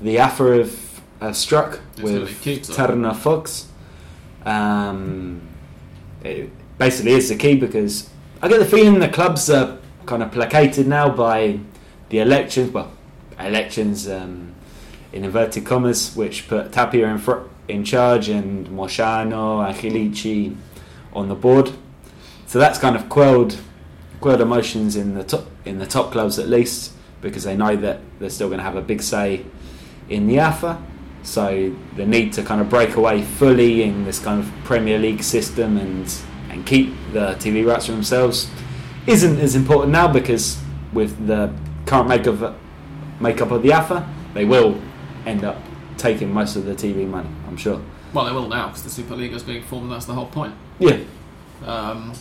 [0.00, 3.68] the AFA have uh, struck It's with key Turner Fox?
[4.44, 5.40] Um,
[6.24, 8.10] it basically is the key because
[8.40, 11.60] I get the feeling the clubs are kind of placated now by
[12.08, 12.72] the elections.
[12.72, 12.90] Well,
[13.38, 14.54] elections um,
[15.12, 20.56] in inverted commas, which put Tapia in fr- in charge and Moyano, and Angelici
[21.12, 21.70] on the board.
[22.46, 23.58] So that's kind of quelled
[24.20, 26.92] quelled emotions in the top in the top clubs at least
[27.22, 29.46] because they know that they're still going to have a big say
[30.10, 30.82] in the AFA.
[31.22, 35.22] So the need to kind of break away fully in this kind of Premier League
[35.22, 36.12] system and
[36.50, 38.50] and keep the TV rights for themselves
[39.06, 40.60] isn't as important now because
[40.92, 41.52] with the
[41.86, 42.54] current makeup of,
[43.20, 44.80] makeup of the AFA, they will
[45.26, 45.56] end up
[45.96, 47.28] taking most of the TV money.
[47.48, 47.80] I'm sure.
[48.12, 50.54] Well, they will now because the Super League is being formed, that's the whole point.
[50.78, 50.98] Yeah,
[51.64, 52.12] Um,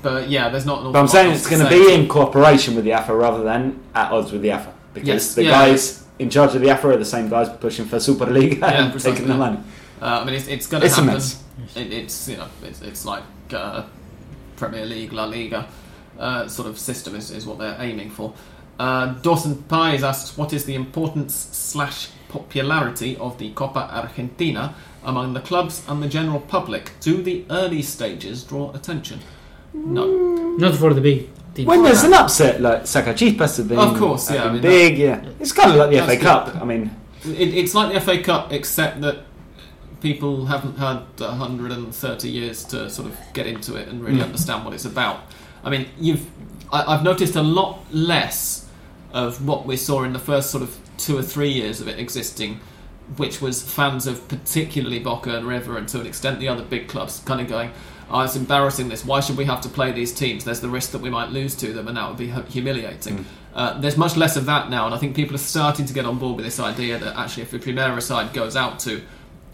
[0.00, 2.92] but yeah, there's not but I'm saying it's going to be in cooperation with the
[2.92, 5.50] AFA rather than at odds with the AFA because Yes, the yeah.
[5.50, 9.00] guys in charge of the AFA are the same guys pushing for Superliga Yeah, and
[9.00, 9.58] taking the money.
[10.00, 11.06] Uh, I mean, it's, it's going to happen.
[11.06, 11.42] mess.
[11.76, 13.84] It, it's you know, it's, it's like uh,
[14.56, 15.68] Premier League, La Liga
[16.18, 18.32] uh, sort of system is, is what they're aiming for.
[18.78, 24.74] Uh, Dawson Pies asks, what is the importance slash popularity of the Copa Argentina
[25.04, 26.92] among the clubs and the general public?
[27.00, 29.20] Do the early stages draw attention?
[29.74, 30.06] No.
[30.58, 31.66] Not for the big teams.
[31.68, 34.62] When there's an upset like Sacachispas have been, Of course, yeah, have I been mean,
[34.62, 35.24] big, yeah.
[35.40, 36.22] It's kind of like the that's FA good.
[36.24, 36.56] Cup.
[36.60, 36.90] I mean,
[37.24, 39.18] It, it's like the FA Cup, except that
[40.00, 44.24] people haven't had 130 years to sort of get into it and really Mm.
[44.24, 45.20] understand what it's about.
[45.64, 46.26] I mean, you've
[46.72, 48.66] I, I've noticed a lot less
[49.12, 51.98] of what we saw in the first sort of two or three years of it
[51.98, 52.60] existing,
[53.16, 56.88] which was fans of particularly Boca and River, and to an extent the other big
[56.88, 57.70] clubs, kind of going.
[58.12, 59.04] Oh, it's embarrassing this.
[59.04, 60.44] Why should we have to play these teams?
[60.44, 63.18] There's the risk that we might lose to them, and that would be humiliating.
[63.20, 63.24] Mm.
[63.54, 66.04] Uh, there's much less of that now, and I think people are starting to get
[66.04, 69.00] on board with this idea that actually, if the Primera side goes out to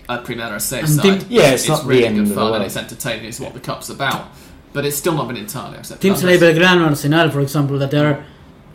[0.09, 3.26] a Primera C side, team- Yeah, it's not really good fun and it's entertaining.
[3.26, 4.28] It's what the cup's about,
[4.72, 6.02] but it's still not been entirely accepted.
[6.02, 8.24] Teams like Belgrano, Arsenal, for example, that are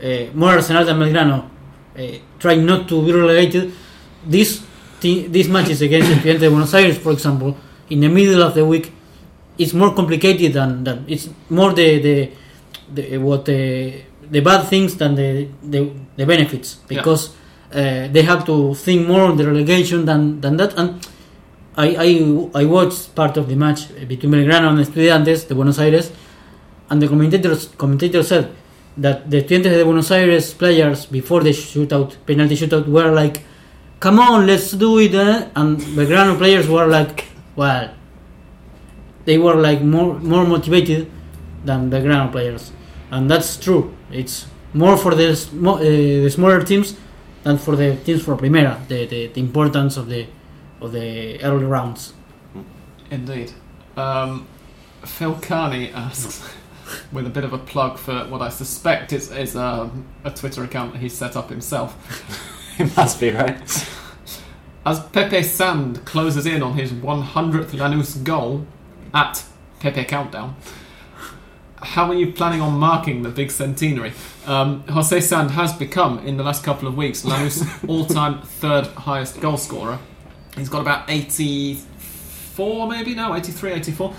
[0.01, 1.49] uh, more Arsenal than Belgrano,
[1.97, 3.73] uh, trying not to be relegated.
[4.27, 4.63] These
[5.01, 7.57] te- these matches against Estudiantes de Buenos Aires, for example,
[7.89, 8.91] in the middle of the week,
[9.57, 12.31] it's more complicated than, than it's more the the,
[12.93, 16.97] the what the, the bad things than the the, the benefits Yeah.
[16.97, 17.29] because
[17.73, 21.05] uh, they have to think more on the relegation than, than that and.
[21.75, 21.87] I,
[22.53, 26.11] I, I watched part of the match between Belgrano and Estudiantes de Buenos Aires,
[26.91, 28.51] and the commentators commentator said
[28.97, 33.41] that the Estudiantes de Buenos Aires players before the shootout penalty shootout were like,
[33.99, 37.25] "Come on, let's do it," eh?" and Belgrano players were like,
[37.55, 37.89] "Well,"
[39.25, 41.09] they were like more more motivated
[41.65, 42.71] than Belgrano players,
[43.11, 43.93] and that's true.
[44.11, 46.95] It's more for the sm- uh, the smaller teams
[47.43, 48.87] than for the teams for Primera.
[48.87, 50.27] The, the, the importance of the
[50.81, 52.13] of the early rounds.
[53.09, 53.53] Indeed.
[53.95, 54.47] Um,
[55.05, 56.43] Phil Carney asks,
[57.11, 60.63] with a bit of a plug for what I suspect is, is um, a Twitter
[60.63, 61.95] account that he's set up himself.
[62.79, 63.87] it must be right.
[64.85, 68.65] As Pepe Sand closes in on his 100th Lanús goal
[69.13, 69.43] at
[69.79, 70.55] Pepe Countdown,
[71.77, 74.13] how are you planning on marking the big centenary?
[74.45, 79.41] Um, Jose Sand has become, in the last couple of weeks, Lanús' all-time third highest
[79.41, 79.99] goal scorer.
[80.55, 84.13] He's got about 84, maybe now, 83, 84.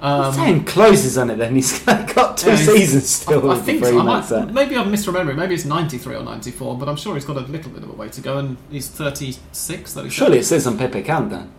[0.00, 1.54] Um, Saying closes on it then.
[1.54, 3.50] He's got two Yeah, seasons still.
[3.50, 3.98] I, I think so.
[3.98, 5.36] I might, maybe I'm misremembering.
[5.36, 7.92] Maybe it's 93 or 94, but I'm sure he's got a little bit of a
[7.92, 10.10] way to go, and he's 36, 37.
[10.10, 11.52] Surely it says on Pepe Countdown.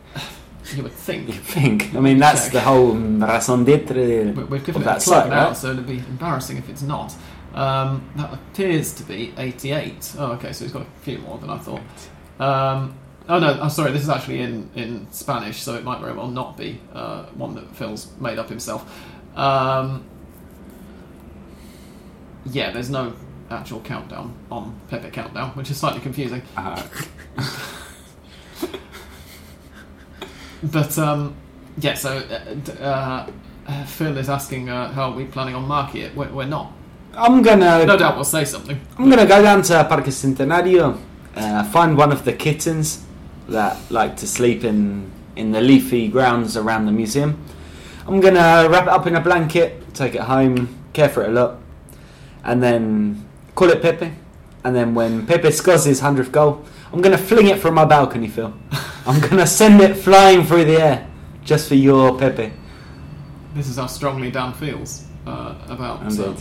[0.78, 1.28] You would think.
[1.28, 1.94] You think?
[1.96, 2.54] I mean, that's Check.
[2.54, 5.56] the whole raison d'etre We- We've given of it that site, right?
[5.56, 7.14] so it'd be embarrassing if it's not.
[7.54, 10.14] Um, that appears to be 88.
[10.18, 11.82] Oh, okay, so he's got a few more than I thought.
[12.40, 12.96] Um,
[13.28, 13.92] oh no, I'm sorry.
[13.92, 17.54] This is actually in, in Spanish, so it might very well not be uh, one
[17.56, 18.90] that Phil's made up himself.
[19.38, 20.06] Um,
[22.46, 23.14] yeah, there's no
[23.50, 26.42] actual countdown on Pepe Countdown, which is slightly confusing.
[26.56, 26.82] Uh,
[30.64, 31.36] But um,
[31.78, 33.32] yeah, so uh, uh,
[33.68, 36.16] uh, Phil is asking uh, how are we planning on marking it.
[36.16, 36.72] We're, we're not.
[37.14, 38.80] I'm gonna No doubt we'll say something.
[38.98, 40.98] I'm gonna go down to Parque Centenario
[41.36, 43.06] Uh, find one of the kittens
[43.48, 47.38] that like to sleep in in the leafy grounds around the museum.
[48.06, 51.32] I'm gonna wrap it up in a blanket, take it home, care for it a
[51.32, 51.58] lot,
[52.44, 53.26] and then
[53.56, 54.12] call it Pepe.
[54.64, 56.64] And then when Pepe scores his hundredth goal,
[56.94, 58.54] I'm gonna fling it from my balcony, Phil.
[59.06, 61.08] I'm gonna send it flying through the air
[61.44, 62.52] just for your Pepe.
[63.54, 66.26] This is how strongly Dan feels uh, about Indeed.
[66.28, 66.38] um,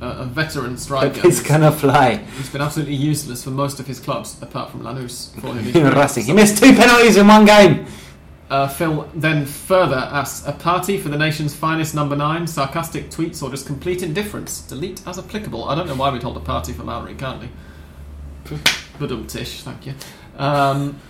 [0.00, 1.20] a, veteran striker.
[1.20, 2.16] Pepe's gonna fly.
[2.36, 5.32] He's been absolutely useless for most of his clubs, apart from Lanús.
[5.40, 7.86] For him, he's In been- Racing, he missed two penalties in one game.
[8.50, 13.42] Uh, Phil then further asks a party for the nation's finest number nine, sarcastic tweets,
[13.42, 14.60] or just complete indifference.
[14.60, 15.64] Delete as applicable.
[15.68, 17.48] I don't know why we'd hold a party for Mallory currently.
[18.98, 19.94] Badum tish, thank you.
[20.36, 21.00] Um,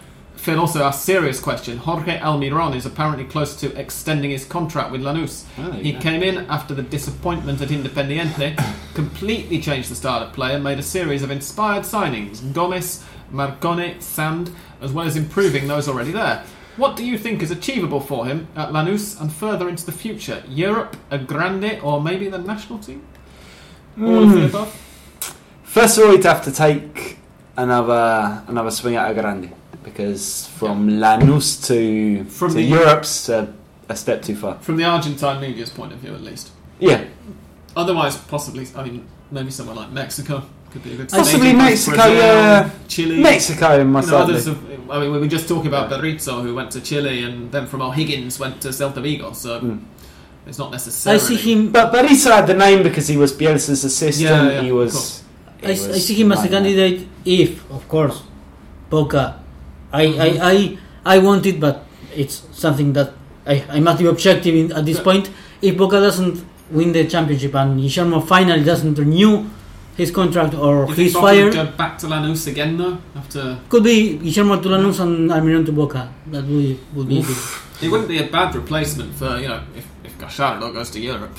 [0.44, 1.78] Phil also asks serious question.
[1.78, 5.44] Jorge Almiron is apparently close to extending his contract with Lanús.
[5.56, 6.00] Oh, he go.
[6.00, 8.54] came in after the disappointment at Independiente,
[8.94, 13.02] completely changed the style of play and made a series of inspired signings Gomez,
[13.32, 14.50] Marcone, Sand,
[14.82, 16.44] as well as improving those already there.
[16.76, 20.42] What do you think is achievable for him at Lanús and further into the future?
[20.46, 23.02] Europe, a grande, or maybe the national team?
[23.98, 24.48] All of the Mm.
[24.50, 24.74] above?
[25.62, 27.16] First of all, you'd have to take
[27.56, 29.50] another another swing at a grande
[29.84, 33.52] because from Lanús to From to the- Europe's a,
[33.88, 34.58] a step too far.
[34.60, 36.50] From the Argentine media's point of view, at least.
[36.80, 37.04] Yeah,
[37.76, 42.14] Otherwise, possibly, I mean, maybe somewhere like Mexico could be a good Possibly Mexico, Brazil,
[42.14, 42.70] yeah.
[42.88, 43.20] Chile.
[43.22, 46.70] Mexico most You know, have, I mean, we were just talking about Berizzo, who went
[46.72, 49.32] to Chile, and then from O'Higgins went to Celta Vigo.
[49.32, 49.80] So Mm.
[50.46, 51.20] it's not necessarily.
[51.20, 51.70] I see him.
[51.72, 54.30] But Berizzo had the name because he was Bielsa's assistant.
[54.30, 55.22] Yeah, yeah, he was.
[55.60, 58.22] he I, I see him as a candidate if, of course,
[58.90, 59.40] Boca.
[59.94, 60.78] I, I, I,
[61.14, 61.76] I want it, but
[62.14, 63.12] it's something that
[63.46, 65.04] I, I must be objective in, at this Yeah.
[65.04, 65.30] point.
[65.62, 69.44] If Boca doesn't win the championship and Guillermo finally doesn't renew
[69.96, 72.98] his contract or You think he's Boca fired, go back to Lanús again, though?
[73.14, 76.12] After could be Guillermo to Lanús and Almiron to Boca.
[76.32, 77.36] That would, would be good.
[77.82, 81.36] it wouldn't be a bad replacement for you know if if Gallardo goes to Europe.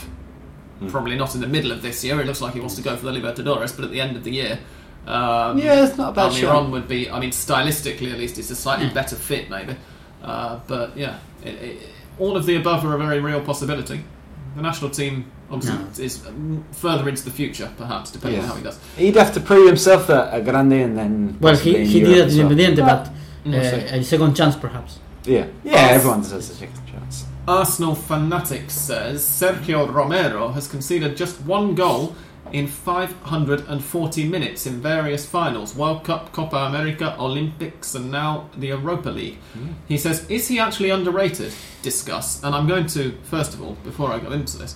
[0.82, 0.90] Mm.
[0.91, 2.19] Probably not in the middle of this year.
[2.22, 4.23] It looks like he wants to go for the Libertadores, but at the end of
[4.23, 4.60] the year.
[5.07, 6.69] Um, Yeah, it's not a bad Almiron shot.
[6.72, 7.10] would be.
[7.10, 8.94] I mean, stylistically at least, it's a slightly Yeah.
[8.94, 9.76] better fit, maybe.
[10.23, 14.03] Uh, but yeah, it, it, all of the above are a very real possibility.
[14.56, 16.03] The national team obviously No.
[16.06, 18.80] is um, further into the future, perhaps, depending on how he does.
[18.98, 21.38] He'd have to prove himself at a grande and then.
[21.40, 22.49] Well, he, he Europe did at as well.
[22.49, 23.10] Independiente, but
[23.45, 24.98] We'll uh, a second chance perhaps.
[25.26, 27.26] Yeah, yeah, Us- everyone deserves a second chance.
[27.48, 32.15] Arsenal Fanatics says Sergio Romero has conceded just one goal
[32.52, 39.10] in 540 minutes in various finals World Cup, Copa America, Olympics, and now the Europa
[39.10, 39.38] League.
[39.88, 41.54] He says, Is he actually underrated?
[41.82, 42.44] Discuss.
[42.44, 44.76] And I'm going to, first of all, before I go into this,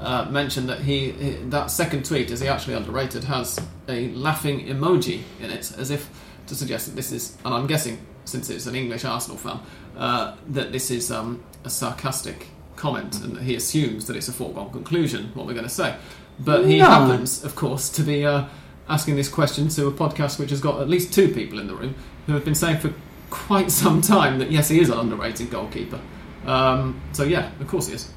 [0.00, 3.58] uh, mention that he, he that second tweet, is he actually underrated, has
[3.88, 6.08] a laughing emoji in it, as if
[6.46, 9.60] to suggest that this is, and I'm guessing since it's an English Arsenal fan,
[9.96, 12.46] uh, that this is um, a sarcastic
[12.76, 15.96] comment and that he assumes that it's a foregone conclusion, what we're going to say.
[16.40, 16.86] But he No.
[16.86, 18.44] happens, of course, to be uh,
[18.88, 21.74] asking this question to a podcast which has got at least two people in the
[21.74, 21.94] room
[22.26, 22.92] who have been saying for
[23.30, 26.00] quite some time that yes, he is an underrated goalkeeper.
[26.46, 28.10] Um, so yeah, of course he is.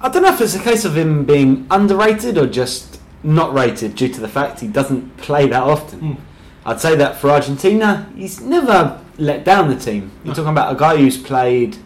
[0.00, 3.96] I don't know if it's a case of him being underrated or just not rated
[3.96, 6.00] due to the fact he doesn't play that often.
[6.00, 6.16] Mm.
[6.64, 10.10] I'd say that for Argentina, he's never let down the team.
[10.22, 10.34] You're No.
[10.34, 11.76] talking about a guy who's played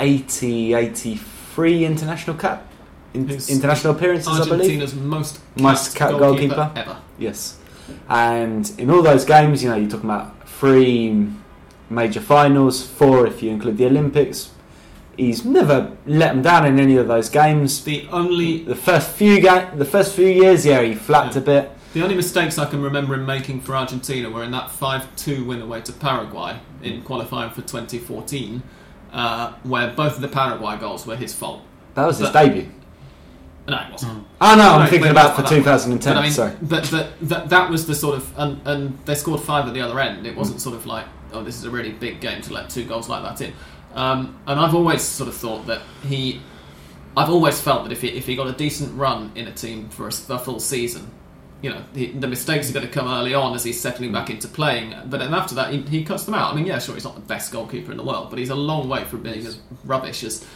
[0.00, 2.66] 80, 83 international cap,
[3.14, 4.52] in, international appearances, I believe.
[4.60, 6.72] Argentina's most Most capped goalkeeper, goalkeeper.
[6.80, 6.96] ever.
[7.18, 7.58] Yes.
[8.08, 11.26] And in all those games, you know, you're talking about three
[11.88, 14.50] major finals, four if you include the Olympics.
[15.16, 17.84] He's never let them down in any of those games.
[17.84, 21.42] The only The first few ga- the first few years, yeah, he flapped Yeah.
[21.42, 21.70] a bit.
[21.92, 25.60] the only mistakes I can remember him making for Argentina were in that five-two win
[25.60, 26.54] away to Paraguay
[26.84, 28.62] in qualifying for 2014,
[29.12, 31.62] uh, where both of the Paraguay goals were his fault.
[31.94, 32.68] That was his debut.
[33.68, 34.26] No, it wasn't.
[34.40, 36.14] Oh no, I'm Right, thinking wait, about the 2010.
[36.14, 36.56] But I mean, sorry.
[36.62, 39.80] but, but that, that was the sort of and, and they scored five at the
[39.80, 40.26] other end.
[40.26, 40.60] It wasn't hmm.
[40.60, 43.22] sort of like oh this is a really big game to let two goals like
[43.22, 43.54] that in.
[43.94, 46.40] Um, and I've always sort of thought that he,
[47.16, 49.88] I've always felt that if he if he got a decent run in a team
[49.90, 51.10] for a, s- a full season,
[51.62, 54.30] you know the, the mistakes are going to come early on as he's settling back
[54.30, 54.94] into playing.
[55.06, 56.52] But then after that he, he cuts them out.
[56.52, 58.54] I mean yeah sure he's not the best goalkeeper in the world, but he's a
[58.54, 60.46] long way from being as rubbish as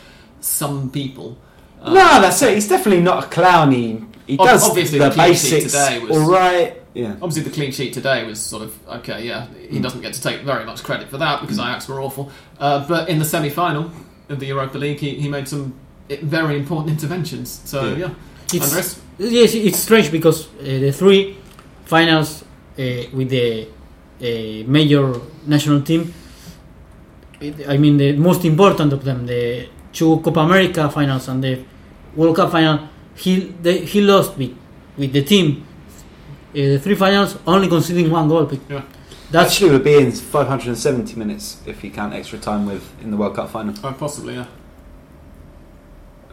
[0.41, 1.39] some people.
[1.83, 2.55] Uh, no, that's it.
[2.55, 3.73] He's definitely not a clown.
[3.73, 6.81] He he Ob- does obviously the the clean sheet basics today was- all right.
[6.95, 7.17] Yeah.
[7.21, 9.27] Obviously, the clean sheet today was sort of okay.
[9.27, 12.31] Yeah, he doesn't get to take very much credit for that because Ajax were awful.
[12.61, 13.91] Uh, but in the semi-final
[14.29, 15.75] of the Europa League, he, he made some
[16.23, 17.61] very important interventions.
[17.65, 17.97] So Yeah.
[17.97, 18.11] yeah,
[18.53, 21.37] It's, Andres, yes, it's strange because uh, the three
[21.85, 22.45] finals
[22.79, 22.83] uh,
[23.13, 23.67] with the
[24.23, 26.15] uh, major national team.
[27.69, 31.65] I mean, the most important of them, the two Copa America finals and the
[32.15, 34.53] World Cup final, he they, he lost with
[34.99, 35.65] with the team.
[36.51, 38.51] Uh, the three finals, only conceding one goal.
[38.69, 38.83] Yeah.
[39.31, 43.17] That's Actually, would be in 570 minutes if you count extra time with in the
[43.17, 43.75] World Cup final.
[43.83, 44.47] Oh, possibly, yeah.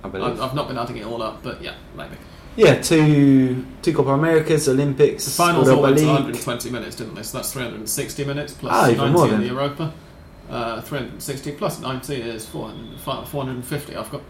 [0.03, 0.33] I believe.
[0.33, 2.15] I've, I've not been adding it all up, but yeah, maybe.
[2.55, 7.15] yeah, two two Copa Americas, Olympics, The finals all Europa went to 120 minutes, didn't
[7.15, 7.23] they?
[7.23, 9.93] So that's 360 minutes plus Ah, 90 more in the Europa.
[10.51, 13.95] Uh, 360 plus 90 is 400, 450.
[13.95, 14.21] I've got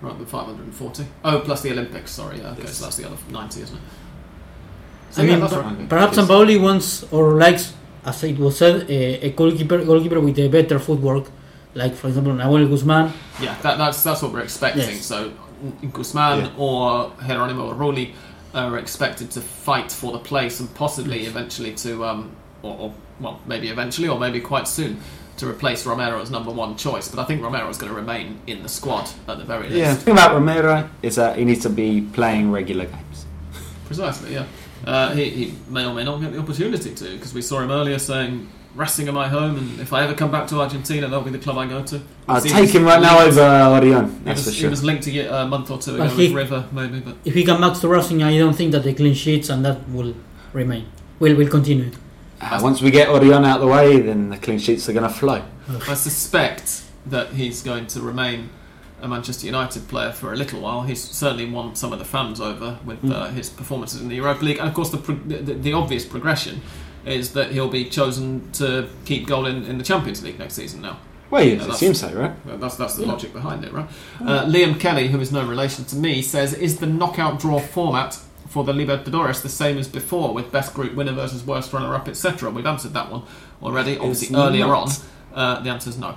[0.00, 1.04] rather than 540.
[1.24, 2.12] Oh, plus the Olympics.
[2.12, 2.50] Sorry, yeah.
[2.52, 2.76] Okay, Yes.
[2.76, 3.82] so that's the other 90, isn't it?
[5.10, 5.88] So I mean, that's per- right.
[5.88, 6.60] perhaps Yes.
[6.60, 7.72] Wants or likes,
[8.04, 11.24] as it was said, a, a goalkeeper goalkeeper with a better footwork,
[11.74, 13.12] like for example Nahuel Guzman.
[13.40, 14.82] Yeah, that, that's that's what we're expecting.
[14.88, 15.04] Yes.
[15.06, 15.32] So
[15.92, 16.50] Guzman Yeah.
[16.58, 18.12] or Geronimo Rulli
[18.54, 21.28] are expected to fight for the place and possibly Yes.
[21.30, 22.30] eventually to, um,
[22.62, 25.00] or, or well, maybe eventually or maybe quite soon
[25.38, 27.08] to replace Romero as number one choice.
[27.08, 29.76] But I think Romero is going to remain in the squad at the very least.
[29.76, 33.26] Yeah, the thing about Romero is that he needs to be playing regular games.
[33.86, 34.46] Precisely, yeah.
[34.86, 37.70] Uh, he, he may or may not get the opportunity to, because we saw him
[37.70, 41.24] earlier saying, Racing are my home, and if I ever come back to Argentina, that'll
[41.24, 42.00] be the club I go to.
[42.26, 44.82] I'll He take him right now linked- over Orion, He that's was, for he was
[44.82, 47.44] linked to get a month or two ago But with River, maybe, but If he
[47.44, 50.14] comes back to Racing, I don't think that the clean sheets and that will
[50.52, 50.86] remain.
[51.20, 51.92] Will will continue.
[52.40, 55.08] Uh, once we get Orion out of the way, then the clean sheets are going
[55.08, 55.42] to flow.
[55.88, 58.50] I suspect that he's going to remain
[59.00, 60.82] a Manchester United player for a little while.
[60.82, 63.12] He's certainly won some of the fans over with Mm.
[63.12, 66.04] uh, his performances in the Europa League, and of course, the, pro- the, the obvious
[66.04, 66.62] progression
[67.04, 70.80] is that he'll be chosen to keep goal in, in the Champions League next season
[70.80, 70.98] now.
[71.30, 72.60] Well, you that's- assume so, right?
[72.60, 73.12] That's, that's the Yeah.
[73.12, 73.88] logic behind it, right?
[74.20, 78.18] Uh, Liam Kelly, who is no relation to me, says Is the knockout draw format
[78.54, 82.06] for the Libertadores the same as before, with best group winner versus worst runner up,
[82.08, 82.50] etc.?
[82.50, 83.22] We've answered that one
[83.60, 85.00] already, obviously, It's earlier not.
[85.34, 85.38] on.
[85.38, 86.14] Uh, the answer is no.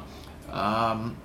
[0.52, 1.18] Um,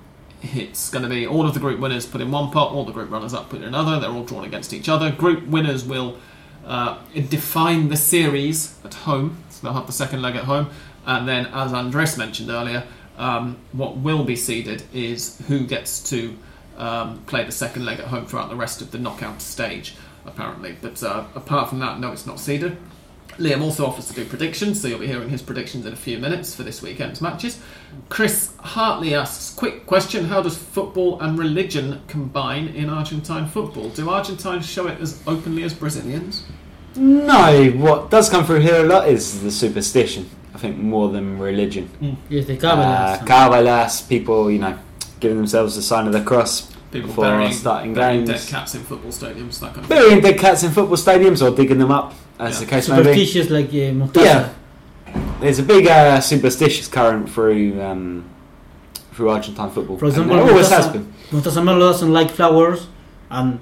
[0.42, 2.92] it's going to be all of the group winners put in one pot, all the
[2.92, 4.00] group runners up put in another.
[4.00, 5.10] They're all drawn against each other.
[5.12, 6.16] Group winners will
[6.64, 6.98] uh,
[7.28, 10.70] define the series at home, so they'll have the second leg at home.
[11.04, 12.84] And then, as Andres mentioned earlier,
[13.18, 16.34] um, what will be seeded is who gets to
[16.78, 19.94] um, play the second leg at home throughout the rest of the knockout stage,
[20.26, 20.76] apparently.
[20.80, 22.76] But uh, apart from that, no, it's not seeded.
[23.38, 26.18] Liam also offers to do predictions, so you'll be hearing his predictions in a few
[26.18, 27.58] minutes for this weekend's matches.
[28.10, 33.88] Chris Hartley asks, quick question, how does football and religion combine in Argentine football?
[33.88, 36.44] Do Argentines show it as openly as Brazilians?
[36.94, 40.28] No, what does come through here a lot is the superstition.
[40.54, 41.88] I think more than religion.
[42.28, 43.26] Yes, the Uh, Cabbalas.
[43.26, 44.78] Cabbalas, people, you know,
[45.20, 48.82] giving themselves the sign of the cross People before burying, starting burying dead cats in
[48.82, 49.98] football stadiums, that kind of thing.
[49.98, 52.60] Burying dead cats in football stadiums or digging them up, as Yeah.
[52.60, 53.02] the case may be.
[53.04, 54.24] Superstitious like uh, Mostaza.
[54.24, 54.48] Yeah.
[55.40, 58.24] There's a big uh, superstitious current through um,
[59.14, 59.98] through Argentine football.
[59.98, 61.12] For example, there always has been.
[61.30, 62.86] Mostaza Merlo doesn't like flowers,
[63.30, 63.58] and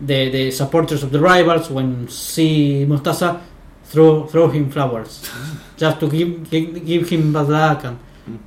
[0.00, 3.40] the, the supporters of the rivals, when see Mostaza,
[3.84, 5.28] throw throw him flowers,
[5.78, 7.98] just to give give, give him bad luck and
[8.28, 8.38] Mm.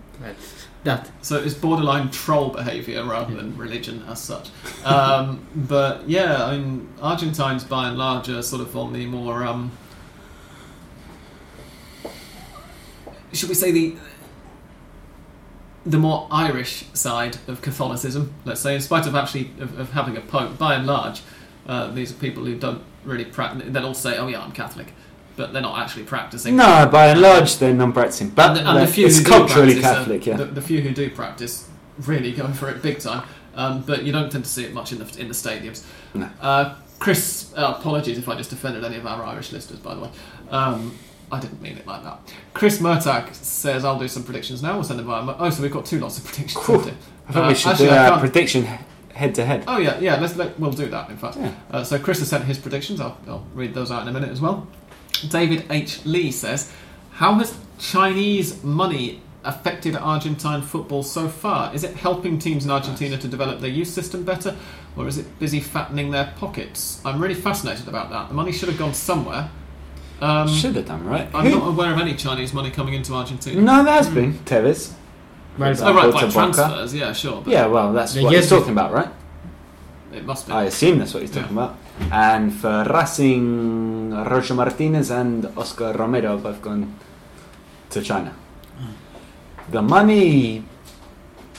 [0.87, 1.11] That.
[1.21, 4.49] So it's borderline troll behaviour rather than religion as such.
[4.83, 9.43] Um, but yeah, I mean, Argentines by and large are sort of on the more,
[9.43, 9.71] um,
[13.33, 13.95] should we say the
[15.85, 20.17] the more Irish side of Catholicism, let's say, in spite of actually of, of having
[20.17, 21.21] a pope, by and large,
[21.65, 23.67] uh, these are people who don't really practice.
[23.69, 24.93] They'll all say, "Oh yeah, I'm Catholic,"
[25.37, 26.55] but they're not actually practicing.
[26.57, 29.81] No, by and large, they're non-practicing, but and the, and the few it's culturally uh,
[29.81, 30.25] Catholic.
[30.25, 30.35] yeah.
[30.35, 31.69] The, the few who do practice
[31.99, 33.23] really go for it big time,
[33.55, 35.85] um, but you don't tend to see it much in the in the stadiums.
[36.13, 36.29] No.
[36.41, 40.01] Uh, Chris, uh, apologies if I just offended any of our Irish listeners, by the
[40.01, 40.09] way.
[40.49, 40.97] Um,
[41.31, 42.19] I didn't mean it like that.
[42.53, 45.07] Chris Murtagh says, "I'll do some predictions now." We'll send them.
[45.07, 46.55] Mo- Oh, so we've got two lots of predictions.
[46.65, 46.79] Cool.
[46.79, 46.97] I think
[47.35, 48.63] Uh, we should actually, do a prediction
[49.13, 49.63] head to head.
[49.67, 50.15] Oh yeah, yeah.
[50.19, 51.09] Let's let, we'll do that.
[51.09, 51.51] In fact, Yeah.
[51.71, 53.01] uh, so Chris has sent his predictions.
[53.01, 54.67] I'll, I'll read those out in a minute as well.
[55.23, 56.05] David H.
[56.05, 56.71] Lee says,
[57.13, 61.73] "How has Chinese money affected Argentine football so far?
[61.73, 64.55] Is it helping teams in Argentina to develop their youth system better,
[64.97, 66.99] or is it busy fattening their pockets?
[67.05, 68.27] I'm really fascinated about that.
[68.29, 69.49] The money should have gone somewhere.
[70.19, 71.29] Um, Should have done right.
[71.31, 73.61] I'm Who- not aware of any Chinese money coming into Argentina.
[73.61, 74.93] No, there has been Tevez.
[75.59, 75.79] Right.
[75.79, 77.41] Oh right, Example, by to transfers, yeah, sure.
[77.43, 79.09] But Yeah, well, that's The what he's yes- talking about, right?
[80.13, 80.53] it must be.
[80.53, 81.41] I assume that's what he's Yeah.
[81.43, 81.77] talking about.
[82.11, 86.95] And for Racing, Roger Martinez and Oscar Romero have gone
[87.89, 88.33] to China.
[89.69, 90.63] The money,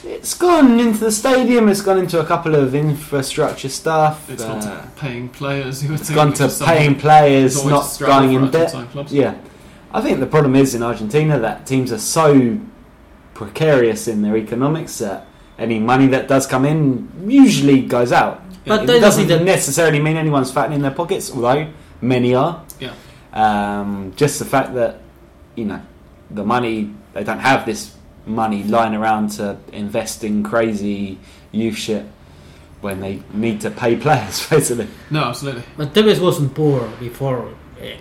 [0.03, 1.69] it's gone into the stadium.
[1.69, 4.29] It's gone into a couple of infrastructure stuff.
[4.29, 8.33] It's uh, gone to paying players who are it's gone to paying players, not going
[8.33, 8.73] in debt.
[9.11, 9.37] Yeah.
[9.91, 12.59] I think the problem is in Argentina that teams are so
[13.33, 15.25] precarious in their economics that
[15.57, 18.41] any money that does come in usually goes out.
[18.65, 21.67] But it doesn't think necessarily mean anyone's fattening their pockets, although
[22.01, 22.63] many are.
[22.79, 22.93] Yeah.
[23.33, 25.01] Um, just the fact that
[25.55, 25.81] you know
[26.31, 27.95] the money they don't have this
[28.25, 31.17] money lying around to invest in crazy
[31.51, 32.05] youth shit
[32.81, 34.87] when they need to pay players basically.
[35.09, 35.63] No, absolutely.
[35.77, 37.53] But Tevez wasn't poor before.
[37.81, 37.97] eh,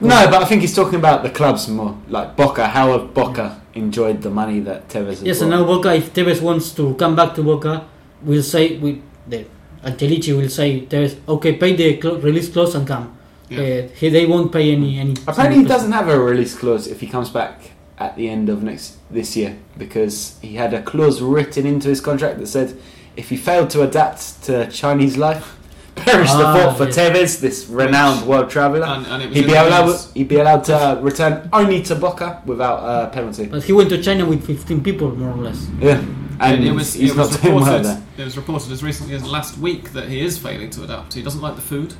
[0.00, 2.66] No, but I think he's talking about the clubs more, like Boca.
[2.68, 6.40] How have Boca enjoyed the money that Tevez has Yes, and now Boca, if Tevez
[6.42, 7.86] wants to come back to Boca,
[8.22, 9.44] we'll say, we, the
[9.84, 13.16] Angelici will say, "There's okay, pay the cl- release clause and come.
[13.48, 13.60] Yeah.
[13.60, 14.98] Uh, he, they won't pay any.
[14.98, 18.48] any Apparently, he doesn't have a release clause if he comes back at the end
[18.48, 22.76] of next this year because he had a clause written into his contract that said
[23.16, 25.56] if he failed to adapt to Chinese life,
[25.96, 26.96] perish the Ah, thought for yes.
[26.96, 28.84] Tevez, this renowned world traveller.
[28.86, 29.98] And, and He'd be allowed.
[30.14, 33.46] He'd be allowed to uh, return only to Boca without a penalty.
[33.46, 35.66] But he went to China with 15 people, more or less.
[35.80, 36.00] Yeah,
[36.40, 37.84] and it was, he's it not was doing well reported.
[37.84, 38.02] there.
[38.18, 41.14] It was reported as recently as last week that he is failing to adapt.
[41.14, 41.94] He doesn't like the food.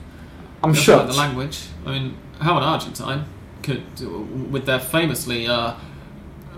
[0.63, 1.11] I'm He doesn't like shocked.
[1.13, 1.59] the language.
[1.87, 3.25] I mean, how an Argentine
[3.63, 3.83] could,
[4.51, 5.75] with their famously uh,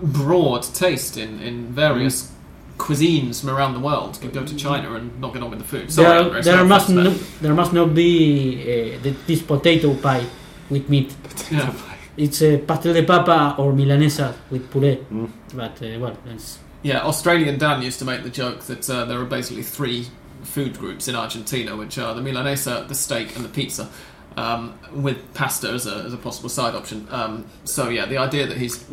[0.01, 2.31] broad taste in, in various
[2.77, 5.65] cuisines from around the world, could go to China and not get on with the
[5.65, 5.91] food.
[5.91, 7.09] Sorry, there, Andres, there no must no,
[7.41, 10.25] there must not be uh, this potato pie
[10.69, 11.13] with meat.
[11.49, 11.59] there.
[11.59, 11.73] Yeah.
[12.17, 14.97] It's a pastel de papa or milanesa with puree.
[15.11, 15.29] Mm.
[15.53, 19.19] But uh, well, that's Yeah, Australian Dan used to make the joke that uh, there
[19.19, 20.07] are basically three
[20.43, 23.89] food groups in Argentina, which are the milanesa, the steak, and the pizza,
[24.37, 27.07] um, with pasta as a, as a possible side option.
[27.11, 28.85] Um, so yeah, the idea that he's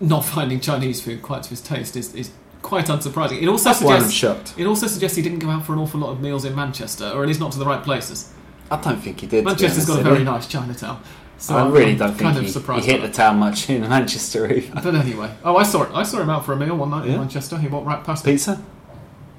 [0.00, 2.30] not finding Chinese food quite to his taste is, is
[2.62, 3.42] quite unsurprising.
[3.42, 6.12] It also That's suggests it also suggests he didn't go out for an awful lot
[6.12, 8.32] of meals in Manchester, or at least not to the right places.
[8.70, 9.44] I don't think he did.
[9.44, 11.02] Manchester's got a very nice Chinatown.
[11.42, 14.80] So I really I'm don't think he, he hit the town much in Manchester either.
[14.80, 15.90] But anyway, oh, I saw it.
[15.92, 17.58] I saw him out for a meal one night in Manchester.
[17.58, 18.24] He walked right past.
[18.24, 18.62] Pizza?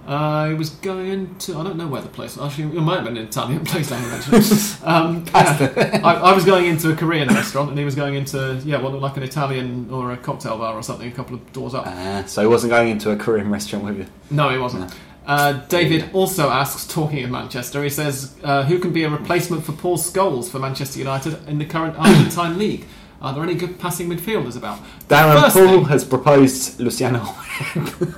[0.06, 1.58] Uh, he was going into.
[1.58, 2.38] I don't know where the place.
[2.38, 3.90] Actually, it might have been an Italian place.
[3.90, 4.86] Mention.
[4.86, 6.02] Um, yeah.
[6.04, 8.92] I, I was going into a Korean restaurant, and he was going into yeah, what
[8.92, 11.88] looked like an Italian or a cocktail bar or something, a couple of doors up.
[11.88, 14.06] Uh, so he wasn't going into a Korean restaurant with you.
[14.30, 14.94] No, he wasn't.
[15.26, 19.64] Uh, David also asks, talking of Manchester, he says, uh, who can be a replacement
[19.64, 22.86] for Paul Scholes for Manchester United in the current Argentine league?
[23.22, 24.80] Are there any good passing midfielders about?
[25.08, 27.24] Darren Poole thing- has proposed Luciano.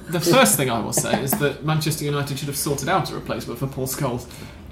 [0.09, 3.13] The first thing I will say is that Manchester United should have sorted out a
[3.13, 4.25] replacement for Paul Scholes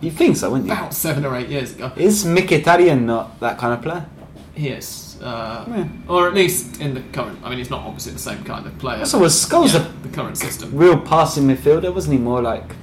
[0.04, 0.74] you think so, wouldn't you?
[0.74, 1.92] about seven or eight years ago.
[1.96, 4.06] Is Mkhitaryan not that kind of player?
[4.54, 4.86] He is.
[5.24, 5.88] Uh, Yeah.
[6.08, 7.40] Or at least in the current.
[7.44, 9.06] I mean, he's not obviously the same kind of player.
[9.06, 10.72] So was Scholes yeah, the current system.
[10.76, 11.94] real passing midfielder?
[11.94, 12.76] Wasn't he more like,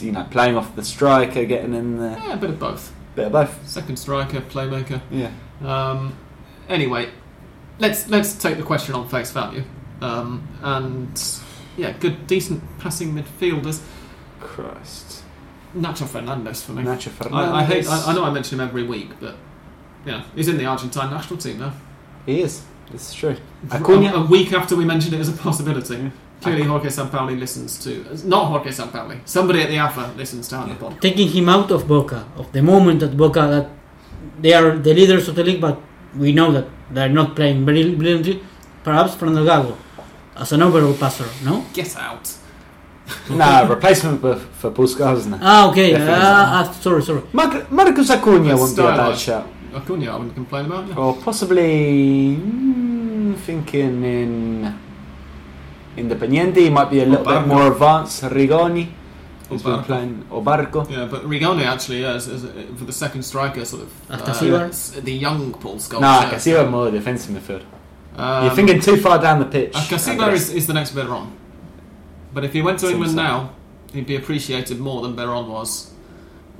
[0.00, 2.18] you know, playing off the striker, getting in there?
[2.24, 2.92] Yeah, a bit of both.
[3.16, 3.68] Bit of both.
[3.68, 5.00] Second striker, playmaker.
[5.10, 5.30] Yeah.
[5.64, 6.16] Um,
[6.68, 7.08] anyway,
[7.78, 9.64] let's let's take the question on face value.
[10.00, 11.20] Um, and
[11.76, 13.80] yeah, good, decent passing midfielders.
[14.40, 15.22] Christ.
[15.76, 16.82] Nacho Fernandez for me.
[16.82, 17.50] Nacho Fernandez.
[17.50, 17.88] I, I hate.
[17.88, 19.36] I, I know I mention him every week, but
[20.06, 21.72] yeah, he's in the Argentine national team now.
[22.26, 22.62] He is.
[22.90, 23.36] This is true.
[23.70, 24.14] A, Acuna.
[24.14, 26.10] a week after we mentioned it as a possibility.
[26.42, 29.18] Clearly, Jorge Sampaoli listens to not Jorge Sampaoli.
[29.24, 31.00] Somebody at the AFA listens to Hand of Pod.
[31.00, 33.68] taking him out of Boca, of the moment at Boca that
[34.42, 35.80] they are the leaders of the league, but
[36.16, 38.42] we know that they're not playing very brilliantly.
[38.82, 39.74] Perhaps Fernando Gago
[40.36, 41.64] as an overall passer, no?
[41.72, 42.30] Get out.
[43.30, 45.38] no, replacement for, for Paul Scholes now.
[45.40, 45.92] Ah, okay.
[45.92, 46.14] Definitely.
[46.18, 47.22] Ah, ah, sorry, sorry.
[47.32, 49.20] Mar- Marcos Acuna That's wouldn't be a bad stylized.
[49.20, 49.46] shout.
[49.74, 50.88] Acuna, I wouldn't complain about.
[50.88, 50.94] Yeah.
[50.96, 54.74] Or possibly mm, thinking in
[55.96, 57.46] Independiente, he might be a little bit Barco.
[57.46, 58.22] more advanced.
[58.24, 58.88] Rigoni,
[59.48, 60.88] who's been playing, or Barco.
[60.90, 62.42] Yeah, but Rigoni actually, yeah, as, as,
[62.76, 64.68] for the second striker, sort of uh, Ascacíbar?
[64.68, 66.00] s- the young Paul Scholes.
[66.00, 66.30] Nah, yeah.
[66.32, 67.64] Casilla more defensive midfield.
[68.16, 69.72] Um, You're thinking too far down the pitch.
[69.72, 70.48] Ascacíbar Andres.
[70.50, 71.32] is, is the next Beron.
[72.32, 73.22] But if he went to Seems England so.
[73.22, 73.50] now,
[73.92, 75.92] he'd be appreciated more than Beron was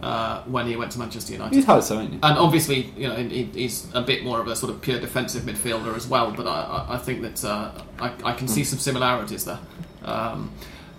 [0.02, 1.56] uh, when he went to Manchester United.
[1.56, 2.20] You'd hope so, wouldn't you?
[2.22, 5.42] And obviously, you know, he, he's a bit more of a sort of pure defensive
[5.44, 6.30] midfielder as well.
[6.32, 9.58] But I, I, I think that uh, I, I can see some similarities there.
[10.04, 10.52] Um,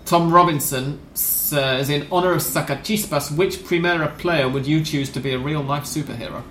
[0.04, 5.32] Tom Robinson says, in honour of Sacachispas, which Primera player would you choose to be
[5.32, 6.42] a real life superhero?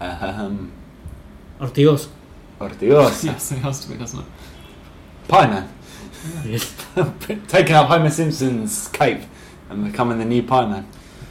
[0.00, 0.72] Um,
[1.60, 2.08] Ortigosa.
[2.60, 3.24] Ortigosa.
[3.24, 4.26] yes, it has to be, doesn't it?
[5.28, 5.72] Pie Man.
[6.44, 6.74] Yes.
[7.48, 9.22] Taking up Homer Simpson's cape
[9.70, 10.86] and becoming the new Pie Man.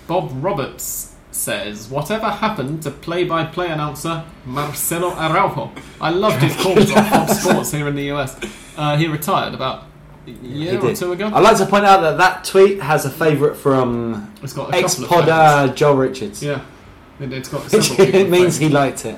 [0.07, 5.71] Bob Roberts says, whatever happened to play-by-play announcer Marcelo Araujo?
[6.01, 8.39] I loved his calls on Fox Sports here in the US.
[8.75, 9.85] Uh, he retired about
[10.27, 11.27] a year or two ago.
[11.33, 14.95] I'd like to point out that that tweet has a favourite from It's got ex
[14.95, 16.41] podder Joel Richards.
[16.43, 16.63] Yeah,
[17.19, 19.17] it, it's got Which several people it means he liked it.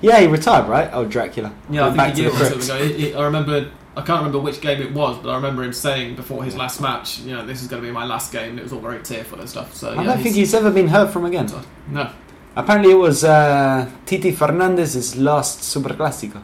[0.00, 0.90] Yeah, he retired, right?
[0.92, 1.54] Oh, Dracula.
[1.70, 3.20] Yeah, Went I back think a to year the or two ago.
[3.20, 3.70] I remember.
[3.96, 6.80] I can't remember which game it was, but I remember him saying before his last
[6.80, 8.50] match, you know, this is going to be my last game.
[8.50, 9.74] And it was all very tearful and stuff.
[9.74, 11.50] So I yeah, don't think he's ever been heard from again.
[11.88, 12.10] no.
[12.58, 16.40] Apparently, it was uh, Titi Fernandez's last Superclásico.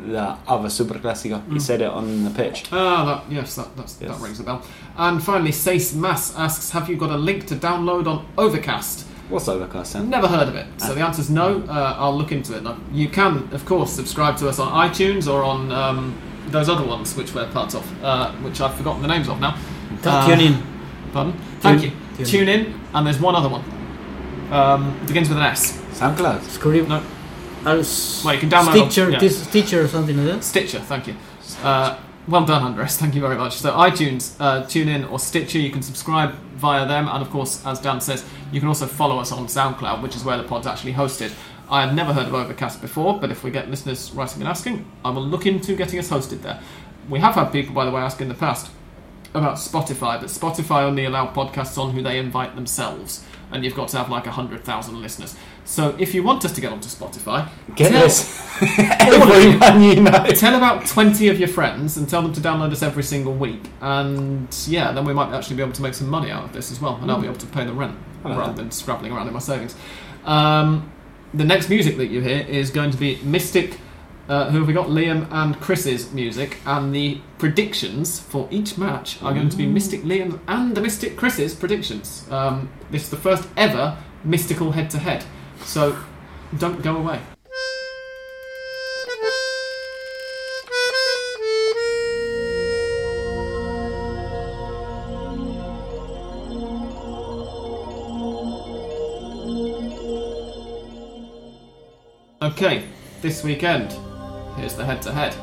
[0.00, 1.42] The other Superclásico.
[1.48, 1.60] He Mm.
[1.60, 2.64] said it on the pitch.
[2.70, 4.10] Ah, that, yes, that, that's, Yes.
[4.16, 4.62] that rings a bell.
[4.96, 9.48] And finally, Sace Mass asks, "Have you got a link to download on Overcast?" What's
[9.48, 10.08] Overcast then?
[10.08, 10.66] Never heard of it.
[10.78, 11.62] So the answer is no.
[11.68, 12.62] Uh, I'll look into it.
[12.92, 16.14] You can, of course, subscribe to us on iTunes or on um,
[16.50, 19.56] those other ones which we're part of, uh, which I've forgotten the names of now.
[20.04, 20.62] Uh, Tune in.
[21.12, 21.32] Pardon?
[21.60, 21.96] Thank Tune- you.
[22.16, 23.64] tune Tune in, and there's one other one.
[24.50, 25.76] Um, begins with an S.
[25.92, 26.42] SoundCloud.
[26.42, 26.88] Script.
[26.88, 27.02] No.
[27.66, 29.18] Uh, s- Well, you can download on- Stitcher, yeah.
[29.18, 30.44] this Stitcher or something like that.
[30.44, 31.14] Stitcher, thank you.
[31.62, 31.96] Uh,
[32.26, 32.96] well done, Andres.
[32.96, 33.56] Thank you very much.
[33.56, 37.80] So iTunes, uh, TuneIn, or Stitcher, you can subscribe via them, and of course, as
[37.80, 40.92] Dan says, you can also follow us on SoundCloud, which is where the pod's actually
[40.94, 41.32] hosted.
[41.70, 44.90] I have never heard of Overcast before, but if we get listeners writing and asking,
[45.04, 46.60] I will look into getting us hosted there.
[47.08, 48.70] We have had people, by the way, ask in the past
[49.34, 53.88] about Spotify, but Spotify only allow podcasts on who they invite themselves, and you've got
[53.88, 55.36] to have like hundred thousand listeners.
[55.64, 57.46] So if you want us to get onto Spotify,
[57.76, 58.42] Get tell- this.
[58.78, 60.26] Everyone you know.
[60.28, 63.68] tell about 20 of your friends and tell them to download us every single week.
[63.82, 66.72] And yeah, then we might actually be able to make some money out of this
[66.72, 66.96] as well.
[66.96, 69.76] And I'll be able to pay the rent rather than scrabbling around in my savings.
[70.24, 70.90] Um,
[71.34, 73.78] the next music that you hear is going to be Mystic.
[74.28, 74.88] Uh, who have we got?
[74.88, 80.02] Liam and Chris's music, and the predictions for each match are going to be Mystic
[80.02, 82.26] Liam and the Mystic Chris's predictions.
[82.30, 85.24] Um, this is the first ever mystical head to head,
[85.64, 85.96] so
[86.58, 87.20] don't go away.
[102.48, 102.84] Okay,
[103.20, 103.92] this weekend,
[104.56, 105.36] here's the head to head.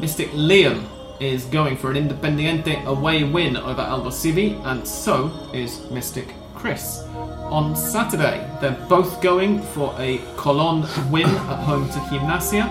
[0.00, 0.82] Mystic Liam
[1.20, 7.02] is going for an Independiente away win over Aldosivi, and so is Mystic Chris.
[7.50, 12.66] On Saturday, they're both going for a Colon win at home to Gimnasia,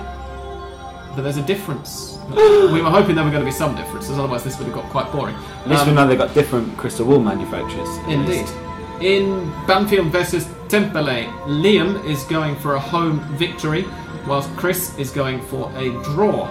[1.16, 2.18] but there's a difference.
[2.32, 4.86] we were hoping there were going to be some differences, otherwise, this would have got
[4.86, 5.36] quite boring.
[5.36, 7.90] At least Um, we know they've got different crystal wool manufacturers.
[8.08, 8.48] Indeed.
[9.02, 13.86] In Banfield versus Temperley, Liam is going for a home victory,
[14.26, 16.50] whilst Chris is going for a draw.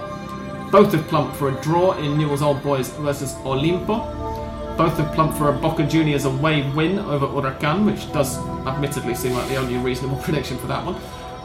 [0.71, 4.77] Both have plumped for a draw in Newell's Old Boys versus Olimpo.
[4.77, 9.33] Both have plumped for a Boca Juniors away win over Huracan, which does admittedly seem
[9.33, 10.95] like the only reasonable prediction for that one.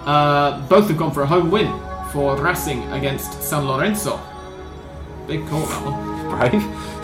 [0.06, 1.66] Uh, both have gone for a home win
[2.12, 4.20] for Racing against San Lorenzo.
[5.26, 6.11] Big call that one.
[6.36, 6.62] Brave.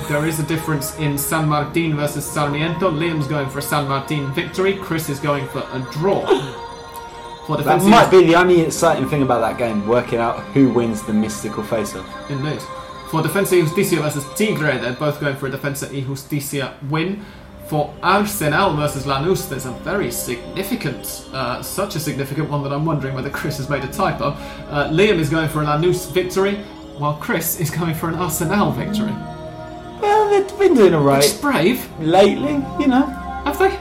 [0.08, 2.90] There is a difference in San Martin versus Sarmiento.
[2.90, 4.74] Liam's going for a San Martin victory.
[4.76, 6.24] Chris is going for a draw.
[7.46, 11.02] For That might be the only exciting thing about that game, working out who wins
[11.02, 12.06] the mystical face-off.
[12.30, 12.60] indeed.
[13.10, 17.24] For Defensa y Justicia versus Tigre, they're both going for a Defensa y Justicia win.
[17.66, 22.86] For Arsenal versus Lanús, there's a very significant, uh, such a significant one that I'm
[22.86, 24.28] wondering whether Chris has made a typo.
[24.70, 26.58] Uh, Liam is going for a Lanús victory,
[26.98, 29.12] while Chris is going for an Arsenal victory.
[30.00, 33.06] Well, they've been doing Which is alright brave, lately, you know.
[33.44, 33.76] have they?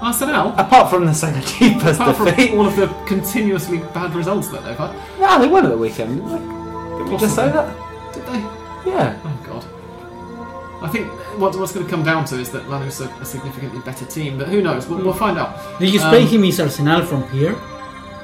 [0.00, 0.52] Arsenal?
[0.58, 2.52] Apart from the second Sacachispas Apart from defeat.
[2.52, 6.16] all of the continuously bad results that they've had, No, they won at the weekend,
[6.16, 6.98] didn't they?
[7.04, 8.12] Did we just say that?
[8.14, 8.38] did they?
[8.90, 9.18] Yeah.
[9.24, 9.64] Oh god.
[10.84, 11.06] I think
[11.40, 14.36] what, what's going to come down to is that Lanús are a significantly better team,
[14.38, 14.86] but who knows?
[14.86, 15.78] We'll, we'll find out.
[15.80, 17.54] Did you explain Um, him is Arsenal from here?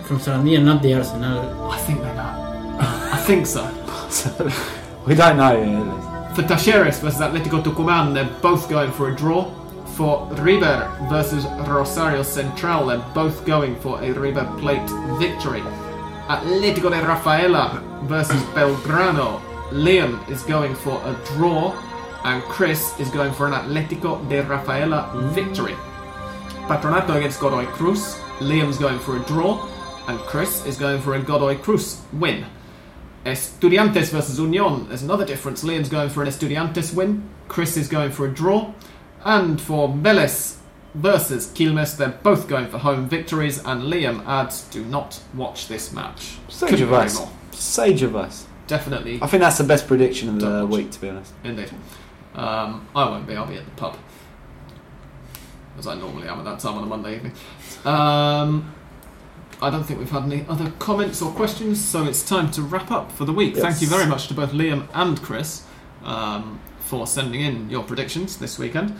[0.05, 1.71] From Sarandía, not the Arsenal.
[1.71, 2.77] I think they know.
[3.13, 3.63] I think so.
[5.07, 6.33] We don't know.
[6.35, 9.51] For Talleres versus Atletico Tucumán, they're both going for a draw.
[9.97, 15.63] For River versus Rosario Central, they're both going for a River Plate victory.
[16.29, 19.41] Atletico de Rafaela versus Belgrano,
[19.71, 21.73] Liam is going for a draw,
[22.25, 25.75] and Chris is going for an Atletico de Rafaela victory.
[26.69, 29.69] Patronato against Godoy Cruz, Liam's going for a draw,
[30.09, 32.47] and Chris is going for a Godoy Cruz win.
[33.25, 34.89] Estudiantes versus Union.
[34.89, 35.63] There's another difference.
[35.65, 37.29] Liam's going for an Estudiantes win.
[37.49, 38.73] Chris is going for a draw.
[39.25, 40.57] And for Vélez
[40.95, 43.59] versus Quilmes, they're both going for home victories.
[43.65, 46.39] And Liam adds, do not watch this match.
[46.49, 47.19] Sage Couldn't of agree us.
[47.19, 47.31] more.
[47.53, 48.47] Sage of us.
[48.69, 51.33] Definitely, I think that's the best prediction of the week, to be honest.
[51.45, 51.71] indeed.
[52.35, 53.35] Um, I won't be.
[53.37, 53.99] I'll be at the pub.
[55.79, 57.33] As I normally am at that time on a Monday evening.
[57.85, 58.73] Um,
[59.63, 62.91] I don't think we've had any other comments or questions, so it's time to wrap
[62.91, 63.57] up for the week.
[63.57, 65.65] Thank you very much to both Liam and Chris
[66.03, 68.99] um, for sending in your predictions this weekend.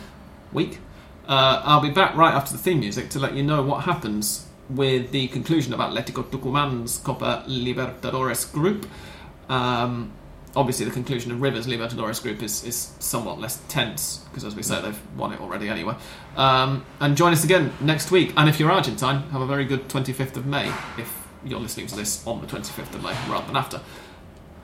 [0.53, 0.79] Week.
[1.27, 4.47] Uh, I'll be back right after the theme music to let you know what happens
[4.71, 8.87] with the conclusion of Atletico Tucuman's Copa Libertadores group.
[9.49, 10.13] Um,
[10.57, 14.63] obviously, the conclusion of Rivers Libertadores group is, is somewhat less tense because, as we
[14.63, 15.95] say, they've won it already anyway.
[16.37, 18.33] Um, and join us again next week.
[18.37, 20.69] And if you're Argentine, have a very good 25th of May
[20.99, 23.81] if you're listening to this on the 25th of May rather than after.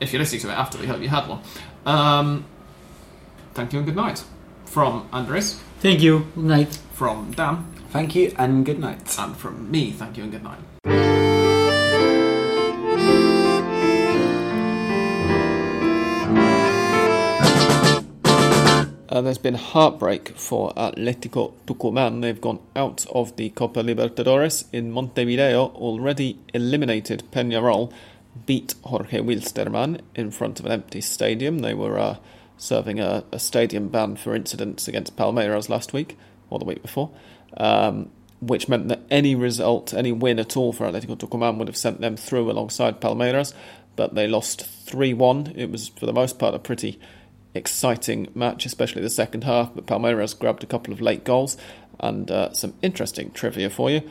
[0.01, 1.40] If you're listening to it after, we hope you had one.
[1.85, 2.44] Um,
[3.55, 4.23] thank you and good night.
[4.65, 6.27] From Andres, Thank you.
[6.35, 6.78] Good night.
[6.93, 9.19] from Dan, Thank you and good night.
[9.19, 11.38] and from me, thank you and good night.
[19.18, 22.22] Uh, there's been heartbreak for Atletico Tucumán.
[22.22, 27.92] They've gone out of the Copa Libertadores in Montevideo, already eliminated Peñarol,
[28.46, 31.58] beat Jorge Wilstermann in front of an empty stadium.
[31.58, 32.18] They were uh,
[32.58, 36.16] serving a, a stadium ban for incidents against Palmeiras last week,
[36.48, 37.10] or the week before,
[37.56, 41.76] um, which meant that any result, any win at all for Atletico Tucumán would have
[41.76, 43.52] sent them through alongside Palmeiras,
[43.96, 45.54] but they lost 3 1.
[45.56, 47.00] It was, for the most part, a pretty
[47.54, 49.74] exciting match, especially the second half.
[49.74, 51.56] But Palmeiras grabbed a couple of late goals,
[52.00, 54.02] and uh, some interesting trivia for you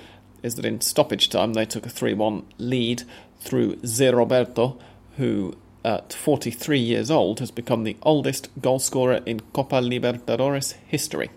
[0.43, 3.03] is that in stoppage time they took a 3 1 lead
[3.39, 4.77] through Zé Roberto,
[5.17, 11.29] who at 43 years old has become the oldest goal scorer in Copa Libertadores history.